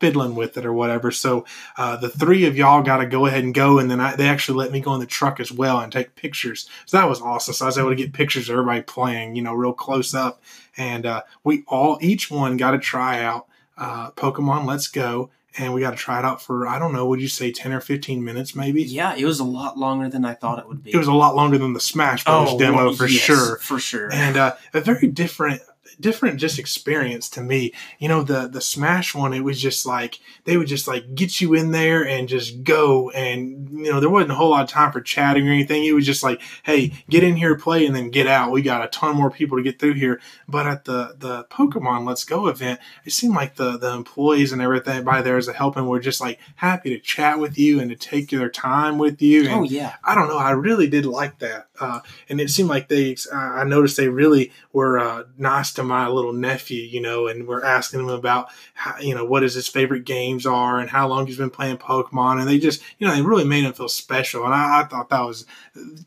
fiddling 0.00 0.34
with 0.34 0.56
it 0.56 0.66
or 0.66 0.72
whatever. 0.72 1.10
So 1.10 1.44
uh, 1.76 1.96
the 1.96 2.08
three 2.08 2.44
of 2.44 2.56
y'all 2.56 2.82
got 2.82 2.98
to 2.98 3.06
go 3.06 3.26
ahead 3.26 3.44
and 3.44 3.54
go, 3.54 3.78
and 3.78 3.90
then 3.90 4.00
I, 4.00 4.14
they 4.14 4.28
actually 4.28 4.58
let 4.58 4.72
me 4.72 4.80
go 4.80 4.94
in 4.94 5.00
the 5.00 5.06
truck 5.06 5.40
as 5.40 5.50
well 5.50 5.80
and 5.80 5.90
take 5.90 6.14
pictures. 6.14 6.68
So 6.86 6.96
that 6.98 7.08
was 7.08 7.20
awesome. 7.20 7.54
So 7.54 7.64
I 7.64 7.68
was 7.68 7.78
able 7.78 7.90
to 7.90 7.96
get 7.96 8.12
pictures 8.12 8.48
of 8.48 8.54
everybody 8.54 8.82
playing, 8.82 9.34
you 9.34 9.42
know, 9.42 9.54
real 9.54 9.72
close 9.72 10.14
up, 10.14 10.42
and 10.76 11.06
uh, 11.06 11.22
we 11.42 11.64
all 11.66 11.98
each 12.00 12.30
one 12.30 12.56
got 12.56 12.72
to 12.72 12.78
try 12.78 13.22
out 13.22 13.46
uh, 13.76 14.10
Pokemon 14.12 14.66
Let's 14.66 14.88
Go. 14.88 15.30
And 15.56 15.72
we 15.72 15.80
got 15.80 15.90
to 15.90 15.96
try 15.96 16.18
it 16.18 16.24
out 16.24 16.42
for 16.42 16.66
I 16.66 16.78
don't 16.80 16.92
know. 16.92 17.06
Would 17.06 17.20
you 17.20 17.28
say 17.28 17.52
ten 17.52 17.72
or 17.72 17.80
fifteen 17.80 18.24
minutes, 18.24 18.56
maybe? 18.56 18.82
Yeah, 18.82 19.14
it 19.14 19.24
was 19.24 19.38
a 19.38 19.44
lot 19.44 19.78
longer 19.78 20.08
than 20.08 20.24
I 20.24 20.34
thought 20.34 20.58
it 20.58 20.66
would 20.66 20.82
be. 20.82 20.92
It 20.92 20.96
was 20.96 21.06
a 21.06 21.12
lot 21.12 21.36
longer 21.36 21.58
than 21.58 21.72
the 21.74 21.80
Smash 21.80 22.24
Bros. 22.24 22.56
demo 22.58 22.80
Oh, 22.80 22.84
well, 22.86 22.94
for 22.94 23.06
yes, 23.06 23.22
sure 23.22 23.56
For 23.58 23.78
sure. 23.78 24.12
and 24.12 24.36
uh, 24.36 24.56
a 24.72 24.80
very 24.80 25.06
different 25.06 25.62
different 26.00 26.40
just 26.40 26.58
experience 26.58 27.28
to 27.28 27.40
me 27.40 27.72
you 27.98 28.08
know 28.08 28.22
the 28.22 28.48
the 28.48 28.60
smash 28.60 29.14
one 29.14 29.32
it 29.32 29.40
was 29.40 29.60
just 29.60 29.86
like 29.86 30.18
they 30.44 30.56
would 30.56 30.66
just 30.66 30.88
like 30.88 31.14
get 31.14 31.40
you 31.40 31.54
in 31.54 31.70
there 31.70 32.06
and 32.06 32.28
just 32.28 32.64
go 32.64 33.10
and 33.10 33.68
you 33.70 33.90
know 33.90 34.00
there 34.00 34.10
wasn't 34.10 34.30
a 34.30 34.34
whole 34.34 34.50
lot 34.50 34.62
of 34.62 34.68
time 34.68 34.90
for 34.90 35.00
chatting 35.00 35.48
or 35.48 35.52
anything 35.52 35.84
it 35.84 35.92
was 35.92 36.06
just 36.06 36.22
like 36.22 36.40
hey 36.62 36.92
get 37.08 37.22
in 37.22 37.36
here 37.36 37.56
play 37.56 37.86
and 37.86 37.94
then 37.94 38.10
get 38.10 38.26
out 38.26 38.50
we 38.50 38.62
got 38.62 38.84
a 38.84 38.88
ton 38.88 39.16
more 39.16 39.30
people 39.30 39.56
to 39.56 39.62
get 39.62 39.78
through 39.78 39.94
here 39.94 40.20
but 40.48 40.66
at 40.66 40.84
the 40.84 41.14
the 41.18 41.44
pokemon 41.44 42.06
let's 42.06 42.24
go 42.24 42.46
event 42.46 42.80
it 43.04 43.12
seemed 43.12 43.34
like 43.34 43.54
the 43.56 43.78
the 43.78 43.92
employees 43.92 44.52
and 44.52 44.62
everything 44.62 45.04
by 45.04 45.22
there 45.22 45.36
as 45.36 45.48
a 45.48 45.52
helping 45.52 45.86
were 45.86 46.00
just 46.00 46.20
like 46.20 46.38
happy 46.56 46.90
to 46.90 46.98
chat 46.98 47.38
with 47.38 47.58
you 47.58 47.80
and 47.80 47.90
to 47.90 47.96
take 47.96 48.30
their 48.30 48.48
time 48.48 48.98
with 48.98 49.20
you 49.20 49.44
and 49.44 49.54
oh 49.54 49.62
yeah. 49.62 49.94
I 50.04 50.14
don't 50.14 50.28
know. 50.28 50.38
I 50.38 50.50
really 50.50 50.88
did 50.88 51.06
like 51.06 51.38
that, 51.38 51.68
uh, 51.80 52.00
and 52.28 52.40
it 52.40 52.50
seemed 52.50 52.68
like 52.68 52.88
they. 52.88 53.16
I 53.32 53.64
noticed 53.64 53.96
they 53.96 54.08
really 54.08 54.52
were 54.72 54.98
uh, 54.98 55.24
nice 55.38 55.72
to 55.74 55.82
my 55.84 56.08
little 56.08 56.32
nephew, 56.32 56.82
you 56.82 57.00
know, 57.00 57.26
and 57.26 57.46
we're 57.46 57.64
asking 57.64 58.00
him 58.00 58.08
about, 58.08 58.48
how, 58.74 58.98
you 58.98 59.14
know, 59.14 59.24
what 59.24 59.42
his 59.42 59.54
his 59.54 59.68
favorite 59.68 60.04
games 60.04 60.46
are 60.46 60.80
and 60.80 60.90
how 60.90 61.06
long 61.08 61.26
he's 61.26 61.36
been 61.36 61.50
playing 61.50 61.78
Pokemon, 61.78 62.40
and 62.40 62.48
they 62.48 62.58
just, 62.58 62.82
you 62.98 63.06
know, 63.06 63.14
they 63.14 63.22
really 63.22 63.44
made 63.44 63.64
him 63.64 63.72
feel 63.72 63.88
special, 63.88 64.44
and 64.44 64.52
I, 64.54 64.80
I 64.80 64.84
thought 64.84 65.10
that 65.10 65.20
was 65.20 65.46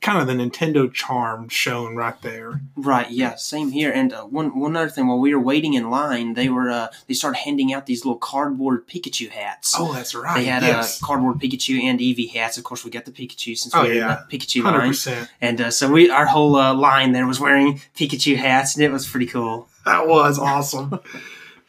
kind 0.01 0.19
of 0.19 0.27
the 0.27 0.33
Nintendo 0.33 0.91
charm 0.91 1.49
shown 1.49 1.95
right 1.95 2.21
there. 2.21 2.61
Right. 2.75 3.09
Yeah. 3.09 3.35
Same 3.35 3.71
here. 3.71 3.91
And 3.91 4.13
uh, 4.13 4.23
one 4.23 4.59
one 4.59 4.75
other 4.75 4.89
thing, 4.89 5.07
while 5.07 5.19
we 5.19 5.33
were 5.33 5.41
waiting 5.41 5.73
in 5.73 5.89
line, 5.89 6.33
they 6.33 6.49
were 6.49 6.69
uh, 6.69 6.87
they 7.07 7.13
started 7.13 7.39
handing 7.39 7.73
out 7.73 7.85
these 7.85 8.05
little 8.05 8.19
cardboard 8.19 8.87
Pikachu 8.87 9.29
hats. 9.29 9.73
Oh, 9.77 9.93
that's 9.93 10.13
right. 10.13 10.37
They 10.37 10.45
had 10.45 10.63
yes, 10.63 11.01
uh, 11.01 11.05
cardboard 11.05 11.39
Pikachu 11.39 11.81
and 11.81 11.99
Eevee 11.99 12.31
hats. 12.31 12.57
Of 12.57 12.63
course, 12.63 12.83
we 12.83 12.91
got 12.91 13.05
the 13.05 13.11
Pikachu 13.11 13.57
since 13.57 13.73
Oh, 13.73 13.83
we 13.83 13.89
were 13.89 13.95
yeah. 13.95 14.19
in 14.21 14.27
the 14.29 14.37
Pikachu 14.37 14.61
hundred 14.61 15.05
line, 15.05 15.27
and 15.41 15.61
uh, 15.61 15.71
so 15.71 15.91
we 15.91 16.09
our 16.09 16.25
whole 16.25 16.55
uh, 16.55 16.73
line 16.73 17.11
there 17.13 17.27
was 17.27 17.39
wearing 17.39 17.79
Pikachu 17.95 18.35
hats, 18.37 18.75
and 18.75 18.83
it 18.83 18.91
was 18.91 19.07
pretty 19.07 19.25
cool. 19.25 19.56
That 19.87 20.07
was 20.07 20.37
awesome. 20.37 20.99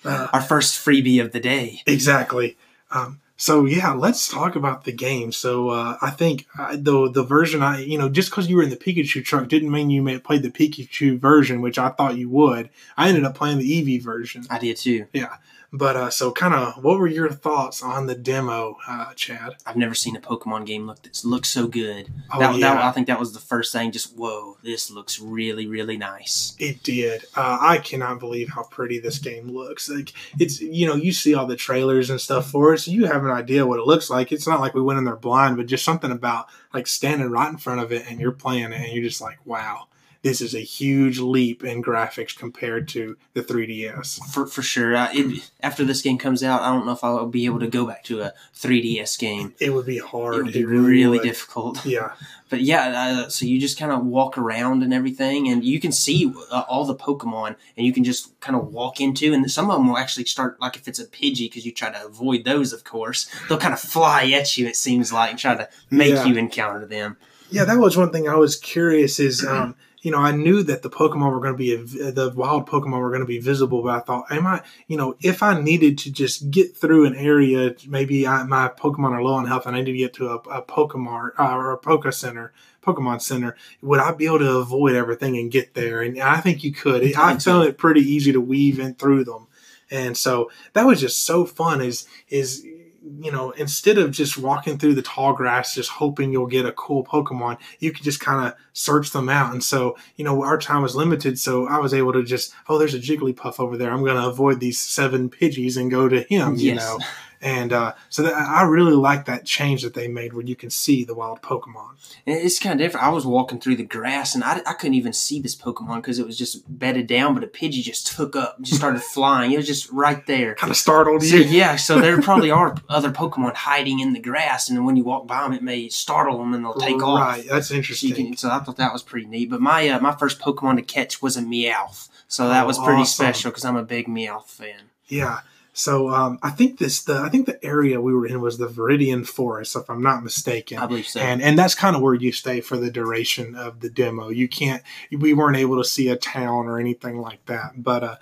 Uh, 0.05 0.29
Our 0.33 0.43
first 0.43 0.85
freebie 0.85 1.21
of 1.23 1.33
the 1.33 1.41
day. 1.41 1.83
Exactly. 1.87 2.57
Um, 2.91 3.21
So 3.41 3.67
yeah, 3.67 3.93
let's 3.93 4.29
talk 4.29 4.57
about 4.57 4.83
the 4.85 4.91
game. 4.93 5.31
So 5.31 5.69
uh, 5.69 5.97
I 6.03 6.11
think 6.11 6.47
uh, 6.59 6.77
the 6.77 7.09
the 7.09 7.23
version 7.23 7.63
I 7.63 7.85
you 7.85 7.97
know 7.97 8.09
just 8.09 8.31
because 8.31 8.49
you 8.51 8.57
were 8.57 8.65
in 8.65 8.71
the 8.71 8.77
Pikachu 8.77 9.25
truck 9.25 9.47
didn't 9.49 9.71
mean 9.71 9.91
you 9.91 10.03
may 10.03 10.19
play 10.19 10.39
the 10.39 10.51
Pikachu 10.51 11.19
version, 11.21 11.63
which 11.63 11.79
I 11.79 11.91
thought 11.91 12.19
you 12.19 12.29
would. 12.31 12.71
I 12.97 13.09
ended 13.09 13.25
up 13.25 13.37
playing 13.37 13.59
the 13.59 13.71
Eevee 13.71 14.03
version. 14.03 14.45
I 14.51 14.59
did 14.59 14.77
too. 14.77 15.07
Yeah, 15.13 15.37
but 15.73 15.97
uh, 15.97 16.11
so 16.11 16.33
kind 16.33 16.55
of 16.55 16.83
what 16.83 16.99
were 16.99 17.07
your 17.07 17.31
thoughts 17.31 17.83
on 17.83 18.07
the 18.07 18.15
demo, 18.15 18.79
uh, 18.87 19.13
Chad? 19.15 19.57
I've 19.67 19.77
never 19.77 19.95
seen 19.95 20.17
a 20.17 20.21
Pokemon 20.21 20.67
game 20.67 20.87
look 20.87 21.03
this 21.03 21.25
look 21.25 21.45
so 21.45 21.67
good. 21.67 22.09
Oh 22.33 22.39
that, 22.39 22.55
yeah, 22.57 22.75
that, 22.75 22.85
I 22.85 22.93
think 22.93 23.07
that 23.07 23.21
was 23.21 23.33
the 23.33 23.41
first 23.41 23.73
thing. 23.73 23.93
Just 23.93 24.17
whoa, 24.17 24.57
this 24.63 24.91
looks 24.91 25.21
really 25.21 25.67
really 25.67 25.97
nice. 25.97 26.57
it 26.59 26.83
did. 26.83 27.25
Uh, 27.35 27.59
I 27.61 27.79
cannot 27.79 28.19
believe 28.19 28.49
how 28.49 28.65
pretty 28.65 28.99
this 28.99 29.19
game 29.19 29.49
looks. 29.49 29.89
Like 29.91 30.13
it's 30.39 30.61
you 30.61 30.87
know 30.87 30.95
you 30.95 31.13
see 31.13 31.35
all 31.35 31.47
the 31.47 31.57
trailers 31.57 32.09
and 32.09 32.21
stuff 32.21 32.51
for 32.51 32.73
it, 32.73 32.79
so 32.79 32.91
you 32.91 33.05
have 33.05 33.25
an 33.25 33.31
idea 33.31 33.67
what 33.67 33.79
it 33.79 33.87
looks 33.87 34.09
like. 34.09 34.33
It's 34.33 34.47
not 34.47 34.61
like 34.61 34.75
we 34.75 34.83
went 34.83 34.99
in 34.99 35.05
there 35.05 35.17
blind, 35.17 35.57
but 35.59 35.67
just 35.67 35.85
something 35.85 36.11
about 36.11 36.47
like 36.73 36.87
standing 36.87 37.31
right 37.31 37.51
in 37.51 37.59
front 37.59 37.81
of 37.81 37.93
it 37.93 38.05
and 38.09 38.21
you're 38.21 38.33
playing 38.33 38.73
it 38.73 38.81
and 38.81 38.93
you're 38.93 39.05
just 39.05 39.21
like, 39.21 39.39
wow, 39.45 39.89
this 40.23 40.41
is 40.41 40.55
a 40.55 40.59
huge 40.61 41.19
leap 41.21 41.63
in 41.63 41.83
graphics 41.83 42.37
compared 42.37 42.89
to 42.89 43.17
the 43.35 43.43
3DS. 43.43 44.19
For 44.33 44.47
for 44.47 44.63
sure. 44.63 44.97
Uh, 44.97 45.09
it, 45.13 45.51
after 45.63 45.85
this 45.85 46.03
game 46.03 46.19
comes 46.19 46.43
out, 46.43 46.61
I 46.63 46.71
don't 46.71 46.87
know 46.87 46.93
if 46.93 47.05
I'll 47.05 47.27
be 47.27 47.45
able 47.47 47.61
to 47.61 47.69
go 47.69 47.87
back 47.87 48.03
to 48.05 48.23
a 48.23 48.33
3DS 48.55 49.19
game. 49.19 49.55
It 49.61 49.71
would 49.73 49.87
be 49.87 49.99
hard. 49.99 50.35
It 50.37 50.43
would 50.45 50.53
be 50.55 50.61
It 50.61 50.67
really 50.67 51.19
would. 51.19 51.23
difficult. 51.23 51.85
Yeah, 51.87 52.13
But 52.51 52.63
yeah, 52.63 52.89
uh, 53.25 53.29
so 53.29 53.47
you 53.47 53.61
just 53.61 53.79
kind 53.79 53.93
of 53.93 54.05
walk 54.05 54.37
around 54.37 54.83
and 54.83 54.93
everything, 54.93 55.49
and 55.49 55.65
you 55.65 55.79
can 55.81 55.93
see 55.93 56.33
uh, 56.51 56.65
all 56.69 56.85
the 56.85 56.95
Pokemon, 56.97 57.55
and 57.77 57.87
you 57.87 57.93
can 57.93 58.03
just 58.05 58.39
kind 58.41 58.57
of 58.57 58.73
walk 58.73 59.01
into, 59.01 59.33
and 59.33 59.49
some 59.51 59.71
of 59.71 59.77
them 59.77 59.89
will 59.89 59.97
actually 59.99 60.25
start 60.25 60.61
like 60.61 60.77
if 60.77 60.89
it's 60.89 60.99
a 60.99 61.07
Pidgey, 61.07 61.47
because 61.49 61.65
you 61.65 61.73
try 61.73 61.91
to 61.91 62.05
avoid 62.05 62.45
those, 62.45 62.73
of 62.73 62.83
course. 62.85 63.31
They'll 63.49 63.59
kind 63.59 63.73
of 63.75 63.81
fly 63.81 64.25
at 64.33 64.59
you. 64.59 64.67
It 64.67 64.77
seems 64.77 65.13
like 65.13 65.31
and 65.31 65.39
try 65.39 65.55
to 65.55 65.69
make 65.91 66.15
Yeah. 66.15 66.25
you 66.27 66.37
encounter 66.37 66.85
them. 66.87 67.17
yeah. 67.51 67.65
That 67.65 67.79
was 67.79 67.97
one 67.97 68.11
thing 68.11 68.29
I 68.29 68.35
was 68.35 68.57
curious. 68.57 69.21
Is 69.21 69.45
um, 69.55 69.77
you 70.03 70.11
know 70.11 70.19
I 70.19 70.33
knew 70.33 70.63
that 70.63 70.83
the 70.83 70.91
Pokemon 70.91 71.33
were 71.33 71.41
going 71.41 71.55
to 71.55 71.59
be 71.59 71.77
the 71.77 72.33
wild 72.35 72.69
Pokemon 72.69 73.01
were 73.01 73.11
going 73.11 73.21
to 73.21 73.27
be 73.27 73.39
visible, 73.39 73.83
but 73.83 73.97
I 73.97 74.01
thought, 74.01 74.31
am 74.31 74.47
I 74.47 74.63
you 74.87 74.97
know 74.97 75.17
if 75.21 75.43
I 75.43 75.61
needed 75.61 75.99
to 75.99 76.13
just 76.13 76.51
get 76.51 76.77
through 76.77 77.07
an 77.07 77.15
area, 77.15 77.75
maybe 77.87 78.27
I, 78.27 78.45
my 78.45 78.69
Pokemon 78.69 79.13
are 79.13 79.23
low 79.23 79.35
on 79.35 79.47
health 79.47 79.67
and 79.67 79.77
I 79.77 79.81
need 79.81 79.93
to 79.93 79.99
get 79.99 80.15
to 80.15 80.29
a, 80.29 80.37
a 80.37 80.63
Pokemon 80.63 81.31
uh, 81.39 81.55
or 81.55 81.73
a 81.73 81.79
Poke 81.79 82.13
Center. 82.13 82.53
Pokemon 82.83 83.21
Center, 83.21 83.57
would 83.83 84.01
I 84.01 84.13
be 84.13 84.27
able 84.27 84.39
to 84.39 84.57
avoid 84.57 84.95
everything 84.95 85.37
and 85.37 85.51
get 85.51 85.75
there? 85.75 86.01
And 86.01 86.19
I 86.21 86.41
think 86.41 86.65
you 86.65 86.73
could. 86.73 87.03
I 87.17 87.37
found 87.37 87.69
it 87.69 87.77
pretty 87.77 88.01
easy 88.01 88.33
to 88.33 88.41
weave 88.41 88.79
in 88.79 88.95
through 88.95 89.25
them, 89.25 89.47
and 89.91 90.17
so 90.17 90.51
that 90.73 90.87
was 90.87 91.01
just 91.01 91.25
so 91.25 91.45
fun. 91.45 91.81
Is 91.81 92.07
is 92.29 92.65
you 92.65 93.33
know 93.33 93.51
instead 93.53 93.99
of 93.99 94.11
just 94.11 94.39
walking 94.39 94.79
through 94.79 94.95
the 94.95 95.03
tall 95.03 95.33
grass, 95.33 95.75
just 95.75 95.91
hoping 95.91 96.33
you'll 96.33 96.47
get 96.47 96.67
a 96.67 96.73
cool 96.73 97.05
Pokemon, 97.05 97.59
you 97.79 97.93
could 97.93 98.05
just 98.05 98.21
kind 98.21 98.47
of 98.47 98.55
search 98.79 99.11
them 99.11 99.29
out. 99.29 99.53
And 99.53 99.63
so 99.63 99.97
you 100.17 100.25
know 100.25 100.43
our 100.43 100.59
time 100.59 100.83
was 100.83 100.95
limited, 100.97 101.39
so 101.39 101.67
I 101.69 101.79
was 101.79 101.93
able 101.93 102.13
to 102.13 102.23
just 102.23 102.53
oh, 102.69 102.79
there's 102.79 102.95
a 102.95 102.99
Jigglypuff 102.99 103.59
over 103.61 103.77
there. 103.77 103.91
I'm 103.91 104.05
going 104.05 104.17
to 104.21 104.29
avoid 104.29 104.61
these 104.61 104.79
seven 104.79 105.29
Pidgeys 105.31 105.77
and 105.77 105.91
go 105.91 106.09
to 106.09 106.23
him. 106.23 106.55
You 106.57 106.75
know. 106.77 106.99
And 107.41 107.73
uh, 107.73 107.95
so 108.09 108.25
that, 108.25 108.35
I 108.35 108.65
really 108.65 108.95
like 108.95 109.27
that 109.27 109.45
change 109.45 109.83
that 109.83 109.95
they 109.95 110.09
made 110.09 110.33
where 110.33 110.45
you 110.45 110.57
can 110.57 110.71
see 110.71 111.05
the 111.05 111.15
wild 111.15 111.41
Pokemon. 111.41 111.91
It's 112.27 112.59
kind 112.59 112.73
of 112.73 112.85
different. 112.85 113.07
I 113.07 113.11
was 113.11 113.25
walking 113.25 113.61
through 113.61 113.77
the 113.77 113.85
grass, 113.85 114.35
and 114.35 114.43
I, 114.43 114.61
I 114.67 114.73
couldn't 114.73 114.95
even 114.95 115.13
see 115.13 115.41
this 115.41 115.55
Pokemon 115.55 115.99
because 115.99 116.19
it 116.19 116.27
was 116.27 116.37
just 116.37 116.65
bedded 116.81 117.07
down, 117.07 117.35
but 117.35 117.45
a 117.45 117.47
Pidgey 117.47 117.81
just 117.81 118.09
took 118.09 118.35
up, 118.35 118.61
just 118.63 118.79
started 118.79 119.03
flying. 119.15 119.53
It 119.53 119.57
was 119.57 119.69
just 119.69 119.89
right 119.93 120.27
there. 120.27 120.57
Kind 120.57 120.73
of 120.73 120.77
startled 120.77 121.23
So, 121.23 121.37
you. 121.37 121.45
yeah, 121.45 121.77
so 121.77 122.01
there 122.01 122.21
probably 122.29 122.51
are 122.51 122.75
other 122.89 123.13
Pokemon 123.13 123.55
hiding 123.55 124.01
in 124.01 124.15
the 124.15 124.21
grass, 124.21 124.69
and 124.69 124.85
when 124.85 124.97
you 124.97 125.05
walk 125.05 125.29
by 125.29 125.43
them, 125.43 125.53
it 125.53 125.63
may 125.63 125.89
startle 125.89 126.39
them 126.39 126.55
and 126.55 126.65
they'll 126.65 126.75
take 126.75 127.01
off. 127.01 127.21
Right, 127.21 127.47
that's 127.49 127.69
So, 127.69 127.77
interesting. 127.77 128.15
can, 128.15 128.37
so 128.37 128.51
I 128.51 128.59
thought 128.69 128.77
that 128.77 128.93
was 128.93 129.03
pretty 129.03 129.27
neat. 129.27 129.51
But 129.51 129.61
my 129.61 129.89
uh, 129.89 130.01
my 130.01 130.15
first 130.15 130.39
Pokemon 130.41 130.77
to 130.77 130.83
catch 130.83 131.23
was 131.23 131.37
a 131.37 131.43
Meowth, 131.43 132.09
so 132.29 132.49
that 132.49 132.65
Oh, 132.65 132.67
was 132.67 132.79
pretty 132.79 133.03
awesome. 133.03 133.25
special 133.25 133.51
because 133.51 133.65
I'm 133.65 133.77
a 133.77 133.83
big 133.83 134.07
Meowth 134.07 134.47
fan. 134.51 134.91
Yeah. 135.07 135.41
So 135.73 136.11
um, 136.11 136.41
I 136.43 136.51
think 136.51 136.79
this 136.79 137.03
the 137.05 137.19
I 137.19 137.29
think 137.29 137.47
the 137.47 137.65
area 137.65 138.01
we 138.01 138.13
were 138.13 138.27
in 138.27 138.41
was 138.41 138.59
the 138.59 138.67
Viridian 138.67 139.25
Forest, 139.27 139.77
if 139.77 139.89
I'm 139.89 140.03
not 140.03 140.25
mistaken. 140.25 140.79
I 140.79 140.87
believe 140.87 141.07
so. 141.07 141.21
and 141.21 141.41
and 141.41 141.57
that's 141.59 141.75
kind 141.77 141.95
of 141.95 142.03
where 142.03 142.15
you 142.15 142.33
stay 142.33 142.61
for 142.61 142.77
the 142.77 142.91
duration 142.91 143.55
of 143.55 143.79
the 143.81 143.89
demo. 143.89 144.29
You 144.29 144.49
can't 144.49 144.83
we 145.17 145.33
weren't 145.35 145.57
able 145.57 145.77
to 145.79 145.89
see 145.89 146.09
a 146.09 146.17
town 146.17 146.67
or 146.67 146.79
anything 146.81 147.21
like 147.21 147.47
that. 147.47 147.83
But 147.83 148.03
uh, 148.03 148.17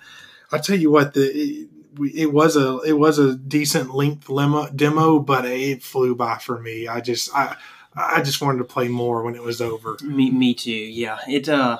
I'll 0.51 0.59
tell 0.59 0.77
you 0.77 0.91
what 0.91 1.15
the 1.15 1.21
it, 1.31 1.67
it 2.13 2.31
was 2.31 2.55
a 2.55 2.77
it 2.85 2.93
was 2.99 3.17
a 3.17 3.35
decent 3.35 3.95
length 3.95 4.27
lemo, 4.27 4.73
demo, 4.75 5.17
but 5.17 5.43
it 5.45 5.81
flew 5.81 6.13
by 6.15 6.37
for 6.37 6.59
me. 6.59 6.87
I 6.87 7.01
just 7.01 7.33
I 7.35 7.57
I 7.97 8.21
just 8.21 8.41
wanted 8.41 8.59
to 8.59 8.63
play 8.63 8.87
more 8.87 9.23
when 9.23 9.35
it 9.35 9.43
was 9.43 9.61
over. 9.61 9.97
Me, 10.03 10.29
me 10.29 10.53
too. 10.53 10.71
Yeah, 10.71 11.19
it. 11.27 11.49
Uh, 11.49 11.79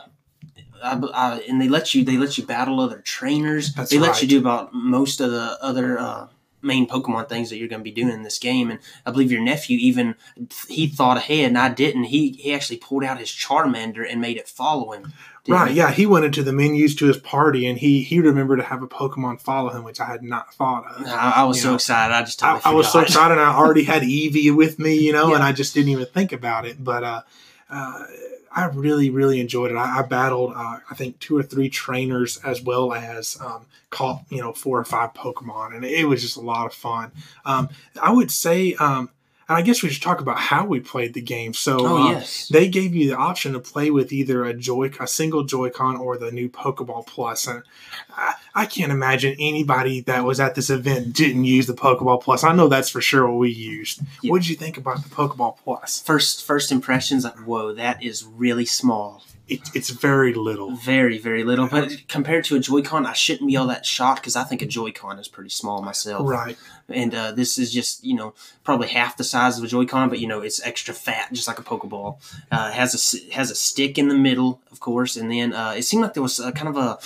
I, 0.84 1.00
I, 1.14 1.40
and 1.48 1.62
they 1.62 1.70
let 1.70 1.94
you 1.94 2.04
they 2.04 2.18
let 2.18 2.38
you 2.38 2.46
battle 2.46 2.80
other 2.80 3.00
trainers. 3.00 3.74
That's 3.74 3.92
they 3.92 4.00
let 4.00 4.12
right. 4.12 4.22
you 4.22 4.28
do 4.28 4.40
about 4.40 4.74
most 4.74 5.22
of 5.22 5.32
the 5.32 5.58
other 5.62 6.00
uh, 6.00 6.28
main 6.62 6.88
Pokemon 6.88 7.30
things 7.30 7.50
that 7.50 7.58
you're 7.58 7.68
going 7.68 7.80
to 7.80 7.84
be 7.84 7.92
doing 7.92 8.14
in 8.14 8.24
this 8.24 8.40
game. 8.40 8.70
And 8.70 8.80
I 9.06 9.12
believe 9.12 9.32
your 9.32 9.42
nephew 9.42 9.78
even 9.80 10.16
he 10.68 10.88
thought 10.88 11.18
ahead, 11.18 11.46
and 11.46 11.58
I 11.58 11.70
didn't. 11.70 12.06
He 12.06 12.32
he 12.32 12.54
actually 12.54 12.78
pulled 12.78 13.04
out 13.04 13.20
his 13.20 13.30
Charmander 13.30 14.06
and 14.10 14.22
made 14.22 14.38
it 14.38 14.48
follow 14.48 14.92
him. 14.92 15.14
Right, 15.48 15.74
yeah, 15.74 15.92
he 15.92 16.06
went 16.06 16.26
into 16.26 16.44
the 16.44 16.54
menus 16.54 16.96
to 16.96 17.06
his 17.06 17.18
party, 17.18 17.68
and 17.68 17.78
he 17.78 18.04
he 18.04 18.20
remembered 18.20 18.58
to 18.58 18.66
have 18.66 18.84
a 18.84 18.88
Pokemon 18.88 19.40
follow 19.40 19.70
him, 19.70 19.84
which 19.84 20.00
I 20.00 20.06
had 20.06 20.24
not 20.24 20.54
thought 20.54 20.86
of. 20.86 21.08
I, 21.08 21.34
I 21.38 21.44
was 21.46 21.58
You 21.58 21.64
so 21.64 21.70
know, 21.70 21.76
excited. 21.76 22.14
I 22.14 22.22
just 22.22 22.44
I, 22.44 22.54
totally 22.56 22.74
I 22.74 22.76
was 22.76 22.92
so 22.92 23.00
excited, 23.00 23.34
and 23.38 23.42
I 23.42 23.54
already 23.58 23.84
had 23.84 24.04
Eevee 24.04 24.56
with 24.56 24.78
me, 24.80 24.96
you 24.96 25.14
know, 25.14 25.34
and 25.34 25.44
I 25.44 25.52
just 25.52 25.74
didn't 25.74 25.90
even 25.90 26.06
think 26.08 26.32
about 26.32 26.66
it. 26.66 26.84
But 26.84 27.04
uh, 27.04 27.22
uh, 27.70 28.04
I 28.52 28.66
really, 28.66 29.10
really 29.10 29.40
enjoyed 29.40 29.72
it. 29.72 29.76
I, 29.76 30.00
I 30.00 30.02
battled, 30.02 30.54
uh, 30.56 30.80
I 30.90 30.96
think, 30.96 31.20
two 31.20 31.38
or 31.38 31.44
three 31.44 31.70
trainers 31.70 32.38
as 32.44 32.62
well 32.62 32.94
as 32.94 33.38
um, 33.40 33.68
caught, 33.90 34.24
you 34.30 34.42
know, 34.42 34.52
four 34.54 34.80
or 34.80 34.86
five 34.86 35.14
Pokemon, 35.14 35.76
and 35.76 35.86
it 35.86 36.08
was 36.08 36.22
just 36.22 36.38
a 36.38 36.42
lot 36.42 36.66
of 36.66 36.74
fun. 36.74 37.12
Um, 37.46 37.70
I 38.02 38.12
would 38.12 38.32
say, 38.32 38.74
um, 38.76 39.10
and 39.50 39.58
I 39.58 39.62
guess 39.62 39.82
we 39.82 39.90
should 39.90 40.04
talk 40.04 40.20
about 40.20 40.40
how 40.40 40.66
we 40.66 40.80
played 40.80 41.14
the 41.14 41.22
game. 41.22 41.54
So, 41.54 41.78
Oh 41.80 42.08
uh, 42.08 42.12
yes. 42.12 42.48
they 42.50 42.68
gave 42.68 42.94
you 42.94 43.10
the 43.10 43.18
option 43.18 43.54
to 43.54 43.60
play 43.60 43.90
with 43.90 44.12
either 44.12 44.44
a 44.46 44.54
joy 44.54 44.92
a 45.00 45.08
single 45.08 45.44
joy-con 45.44 45.98
or 45.98 46.18
the 46.18 46.32
new 46.32 46.50
pokeball 46.50 47.08
plus 47.08 47.48
and 47.48 47.64
I, 48.16 48.34
I 48.58 48.66
can't 48.66 48.92
imagine 48.92 49.36
anybody 49.40 50.02
that 50.02 50.24
was 50.26 50.40
at 50.40 50.56
this 50.56 50.70
event 50.70 51.14
didn't 51.14 51.46
use 51.46 51.68
the 51.68 51.74
pokeball 51.86 52.22
plus 52.26 52.44
i 52.44 52.52
know 52.58 52.68
that's 52.68 52.90
for 52.90 53.02
sure 53.02 53.26
what 53.30 53.38
we 53.46 53.52
used 53.52 54.02
Yeah. 54.22 54.32
what 54.32 54.42
did 54.42 54.50
you 54.50 54.56
think 54.64 54.78
about 54.78 54.98
the 55.04 55.10
pokeball 55.10 55.54
Plus? 55.64 56.02
First 56.02 56.44
first 56.52 56.72
impressions 56.72 57.24
like 57.24 57.38
whoa 57.50 57.74
that 57.84 58.02
is 58.10 58.18
really 58.44 58.66
small. 58.66 59.24
it, 59.48 59.62
it's 59.78 59.92
very 59.92 60.34
little 60.34 60.70
Very, 60.94 61.18
very 61.30 61.44
little. 61.50 61.68
But 61.70 61.88
compared 62.10 62.44
to 62.46 62.56
a 62.58 62.60
Joy-Con, 62.60 63.06
I 63.06 63.14
shouldn't 63.14 63.48
be 63.52 63.56
all 63.60 63.68
that 63.74 63.86
shocked 63.86 64.22
because 64.22 64.36
I 64.36 64.44
think 64.44 64.62
a 64.62 64.66
Joy-Con 64.78 65.16
is 65.20 65.30
pretty 65.36 65.50
small 65.62 65.82
myself. 65.82 66.24
right 66.38 66.58
And 67.02 67.14
uh, 67.22 67.32
this 67.40 67.52
is 67.62 67.68
just, 67.80 68.04
you 68.10 68.16
know, 68.20 68.30
probably 68.68 68.90
half 69.00 69.16
the 69.16 69.24
size 69.24 69.58
of 69.58 69.64
a 69.64 69.68
Joy-Con, 69.76 70.10
but, 70.10 70.20
you 70.20 70.28
know, 70.32 70.42
it's 70.48 70.60
extra 70.72 70.94
fat, 70.94 71.28
just 71.32 71.48
like 71.48 71.60
a 71.60 71.64
Pokeball. 71.72 72.10
Uh, 72.52 72.68
it 72.72 72.76
has 72.82 72.92
a, 73.00 73.34
has 73.40 73.48
a 73.50 73.56
stick 73.56 73.94
in 74.02 74.08
the 74.10 74.20
middle, 74.28 74.52
of 74.74 74.78
course, 74.82 75.16
and 75.20 75.28
then 75.32 75.54
uh, 75.54 75.74
it 75.78 75.84
seemed 75.84 76.04
like 76.04 76.14
there 76.14 76.24
was 76.30 76.40
a, 76.42 76.52
kind 76.52 76.68
of 76.68 76.76
a, 76.78 76.98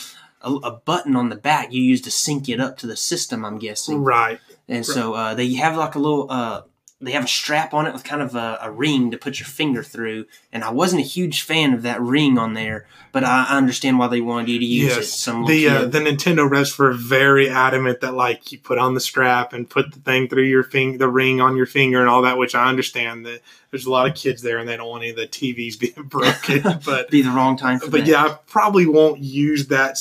a, 0.43 0.51
a 0.51 0.71
button 0.71 1.15
on 1.15 1.29
the 1.29 1.35
back 1.35 1.71
you 1.71 1.81
use 1.81 2.01
to 2.01 2.11
sync 2.11 2.49
it 2.49 2.59
up 2.59 2.77
to 2.77 2.87
the 2.87 2.97
system, 2.97 3.45
I'm 3.45 3.59
guessing. 3.59 4.03
right 4.03 4.39
And 4.67 4.85
so 4.85 5.13
uh, 5.13 5.33
they 5.35 5.53
have 5.55 5.75
like 5.75 5.95
a 5.95 5.99
little, 5.99 6.27
uh, 6.29 6.61
they 7.01 7.11
have 7.11 7.25
a 7.25 7.27
strap 7.27 7.73
on 7.73 7.87
it 7.87 7.93
with 7.93 8.03
kind 8.03 8.21
of 8.21 8.35
a, 8.35 8.59
a 8.61 8.71
ring 8.71 9.11
to 9.11 9.17
put 9.17 9.39
your 9.39 9.47
finger 9.47 9.83
through. 9.83 10.25
And 10.53 10.63
I 10.63 10.71
wasn't 10.71 11.01
a 11.01 11.05
huge 11.05 11.41
fan 11.41 11.73
of 11.73 11.81
that 11.81 12.01
ring 12.01 12.37
on 12.37 12.53
there, 12.53 12.85
but 13.11 13.23
I 13.23 13.47
I 13.49 13.57
understand 13.57 13.99
why 13.99 14.07
they 14.07 14.21
wanted 14.21 14.49
you 14.49 14.59
to 14.59 14.65
use 14.65 14.97
it. 14.97 15.05
Some 15.05 15.45
the 15.45 15.67
uh, 15.67 15.85
the 15.85 15.99
nintendo 15.99 16.49
reps 16.49 16.77
were 16.77 16.93
very 16.93 17.49
adamant 17.49 18.01
that 18.01 18.13
like 18.13 18.51
you 18.51 18.59
put 18.59 18.77
on 18.77 18.93
the 18.93 18.99
strap 18.99 19.53
and 19.53 19.69
put 19.69 19.91
the 19.93 19.99
thing 19.99 20.27
through 20.27 20.43
your 20.43 20.63
finger 20.63 20.97
the 20.97 21.09
ring 21.09 21.41
on 21.41 21.55
your 21.55 21.65
finger 21.65 21.99
and 21.99 22.09
all 22.09 22.21
that 22.21 22.37
which 22.37 22.55
i 22.55 22.67
understand 22.67 23.25
that 23.25 23.41
there's 23.71 23.85
a 23.85 23.89
lot 23.89 24.07
of 24.07 24.15
kids 24.15 24.41
there 24.41 24.57
and 24.57 24.67
they 24.67 24.75
don't 24.75 24.89
want 24.89 25.03
any 25.03 25.11
of 25.11 25.17
the 25.17 25.27
tvs 25.27 25.79
being 25.79 26.07
broken 26.07 26.61
but 26.85 27.09
be 27.09 27.21
the 27.21 27.31
wrong 27.31 27.57
time 27.57 27.79
for 27.79 27.89
but 27.89 28.01
that. 28.01 28.07
yeah, 28.07 28.23
I 28.23 28.37
probably 28.47 28.85
won't 28.85 29.19
use 29.19 29.67
that. 29.67 29.97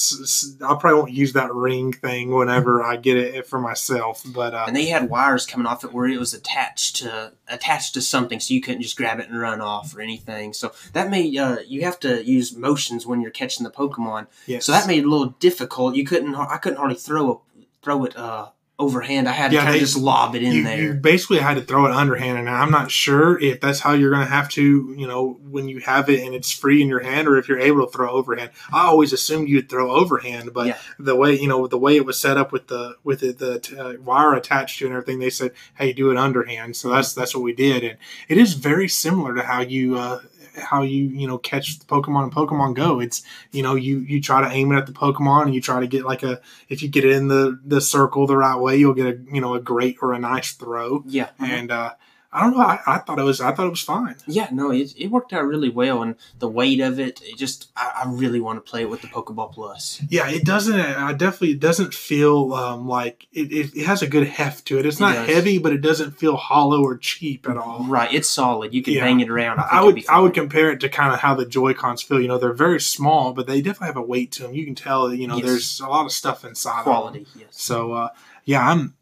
I 0.63 0.75
probably 0.75 0.99
won't 0.99 1.13
use 1.13 1.33
that 1.35 1.53
ring 1.55 1.93
thing 1.93 2.31
whenever 2.31 2.83
I 2.83 2.97
get 2.97 3.17
it 3.17 3.47
for 3.47 3.61
myself. 3.61 4.23
But 4.27 4.55
uh, 4.55 4.65
and 4.67 4.77
they 4.77 4.87
had 4.87 5.09
wires 5.09 5.47
coming 5.47 5.67
off 5.67 5.85
it 5.85 5.93
where 5.93 6.07
it 6.07 6.19
was 6.19 6.35
attached 6.35 6.90
to 6.93 7.33
attached 7.49 7.95
to 7.95 8.03
something, 8.03 8.41
so 8.41 8.55
you 8.55 8.61
couldn't 8.61 8.83
just 8.83 8.97
grab 8.97 9.21
it 9.21 9.29
and 9.29 9.41
run 9.41 9.61
off 9.61 9.95
or 9.97 10.01
anything. 10.01 10.53
So 10.53 10.73
that 10.93 11.11
made 11.11 11.37
uh, 11.37 11.59
you 11.67 11.83
have 11.83 12.01
to 12.01 12.25
use 12.25 12.55
motions 12.55 13.07
when 13.07 13.21
you're 13.21 13.31
catching 13.31 13.65
the 13.65 13.71
Pokemon. 13.71 14.27
yes. 14.47 14.65
So 14.65 14.73
that 14.73 14.87
made 14.87 14.99
it 15.01 15.07
a 15.07 15.11
little 15.11 15.35
difficult. 15.41 15.95
You 15.95 16.05
couldn't 16.05 16.35
I 16.35 16.57
couldn't 16.59 16.79
hardly 16.79 16.97
throw 16.97 17.33
a, 17.33 17.63
throw 17.83 18.05
it 18.05 18.17
uh, 18.17 18.51
overhand. 18.81 19.29
I 19.29 19.33
had 19.33 19.51
to 19.51 19.55
Yeah, 19.57 19.63
kind 19.63 19.75
they- 19.75 19.79
of 19.79 19.85
just 19.85 19.97
lob 19.99 20.35
it 20.35 20.43
in 20.43 20.53
you, 20.53 20.65
there. 20.65 20.83
you 20.83 20.95
basically 20.95 21.39
had 21.39 21.55
to 21.55 21.63
throw 21.63 21.87
it 21.87 21.93
underhand, 21.93 22.39
and 22.39 22.49
I'm 22.49 22.71
not 22.71 22.91
sure 22.91 23.39
if 23.39 23.61
that's 23.61 23.81
how 23.81 23.93
you're 23.93 24.11
going 24.11 24.25
to 24.27 24.33
have 24.33 24.49
to, 24.51 24.95
you 24.97 25.07
know, 25.07 25.39
when 25.49 25.69
you 25.69 25.81
have 25.81 26.09
it 26.09 26.25
and 26.25 26.35
it's 26.35 26.51
free 26.51 26.81
in 26.83 26.89
your 26.89 27.01
hand, 27.01 27.29
or 27.29 27.37
if 27.37 27.49
you're 27.49 27.59
able 27.61 27.87
to 27.87 27.93
throw 27.93 28.11
overhand. 28.11 28.51
I 28.73 28.87
always 28.87 29.13
assumed 29.13 29.49
you'd 29.49 29.69
throw 29.69 29.91
overhand, 29.91 30.53
but 30.55 30.67
Yeah. 30.69 30.77
the 30.99 31.15
way 31.17 31.39
you 31.39 31.47
know 31.49 31.67
the 31.67 31.79
way 31.79 31.97
it 31.97 32.05
was 32.07 32.19
set 32.19 32.37
up 32.37 32.51
with 32.53 32.67
the 32.69 32.97
with 33.05 33.23
it, 33.23 33.39
the 33.39 33.61
uh, 33.79 34.03
wire 34.03 34.35
attached 34.35 34.79
to 34.79 34.85
it 34.87 34.89
and 34.89 34.97
everything, 34.97 35.19
they 35.21 35.31
said, 35.31 35.53
"Hey, 35.75 35.93
do 35.93 36.11
it 36.11 36.17
underhand." 36.17 36.77
So 36.77 36.89
that's 36.91 37.13
that's 37.13 37.35
what 37.35 37.43
we 37.45 37.53
did, 37.53 37.85
and 37.85 37.97
it 38.29 38.39
is 38.39 38.55
very 38.55 38.89
similar 38.89 39.35
to 39.35 39.43
how 39.43 39.61
you. 39.61 39.97
Uh, 39.99 40.21
how 40.57 40.83
you 40.83 41.05
you 41.05 41.27
know 41.27 41.39
catch 41.39 41.79
the 41.79 41.85
Pokemon 41.87 42.25
in 42.25 42.31
Pokemon 42.31 42.75
Go? 42.75 43.01
It's 43.01 43.23
you 43.53 43.63
know 43.63 43.75
you 43.75 43.99
you 44.01 44.21
try 44.21 44.41
to 44.41 44.53
aim 44.53 44.73
it 44.73 44.77
at 44.77 44.87
the 44.87 44.93
Pokemon 44.93 45.47
and 45.47 45.55
you 45.55 45.61
try 45.61 45.81
to 45.81 45.87
get 45.87 46.05
like 46.05 46.23
a 46.23 46.41
if 46.69 46.83
you 46.83 46.89
get 46.89 47.05
it 47.05 47.13
in 47.13 47.29
the 47.29 47.59
the 47.65 47.81
circle 47.81 48.27
the 48.27 48.37
right 48.37 48.57
way, 48.57 48.77
you'll 48.77 48.95
get 48.95 49.07
a 49.07 49.19
you 49.33 49.41
know 49.41 49.55
a 49.55 49.61
great 49.61 49.97
or 50.03 50.13
a 50.13 50.19
nice 50.19 50.53
throw 50.53 51.03
yeah, 51.07 51.31
uh-huh. 51.39 51.47
and 51.47 51.71
uh, 51.71 51.95
I 52.33 52.43
don't 52.43 52.57
know. 52.57 52.63
I, 52.63 52.79
I 52.87 52.99
thought 52.99 53.19
it 53.19 53.25
was. 53.25 53.41
I 53.41 53.53
thought 53.53 53.67
it 53.67 53.71
was 53.71 53.81
fine. 53.81 54.15
yeah. 54.27 54.49
No, 54.53 54.71
it, 54.71 54.95
it 54.97 55.09
worked 55.09 55.33
out 55.33 55.45
really 55.47 55.69
well, 55.69 56.01
and 56.03 56.15
the 56.39 56.49
weight 56.49 56.79
of 56.81 57.01
it, 57.01 57.21
it 57.25 57.37
just 57.37 57.71
I, 57.77 58.03
I 58.05 58.09
really 58.09 58.39
want 58.41 58.65
to 58.65 58.71
play 58.71 58.83
it 58.83 58.89
with 58.89 59.01
the 59.03 59.09
Pokeball 59.09 59.53
Plus. 59.53 60.01
Yeah, 60.09 60.29
it 60.31 60.45
doesn't. 60.45 60.79
I 60.79 61.13
definitely 61.13 61.53
it 61.53 61.61
doesn't 61.61 61.93
feel 61.93 62.55
um, 62.55 62.87
like 62.87 63.27
it, 63.33 63.51
it, 63.53 63.75
it 63.77 63.85
has 63.87 64.03
a 64.03 64.07
good 64.07 64.29
heft 64.29 64.67
to 64.69 64.79
it. 64.79 64.87
It's 64.87 65.01
not 65.01 65.15
does. 65.17 65.29
heavy, 65.29 65.59
but 65.59 65.73
it 65.73 65.81
doesn't 65.81 66.13
feel 66.13 66.37
hollow 66.37 66.83
or 66.85 66.97
cheap 66.97 67.49
at 67.49 67.57
all. 67.57 67.85
Right, 67.89 68.13
it's 68.15 68.29
solid. 68.31 68.73
You 68.73 68.83
can 68.85 68.95
Yeah. 68.95 69.01
bang 69.05 69.19
it 69.19 69.29
around. 69.29 69.59
I, 69.59 69.69
I 69.73 69.83
would 69.83 69.97
be 69.97 70.07
I 70.09 70.21
would 70.21 70.33
compare 70.35 70.71
it 70.71 70.79
to 70.81 70.89
kind 70.89 71.13
of 71.13 71.19
how 71.19 71.35
the 71.35 71.47
Joy 71.47 71.75
Cons 71.75 72.01
feel. 72.01 72.21
You 72.21 72.29
know, 72.29 72.39
they're 72.39 72.53
very 72.53 72.81
small, 72.81 73.33
but 73.33 73.49
they 73.49 73.61
definitely 73.61 73.89
have 73.89 73.97
a 73.97 74.03
weight 74.03 74.31
to 74.33 74.45
them. 74.45 74.55
You 74.55 74.65
can 74.65 74.77
tell. 74.77 75.13
You 75.13 75.27
know, 75.27 75.39
Yes. 75.39 75.47
there's 75.47 75.81
a 75.81 75.89
lot 75.89 76.07
of 76.07 76.13
stuff 76.13 76.45
inside. 76.45 76.79
of 76.81 76.85
them. 76.85 76.95
quality. 76.95 77.27
Yes. 77.35 77.49
So 77.51 77.93
uh, 77.93 78.09
yeah, 78.45 78.69
I'm. 78.69 78.95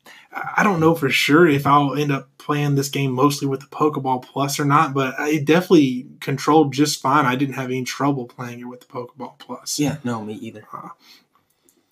I 0.57 0.63
don't 0.63 0.81
know 0.81 0.95
for 0.95 1.11
sure 1.11 1.47
if 1.47 1.67
I'll 1.67 1.95
end 1.95 2.13
up 2.13 2.29
playing 2.39 2.75
this 2.75 2.89
game 2.89 3.13
mostly 3.13 3.47
with 3.49 3.61
the 3.61 3.67
Pokeball 3.67 4.23
Plus 4.25 4.59
or 4.59 4.65
not, 4.65 4.95
but 4.95 5.15
it 5.21 5.45
definitely 5.45 6.07
controlled 6.21 6.73
just 6.73 7.01
fine. 7.01 7.27
I 7.27 7.37
didn't 7.37 7.55
have 7.55 7.67
any 7.67 7.85
trouble 7.85 8.27
playing 8.27 8.61
it 8.61 8.65
with 8.65 8.81
the 8.81 8.87
Pokeball 8.87 9.39
Plus. 9.39 9.79
Yeah. 9.79 9.99
No, 10.05 10.23
me 10.25 10.35
either. 10.35 10.65
Uh, 10.73 10.91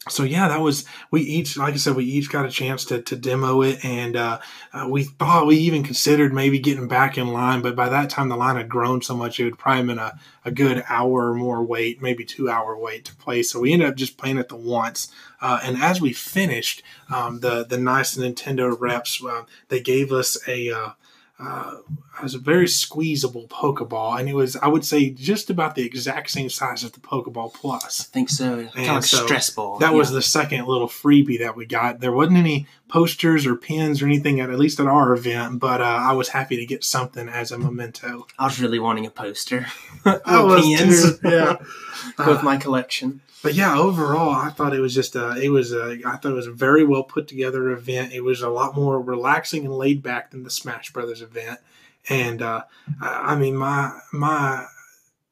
So 0.08 0.22
yeah, 0.22 0.46
that 0.48 0.60
was 0.60 0.84
we 1.10 1.22
each 1.22 1.56
like 1.56 1.74
I 1.74 1.78
said 1.78 1.96
we 1.96 2.04
each 2.04 2.30
got 2.30 2.46
a 2.46 2.50
chance 2.50 2.84
to, 2.86 3.02
to 3.02 3.16
demo 3.16 3.62
it, 3.62 3.84
and 3.84 4.14
uh, 4.14 4.38
uh, 4.72 4.86
we 4.88 5.04
thought 5.04 5.46
we 5.46 5.56
even 5.56 5.82
considered 5.82 6.32
maybe 6.32 6.60
getting 6.60 6.86
back 6.86 7.18
in 7.18 7.26
line, 7.28 7.60
but 7.60 7.74
by 7.74 7.88
that 7.88 8.08
time 8.08 8.28
the 8.28 8.36
line 8.36 8.56
had 8.56 8.68
grown 8.68 9.02
so 9.02 9.16
much 9.16 9.40
it 9.40 9.44
would 9.44 9.58
probably 9.58 9.86
been 9.86 9.98
a, 9.98 10.16
a 10.44 10.52
good 10.52 10.84
hour 10.88 11.30
or 11.30 11.34
more 11.34 11.62
wait, 11.64 12.00
maybe 12.00 12.24
two 12.24 12.48
hour 12.48 12.78
wait 12.78 13.04
to 13.06 13.16
play. 13.16 13.42
So 13.42 13.58
we 13.58 13.72
ended 13.72 13.88
up 13.88 13.96
just 13.96 14.16
playing 14.16 14.38
it 14.38 14.48
the 14.48 14.56
once. 14.56 15.08
Uh, 15.40 15.58
and 15.64 15.76
as 15.76 16.00
we 16.00 16.12
finished, 16.12 16.84
um, 17.12 17.40
the 17.40 17.64
the 17.64 17.78
nice 17.78 18.16
Nintendo 18.16 18.76
reps 18.78 19.22
uh, 19.24 19.42
they 19.68 19.80
gave 19.80 20.12
us 20.12 20.38
a. 20.46 20.70
Uh, 20.70 20.90
uh, 21.38 21.76
it 22.18 22.22
was 22.22 22.34
a 22.34 22.38
very 22.38 22.66
squeezable 22.66 23.46
Pokeball, 23.48 24.18
and 24.18 24.28
it 24.28 24.34
was, 24.34 24.56
I 24.56 24.68
would 24.68 24.84
say, 24.84 25.10
just 25.10 25.50
about 25.50 25.74
the 25.74 25.82
exact 25.82 26.30
same 26.30 26.48
size 26.48 26.82
as 26.82 26.92
the 26.92 27.00
Pokeball 27.00 27.52
Plus. 27.52 28.00
I 28.00 28.04
think 28.04 28.30
so. 28.30 28.66
Kind 28.68 28.88
of 28.88 28.94
like 28.94 29.04
so 29.04 29.24
stress 29.24 29.50
ball. 29.50 29.78
That 29.78 29.92
was 29.92 30.10
the 30.10 30.22
second 30.22 30.66
little 30.66 30.88
freebie 30.88 31.38
that 31.40 31.56
we 31.56 31.66
got. 31.66 32.00
There 32.00 32.12
wasn't 32.12 32.38
any 32.38 32.66
posters 32.88 33.46
or 33.46 33.56
pins 33.56 34.00
or 34.00 34.06
anything 34.06 34.40
at, 34.40 34.50
at 34.50 34.58
least 34.58 34.80
at 34.80 34.86
our 34.86 35.12
event, 35.12 35.58
but 35.58 35.80
uh, 35.80 35.84
I 35.84 36.12
was 36.12 36.28
happy 36.28 36.56
to 36.56 36.66
get 36.66 36.84
something 36.84 37.28
as 37.28 37.52
a 37.52 37.58
memento. 37.58 38.26
I 38.38 38.44
was 38.44 38.60
really 38.60 38.78
wanting 38.78 39.06
a 39.06 39.10
poster. 39.10 39.66
I 40.04 40.42
was 40.42 40.64
pins. 40.64 41.18
too, 41.18 41.28
yeah. 41.28 41.56
with 42.18 42.38
uh, 42.38 42.42
my 42.42 42.56
collection. 42.56 43.20
But 43.42 43.54
yeah, 43.54 43.78
overall, 43.78 44.30
I 44.30 44.50
thought 44.50 44.74
it 44.74 44.80
was 44.80 44.94
just 44.94 45.14
a, 45.14 45.40
it 45.40 45.50
was 45.50 45.72
a, 45.72 46.00
I 46.06 46.16
thought 46.16 46.32
it 46.32 46.36
was 46.36 46.46
a 46.46 46.52
very 46.52 46.84
well 46.84 47.04
put 47.04 47.28
together 47.28 47.70
event. 47.70 48.12
It 48.12 48.22
was 48.22 48.42
a 48.42 48.48
lot 48.48 48.74
more 48.74 49.00
relaxing 49.00 49.64
and 49.66 49.74
laid 49.74 50.02
back 50.02 50.30
than 50.30 50.42
the 50.42 50.50
Smash 50.50 50.92
Brothers 50.92 51.22
event. 51.22 51.60
And 52.08 52.42
uh, 52.42 52.64
I 53.00 53.36
mean, 53.36 53.56
my 53.56 53.98
my, 54.12 54.66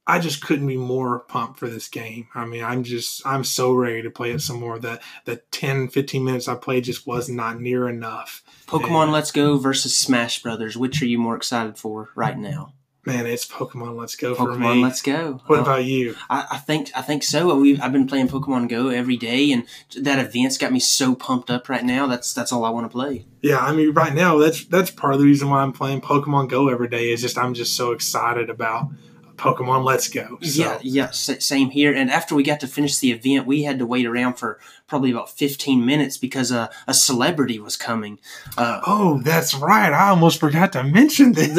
I 0.06 0.18
just 0.18 0.42
couldn't 0.42 0.66
be 0.66 0.76
more 0.76 1.20
pumped 1.20 1.58
for 1.58 1.68
this 1.68 1.88
game. 1.88 2.28
I 2.34 2.44
mean, 2.44 2.62
I'm 2.62 2.82
just, 2.82 3.26
I'm 3.26 3.44
so 3.44 3.72
ready 3.72 4.02
to 4.02 4.10
play 4.10 4.32
it 4.32 4.40
some 4.40 4.60
more. 4.60 4.78
The 4.78 5.00
the 5.24 5.36
10, 5.50 5.88
15 5.88 6.24
minutes 6.24 6.48
I 6.48 6.56
played 6.56 6.84
just 6.84 7.06
was 7.06 7.28
not 7.28 7.60
near 7.60 7.88
enough. 7.88 8.42
Pokemon 8.66 9.06
Yeah. 9.06 9.12
Let's 9.12 9.30
Go 9.30 9.56
versus 9.56 9.96
Smash 9.96 10.42
Brothers. 10.42 10.76
Which 10.76 11.00
are 11.00 11.06
you 11.06 11.18
more 11.18 11.36
excited 11.36 11.78
for 11.78 12.10
right 12.14 12.38
now? 12.38 12.74
Man, 13.06 13.26
it's 13.26 13.44
Pokemon 13.46 13.98
Let's 13.98 14.16
Go 14.16 14.34
for 14.34 14.48
Pokemon 14.48 14.76
me. 14.76 14.82
Let's 14.82 15.02
Go. 15.02 15.40
what 15.46 15.58
Uh, 15.58 15.62
about 15.62 15.84
you? 15.84 16.16
I, 16.30 16.46
I 16.52 16.56
think 16.58 16.90
I 16.94 17.02
think 17.02 17.22
so. 17.22 17.54
We've 17.54 17.80
I've 17.82 17.92
been 17.92 18.06
playing 18.06 18.28
Pokemon 18.28 18.68
Go 18.70 18.88
every 18.88 19.16
day, 19.18 19.52
and 19.52 19.64
that 20.00 20.18
event's 20.18 20.56
got 20.56 20.72
me 20.72 20.80
so 20.80 21.14
pumped 21.14 21.50
up 21.50 21.68
right 21.68 21.84
now. 21.84 22.06
That's 22.06 22.32
that's 22.32 22.50
all 22.52 22.64
I 22.64 22.70
want 22.70 22.86
to 22.86 22.88
play. 22.88 23.26
Yeah, 23.42 23.58
I 23.58 23.72
mean, 23.72 23.92
right 23.92 24.14
now 24.14 24.38
that's 24.38 24.64
that's 24.64 24.90
part 24.90 25.12
of 25.12 25.20
the 25.20 25.26
reason 25.26 25.50
why 25.50 25.60
I'm 25.60 25.72
playing 25.72 26.00
Pokemon 26.00 26.48
Go 26.48 26.68
every 26.68 26.88
day. 26.88 27.10
Is 27.12 27.20
just 27.20 27.36
I'm 27.36 27.52
just 27.52 27.76
so 27.76 27.92
excited 27.92 28.48
about 28.48 28.88
Pokemon 29.36 29.84
Let's 29.84 30.08
Go. 30.08 30.38
So, 30.42 30.62
Yeah, 30.62 30.78
yeah, 30.82 31.10
same 31.10 31.70
here. 31.70 31.92
And 31.92 32.10
after 32.10 32.34
we 32.34 32.42
got 32.42 32.60
to 32.60 32.66
finish 32.66 32.98
the 32.98 33.10
event, 33.12 33.46
we 33.46 33.62
had 33.64 33.78
to 33.78 33.86
wait 33.86 34.06
around 34.06 34.34
for 34.34 34.58
probably 34.86 35.10
about 35.10 35.30
15 35.30 35.84
minutes 35.84 36.16
because 36.18 36.52
uh, 36.52 36.68
a 36.86 36.94
celebrity 36.94 37.58
was 37.58 37.76
coming. 37.76 38.18
Uh, 38.58 38.80
Oh, 38.86 39.20
that's 39.24 39.54
right. 39.54 39.92
I 39.92 40.08
almost 40.10 40.38
forgot 40.40 40.72
to 40.74 40.84
mention 40.84 41.32
this. 41.32 41.58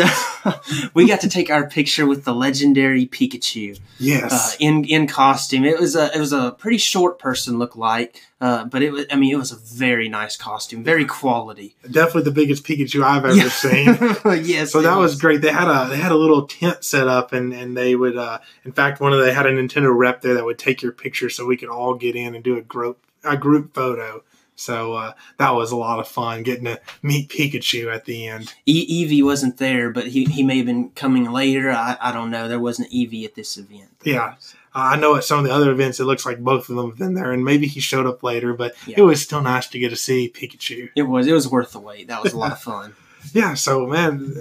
we 0.94 1.08
got 1.08 1.22
to 1.22 1.30
take 1.30 1.50
our 1.50 1.68
picture 1.68 2.06
with 2.06 2.24
the 2.24 2.34
legendary 2.36 3.06
Pikachu. 3.08 3.78
uh, 3.78 3.80
Yes. 3.98 4.58
in 4.60 4.84
in 4.86 5.08
costume. 5.08 5.66
It 5.66 5.80
was 5.80 5.96
a 5.96 6.16
it 6.16 6.20
was 6.20 6.34
a 6.34 6.52
pretty 6.52 6.78
short 6.78 7.18
person 7.20 7.58
look 7.58 7.76
like, 7.76 8.22
uh, 8.42 8.66
but 8.66 8.82
it 8.82 8.92
was 8.92 9.06
I 9.12 9.16
mean 9.16 9.34
it 9.34 9.38
was 9.38 9.52
a 9.52 9.56
very 9.56 10.10
nice 10.10 10.36
costume, 10.38 10.84
very 10.84 11.06
quality. 11.06 11.76
Definitely 11.90 12.24
the 12.24 12.32
biggest 12.32 12.64
Pikachu 12.66 13.04
I've 13.04 13.26
ever 13.26 13.36
Yeah. 13.36 13.50
seen. 13.50 14.44
yes, 14.46 14.72
So 14.72 14.82
that 14.82 14.98
was 14.98 15.20
great. 15.20 15.42
They 15.42 15.52
had 15.52 15.68
a 15.70 15.88
they 15.90 15.98
had 15.98 16.12
a 16.12 16.18
little 16.18 16.46
tent 16.48 16.84
set 16.84 17.08
up, 17.08 17.32
and 17.34 17.54
and 17.54 17.76
they 17.78 17.96
would, 17.96 18.18
uh, 18.18 18.40
in 18.66 18.72
fact, 18.74 19.00
one 19.00 19.14
of 19.14 19.20
they 19.24 19.34
had 19.34 19.46
a 19.46 19.52
Nintendo 19.52 19.96
rep 19.96 20.22
there 20.22 20.34
that 20.36 20.46
would 20.46 20.60
take 20.60 20.82
your 20.82 20.92
picture, 20.92 21.30
so 21.30 21.46
we 21.46 21.58
could 21.58 21.70
all 21.70 21.94
get 21.96 22.16
in 22.16 22.36
and 22.36 22.44
do 22.44 22.58
a 22.58 22.62
group 22.62 23.00
a 23.24 23.38
group 23.38 23.74
photo. 23.74 24.24
So 24.58 24.94
uh, 24.94 25.14
that 25.38 25.52
was 25.54 25.74
a 25.74 25.76
lot 25.76 26.00
of 26.00 26.08
fun 26.08 26.44
getting 26.44 26.64
to 26.64 26.80
meet 27.02 27.28
Pikachu 27.28 27.94
at 27.94 28.06
the 28.06 28.26
end. 28.28 28.54
E- 28.66 29.06
Eevee 29.06 29.22
wasn't 29.22 29.58
there, 29.58 29.90
but 29.90 30.08
he, 30.08 30.24
he 30.24 30.44
may 30.44 30.56
have 30.58 30.66
been 30.66 30.92
coming 30.92 31.30
later. 31.30 31.72
I, 31.72 31.98
I 32.00 32.14
don't 32.14 32.32
know. 32.32 32.48
There 32.48 32.58
wasn't 32.60 32.90
Eevee 32.90 33.26
at 33.26 33.36
this 33.36 33.58
event. 33.58 33.90
Yeah. 34.06 34.36
I 34.78 34.98
know 34.98 35.16
at 35.16 35.24
some 35.24 35.40
of 35.40 35.46
the 35.46 35.54
other 35.54 35.72
events, 35.72 36.00
it 36.00 36.06
looks 36.06 36.26
like 36.26 36.40
both 36.40 36.70
of 36.70 36.76
them 36.76 36.90
have 36.90 37.00
been 37.00 37.14
there, 37.14 37.32
and 37.32 37.44
maybe 37.46 37.66
he 37.68 37.80
showed 37.80 38.06
up 38.06 38.22
later, 38.24 38.54
but 38.54 38.76
Yeah. 38.86 38.96
it 39.00 39.02
was 39.04 39.22
still 39.22 39.42
nice 39.42 39.68
to 39.68 39.80
get 39.80 39.90
to 39.90 39.96
see 39.96 40.30
Pikachu. 40.30 40.90
It 40.96 41.04
was 41.04 41.28
it 41.28 41.34
was 41.34 41.48
worth 41.48 41.72
the 41.72 41.80
wait. 41.80 42.10
That 42.10 42.22
was 42.22 42.34
a 42.34 42.38
lot 42.38 42.52
of 42.52 42.62
fun. 42.72 42.94
Yeah, 43.34 43.56
so 43.56 43.88
man, 43.88 44.36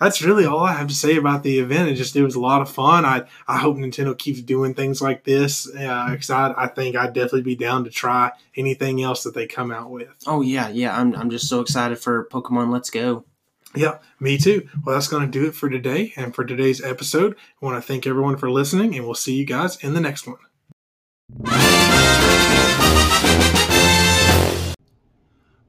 that's 0.00 0.22
really 0.22 0.46
all 0.46 0.60
I 0.60 0.72
have 0.72 0.88
to 0.88 0.94
say 0.94 1.16
about 1.16 1.42
the 1.42 1.58
event. 1.58 1.90
It 1.90 1.96
just 1.96 2.16
it 2.16 2.22
was 2.22 2.34
a 2.34 2.40
lot 2.40 2.62
of 2.62 2.70
fun. 2.70 3.04
I 3.04 3.24
I 3.46 3.58
hope 3.58 3.76
Nintendo 3.76 4.16
keeps 4.16 4.40
doing 4.40 4.72
things 4.72 5.02
like 5.02 5.24
this 5.24 5.68
uh, 5.68 6.08
because 6.10 6.30
I 6.30 6.54
I 6.56 6.66
think 6.68 6.96
I'd 6.96 7.12
definitely 7.12 7.42
be 7.42 7.56
down 7.56 7.84
to 7.84 7.90
try 7.90 8.30
anything 8.56 9.02
else 9.02 9.22
that 9.24 9.34
they 9.34 9.46
come 9.46 9.70
out 9.70 9.90
with. 9.90 10.08
Oh 10.26 10.40
yeah, 10.40 10.68
yeah. 10.70 10.98
I'm 10.98 11.14
I'm 11.14 11.28
just 11.28 11.46
so 11.48 11.60
excited 11.60 11.98
for 11.98 12.26
Pokemon 12.32 12.72
Let's 12.72 12.88
Go. 12.88 13.24
Yeah, 13.74 13.98
me 14.20 14.36
too. 14.36 14.68
Well, 14.84 14.94
that's 14.94 15.08
going 15.08 15.30
to 15.30 15.38
do 15.38 15.46
it 15.48 15.54
for 15.54 15.70
today 15.70 16.12
and 16.16 16.34
for 16.34 16.44
today's 16.44 16.82
episode. 16.82 17.36
I 17.60 17.64
want 17.64 17.82
to 17.82 17.86
thank 17.86 18.06
everyone 18.06 18.36
for 18.36 18.50
listening, 18.50 18.94
and 18.94 19.06
we'll 19.06 19.14
see 19.14 19.34
you 19.34 19.46
guys 19.46 19.82
in 19.82 19.94
the 19.94 20.00
next 20.00 20.26
one. 20.26 20.36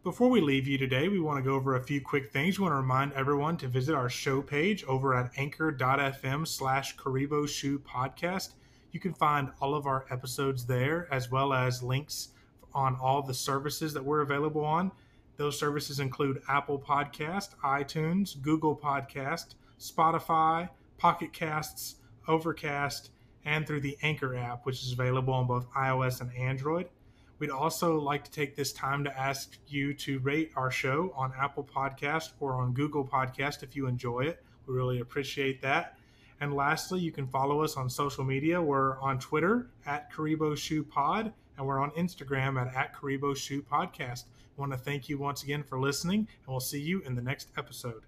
Before 0.04 0.30
we 0.30 0.42
leave 0.42 0.68
you 0.68 0.78
today, 0.78 1.08
we 1.08 1.22
want 1.22 1.38
to 1.38 1.50
go 1.50 1.56
over 1.56 1.78
a 1.78 1.84
few 1.84 2.02
quick 2.02 2.34
things. 2.34 2.60
We 2.60 2.64
want 2.64 2.74
to 2.74 2.78
remind 2.78 3.14
everyone 3.14 3.56
to 3.58 3.70
visit 3.70 3.96
our 3.96 4.10
show 4.10 4.42
page 4.42 4.84
over 4.84 5.16
at 5.16 5.32
anchor.fm 5.38 6.46
slash 6.46 6.98
Kuribo 6.98 7.48
Shoe 7.48 7.80
Podcast. 7.80 8.56
You 8.92 9.00
can 9.00 9.14
find 9.14 9.50
all 9.62 9.74
of 9.76 9.88
our 9.88 10.06
episodes 10.12 10.66
there, 10.66 11.08
as 11.10 11.32
well 11.32 11.54
as 11.54 11.82
links 11.82 12.30
on 12.74 12.98
all 13.02 13.22
the 13.22 13.34
services 13.34 13.94
that 13.94 14.04
we're 14.04 14.22
available 14.22 14.66
on. 14.66 14.92
Those 15.38 15.58
services 15.58 16.00
include 16.00 16.42
Apple 16.48 16.80
Podcast, 16.80 17.50
iTunes, 17.64 18.40
Google 18.42 18.76
Podcast, 18.76 19.56
Spotify, 19.80 20.70
Pocket 20.98 21.34
Casts, 21.34 21.96
Overcast, 22.28 23.10
and 23.46 23.68
through 23.68 23.82
the 23.82 23.98
Anchor 24.02 24.36
app, 24.36 24.66
which 24.66 24.82
is 24.84 24.94
available 24.94 25.34
on 25.34 25.48
both 25.48 25.70
iOS 25.72 26.22
and 26.22 26.34
Android. 26.36 26.88
We'd 27.40 27.50
also 27.50 28.00
like 28.00 28.24
to 28.24 28.32
take 28.32 28.56
this 28.56 28.72
time 28.72 29.04
to 29.04 29.20
ask 29.20 29.58
you 29.68 29.94
to 29.96 30.20
rate 30.20 30.52
our 30.56 30.72
show 30.72 31.12
on 31.16 31.34
Apple 31.38 31.64
Podcast 31.64 32.32
or 32.40 32.54
on 32.54 32.74
Google 32.74 33.06
Podcast 33.06 33.64
if 33.64 33.76
you 33.76 33.88
enjoy 33.88 34.22
it. 34.22 34.44
We 34.66 34.76
really 34.76 35.02
appreciate 35.02 35.62
that. 35.62 35.98
And 36.40 36.54
lastly, 36.54 37.00
you 37.00 37.12
can 37.12 37.28
follow 37.28 37.62
us 37.62 37.76
on 37.76 37.90
social 37.90 38.24
media. 38.24 38.62
We're 38.62 39.00
on 39.00 39.20
Twitter 39.20 39.68
at 39.86 40.12
Kuribo 40.12 40.58
Shoe 40.58 40.84
Pod, 40.84 41.34
and 41.58 41.68
we're 41.68 41.80
on 41.80 41.92
Instagram 41.92 42.62
at, 42.62 42.74
at 42.76 42.96
Kuribo 42.96 43.36
Shoe 43.36 43.62
Podcast. 43.62 44.26
Want 44.56 44.72
to 44.72 44.78
thank 44.78 45.10
you 45.10 45.18
once 45.18 45.42
again 45.42 45.64
for 45.64 45.80
listening, 45.80 46.20
and 46.20 46.48
we'll 46.48 46.60
see 46.60 46.80
you 46.80 47.02
in 47.02 47.16
the 47.16 47.22
next 47.22 47.50
episode. 47.58 48.04